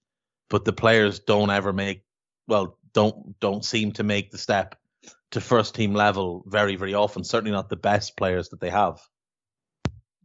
but 0.50 0.66
the 0.66 0.74
players 0.74 1.20
don't 1.20 1.52
ever 1.52 1.72
make 1.72 2.04
well 2.48 2.78
don't 2.94 3.40
don't 3.40 3.64
seem 3.64 3.92
to 3.94 4.04
make 4.04 4.32
the 4.32 4.38
step 4.38 4.76
to 5.32 5.42
first 5.42 5.76
team 5.76 5.94
level 5.94 6.44
very 6.48 6.76
very 6.76 6.94
often. 6.94 7.24
Certainly 7.24 7.52
not 7.52 7.70
the 7.70 7.76
best 7.76 8.18
players 8.18 8.50
that 8.50 8.60
they 8.60 8.72
have. 8.72 9.02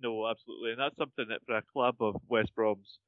No, 0.00 0.26
absolutely, 0.28 0.70
and 0.70 0.80
that's 0.80 0.96
something 0.96 1.26
that 1.28 1.40
for 1.44 1.56
a 1.56 1.62
club 1.62 1.96
of 2.00 2.16
West 2.28 2.54
Brom's 2.54 2.98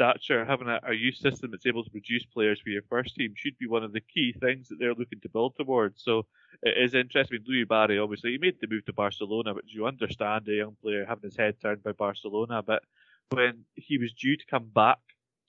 stature, 0.00 0.46
having 0.46 0.68
a, 0.68 0.80
a 0.88 0.94
youth 0.94 1.16
system 1.16 1.50
that's 1.50 1.66
able 1.66 1.84
to 1.84 1.90
produce 1.90 2.24
players 2.24 2.58
for 2.60 2.70
your 2.70 2.82
first 2.88 3.14
team 3.16 3.34
should 3.36 3.58
be 3.58 3.66
one 3.66 3.84
of 3.84 3.92
the 3.92 4.00
key 4.00 4.32
things 4.32 4.68
that 4.68 4.78
they're 4.78 4.94
looking 4.94 5.20
to 5.20 5.28
build 5.28 5.54
towards. 5.56 6.02
So 6.02 6.26
it 6.62 6.74
is 6.82 6.94
interesting. 6.94 7.40
Louie 7.46 7.64
Barry, 7.64 7.98
obviously, 7.98 8.32
he 8.32 8.38
made 8.38 8.56
the 8.60 8.66
move 8.68 8.86
to 8.86 8.94
Barcelona, 8.94 9.52
but 9.54 9.64
you 9.66 9.86
understand 9.86 10.48
a 10.48 10.52
young 10.52 10.76
player 10.82 11.04
having 11.06 11.24
his 11.24 11.36
head 11.36 11.56
turned 11.60 11.82
by 11.82 11.92
Barcelona. 11.92 12.62
But 12.62 12.82
when 13.30 13.64
he 13.74 13.98
was 13.98 14.12
due 14.14 14.36
to 14.36 14.44
come 14.50 14.70
back 14.74 14.98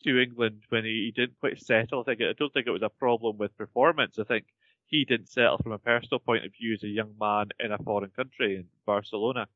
to 0.03 0.21
England, 0.21 0.63
when 0.67 0.83
he, 0.83 1.05
he 1.05 1.11
didn't 1.15 1.39
quite 1.39 1.61
settle, 1.61 2.01
I 2.01 2.03
think 2.03 2.21
I 2.21 2.33
don't 2.37 2.51
think 2.51 2.67
it 2.67 2.71
was 2.71 2.83
a 2.83 2.89
problem 2.89 3.37
with 3.37 3.57
performance. 3.57 4.19
I 4.19 4.23
think 4.23 4.45
he 4.85 5.05
didn't 5.05 5.29
settle 5.29 5.59
from 5.59 5.71
a 5.71 5.79
personal 5.79 6.19
point 6.19 6.43
of 6.43 6.51
view 6.59 6.73
as 6.73 6.83
a 6.83 6.87
young 6.87 7.13
man 7.19 7.47
in 7.61 7.71
a 7.71 7.77
foreign 7.77 8.11
country 8.11 8.57
in 8.57 8.65
Barcelona. 8.85 9.47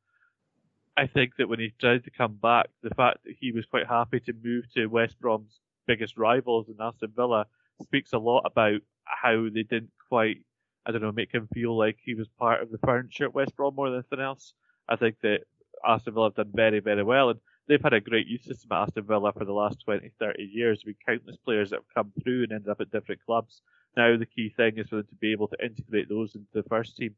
I 0.97 1.07
think 1.07 1.33
that 1.37 1.49
when 1.49 1.59
he 1.59 1.73
tried 1.79 2.05
to 2.05 2.11
come 2.11 2.35
back, 2.41 2.67
the 2.81 2.95
fact 2.95 3.19
that 3.25 3.35
he 3.39 3.51
was 3.51 3.65
quite 3.65 3.87
happy 3.87 4.19
to 4.21 4.33
move 4.43 4.71
to 4.73 4.87
West 4.87 5.19
Brom's 5.19 5.59
biggest 5.87 6.17
rivals 6.17 6.67
in 6.69 6.75
Aston 6.79 7.11
Villa 7.15 7.45
speaks 7.83 8.13
a 8.13 8.17
lot 8.17 8.43
about 8.45 8.79
how 9.03 9.47
they 9.53 9.63
didn't 9.63 9.91
quite, 10.07 10.37
I 10.85 10.91
don't 10.91 11.01
know, 11.01 11.11
make 11.11 11.33
him 11.33 11.47
feel 11.53 11.77
like 11.77 11.97
he 12.01 12.15
was 12.15 12.27
part 12.39 12.61
of 12.61 12.71
the 12.71 12.77
furniture 12.79 13.25
at 13.25 13.33
West 13.33 13.55
Brom 13.55 13.75
more 13.75 13.89
than 13.89 13.99
anything 13.99 14.23
else. 14.23 14.53
I 14.87 14.95
think 14.95 15.17
that 15.21 15.41
Aston 15.85 16.13
Villa 16.13 16.27
have 16.27 16.35
done 16.35 16.51
very, 16.53 16.79
very 16.79 17.03
well, 17.03 17.29
and 17.29 17.39
they've 17.67 17.81
had 17.81 17.93
a 17.93 17.99
great 17.99 18.27
youth 18.27 18.43
system 18.43 18.71
at 18.71 18.83
Aston 18.83 19.03
Villa 19.03 19.33
for 19.33 19.43
the 19.43 19.53
last 19.53 19.81
20, 19.83 20.11
30 20.17 20.43
years 20.43 20.83
with 20.85 20.95
countless 21.05 21.37
players 21.37 21.71
that 21.71 21.77
have 21.77 21.93
come 21.93 22.13
through 22.23 22.43
and 22.43 22.53
ended 22.53 22.69
up 22.69 22.79
at 22.79 22.91
different 22.91 23.23
clubs. 23.25 23.61
Now 23.97 24.17
the 24.17 24.25
key 24.25 24.53
thing 24.55 24.77
is 24.77 24.89
for 24.89 24.97
them 24.97 25.07
to 25.07 25.15
be 25.15 25.31
able 25.31 25.47
to 25.49 25.65
integrate 25.65 26.09
those 26.09 26.35
into 26.35 26.47
the 26.53 26.63
first 26.63 26.95
team. 26.95 27.15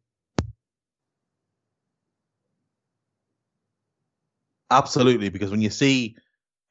Absolutely, 4.69 5.29
because 5.29 5.51
when 5.51 5.61
you 5.61 5.69
see 5.69 6.15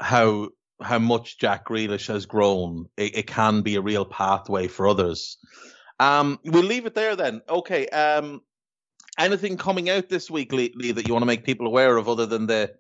how 0.01 0.51
how 0.83 0.99
much 0.99 1.39
Jack 1.39 1.67
Grealish 1.67 2.09
has 2.09 2.27
grown, 2.27 2.87
it, 2.97 3.17
it 3.17 3.27
can 3.27 3.63
be 3.63 3.77
a 3.77 3.81
real 3.81 4.05
pathway 4.05 4.69
for 4.69 4.87
others. 4.87 5.39
Um, 5.99 6.39
we'll 6.45 6.63
leave 6.63 6.85
it 6.85 6.95
there 6.95 7.17
then. 7.17 7.41
Okay. 7.49 7.89
Um, 7.89 8.43
anything 9.19 9.57
coming 9.57 9.89
out 9.89 10.11
this 10.11 10.31
week, 10.31 10.53
Lee, 10.53 10.93
that 10.93 11.09
you 11.09 11.15
want 11.15 11.23
to 11.23 11.27
make 11.27 11.45
people 11.45 11.67
aware 11.67 11.97
of, 11.97 12.09
other 12.09 12.27
than 12.27 12.47
the 12.47 12.75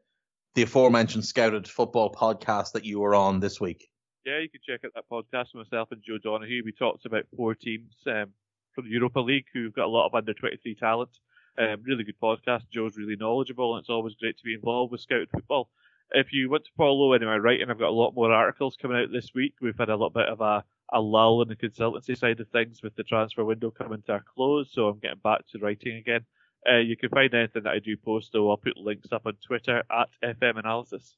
the 0.54 0.62
aforementioned 0.62 1.24
Scouted 1.24 1.68
Football 1.68 2.12
podcast 2.12 2.72
that 2.72 2.84
you 2.84 3.00
were 3.00 3.14
on 3.14 3.40
this 3.40 3.60
week? 3.60 3.88
Yeah, 4.24 4.40
you 4.40 4.48
can 4.50 4.60
check 4.66 4.80
out 4.84 4.92
that 4.94 5.08
podcast 5.10 5.54
with 5.54 5.66
myself 5.70 5.88
and 5.92 6.02
Joe 6.06 6.18
Donahue. 6.18 6.62
We 6.64 6.72
talked 6.72 7.06
about 7.06 7.24
four 7.36 7.54
teams 7.54 7.94
um, 8.06 8.32
from 8.74 8.84
the 8.84 8.90
Europa 8.90 9.20
League 9.20 9.46
who've 9.52 9.72
got 9.72 9.86
a 9.86 9.88
lot 9.88 10.06
of 10.06 10.14
under 10.14 10.34
twenty 10.34 10.58
three 10.58 10.74
talent. 10.74 11.10
Um, 11.58 11.82
really 11.84 12.04
good 12.04 12.20
podcast. 12.20 12.62
Joe's 12.72 12.96
really 12.96 13.16
knowledgeable, 13.16 13.74
and 13.74 13.82
it's 13.82 13.90
always 13.90 14.14
great 14.14 14.36
to 14.38 14.44
be 14.44 14.54
involved 14.54 14.92
with 14.92 15.00
Scout 15.00 15.28
football. 15.32 15.70
If 16.12 16.32
you 16.32 16.50
want 16.50 16.64
to 16.64 16.70
follow 16.76 17.12
any 17.12 17.24
of 17.24 17.28
my 17.28 17.36
writing, 17.36 17.70
I've 17.70 17.78
got 17.78 17.88
a 17.88 17.90
lot 17.90 18.14
more 18.14 18.32
articles 18.32 18.76
coming 18.80 18.98
out 18.98 19.10
this 19.12 19.30
week. 19.34 19.54
We've 19.60 19.78
had 19.78 19.88
a 19.88 19.94
little 19.94 20.10
bit 20.10 20.28
of 20.28 20.40
a, 20.40 20.64
a 20.92 21.00
lull 21.00 21.42
in 21.42 21.48
the 21.48 21.56
consultancy 21.56 22.16
side 22.16 22.38
of 22.40 22.48
things 22.48 22.82
with 22.82 22.94
the 22.94 23.02
transfer 23.02 23.44
window 23.44 23.70
coming 23.70 24.02
to 24.02 24.16
a 24.16 24.20
close, 24.20 24.72
so 24.72 24.88
I'm 24.88 24.98
getting 24.98 25.20
back 25.24 25.40
to 25.48 25.58
writing 25.58 25.96
again. 25.96 26.24
Uh, 26.68 26.78
you 26.78 26.96
can 26.96 27.10
find 27.10 27.32
anything 27.32 27.62
that 27.62 27.72
I 27.72 27.78
do 27.78 27.96
post, 27.96 28.30
though. 28.32 28.50
I'll 28.50 28.56
put 28.56 28.76
links 28.76 29.12
up 29.12 29.26
on 29.26 29.34
Twitter 29.44 29.82
at 29.90 30.08
FM 30.22 30.58
Analysis. 30.58 31.16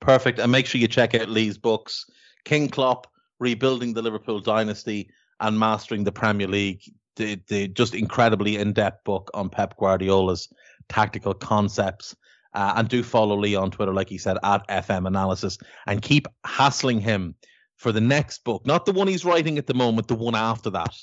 Perfect. 0.00 0.38
And 0.38 0.52
make 0.52 0.66
sure 0.66 0.80
you 0.80 0.88
check 0.88 1.14
out 1.14 1.28
Lee's 1.28 1.58
books 1.58 2.06
King 2.44 2.68
Klopp, 2.68 3.06
Rebuilding 3.38 3.94
the 3.94 4.02
Liverpool 4.02 4.40
Dynasty, 4.40 5.10
and 5.40 5.58
Mastering 5.58 6.04
the 6.04 6.12
Premier 6.12 6.48
League 6.48 6.82
the, 7.16 7.40
the 7.48 7.68
just 7.68 7.94
incredibly 7.94 8.56
in-depth 8.56 9.04
book 9.04 9.30
on 9.34 9.48
Pep 9.48 9.76
Guardiola's 9.76 10.48
tactical 10.88 11.34
concepts. 11.34 12.16
Uh, 12.54 12.74
and 12.76 12.88
do 12.90 13.02
follow 13.02 13.34
Lee 13.34 13.54
on 13.54 13.70
Twitter, 13.70 13.94
like 13.94 14.10
he 14.10 14.18
said, 14.18 14.36
at 14.42 14.68
FM 14.68 15.06
Analysis, 15.06 15.56
and 15.86 16.02
keep 16.02 16.28
hassling 16.44 17.00
him 17.00 17.34
for 17.76 17.92
the 17.92 18.00
next 18.00 18.44
book, 18.44 18.66
not 18.66 18.84
the 18.84 18.92
one 18.92 19.08
he's 19.08 19.24
writing 19.24 19.56
at 19.56 19.66
the 19.66 19.74
moment, 19.74 20.06
the 20.06 20.14
one 20.14 20.34
after 20.34 20.68
that, 20.68 20.94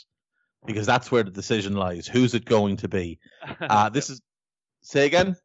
because 0.65 0.85
that's 0.85 1.11
where 1.11 1.23
the 1.23 1.31
decision 1.31 1.73
lies. 1.73 2.07
Who's 2.07 2.35
it 2.35 2.45
going 2.45 2.77
to 2.77 2.87
be? 2.87 3.19
Uh, 3.61 3.89
this 3.89 4.09
is 4.09 4.21
say 4.81 5.05
again. 5.05 5.35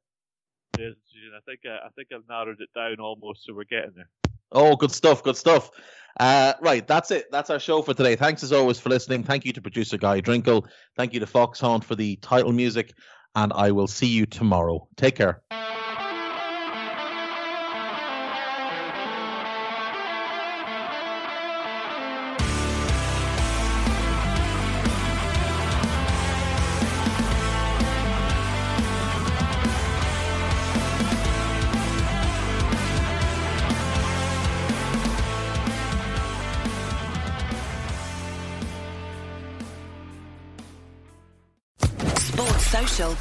I 1.35 1.41
think 1.47 1.61
uh, 1.67 1.85
I 1.85 1.89
think 1.97 2.09
I've 2.15 2.29
narrowed 2.29 2.61
it 2.61 2.69
down 2.75 3.01
almost, 3.01 3.45
so 3.45 3.55
we're 3.55 3.65
getting 3.65 3.93
there. 3.97 4.09
Oh, 4.55 4.76
good 4.76 4.92
stuff, 4.92 5.22
good 5.22 5.36
stuff. 5.36 5.70
Uh, 6.20 6.55
right, 6.61 6.86
that's 6.86 7.11
it. 7.11 7.30
That's 7.32 7.50
our 7.50 7.59
show 7.59 7.82
for 7.82 7.92
today. 7.92 8.14
Thanks 8.14 8.42
as 8.44 8.52
always 8.52 8.78
for 8.78 8.88
listening. 8.88 9.24
Thank 9.24 9.44
you 9.44 9.52
to 9.52 9.61
producer 9.61 9.98
Guy 9.98 10.20
Drinkle. 10.20 10.66
Thank 10.96 11.12
you 11.12 11.20
to 11.20 11.26
Foxhound 11.26 11.84
for 11.84 11.96
the 11.96 12.16
title 12.16 12.52
music, 12.52 12.94
and 13.34 13.52
I 13.52 13.72
will 13.72 13.88
see 13.88 14.07
you 14.07 14.26
tomorrow. 14.26 14.86
Take 14.96 15.16
care. 15.16 15.42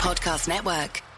Podcast 0.04 0.50
Network. 0.50 1.13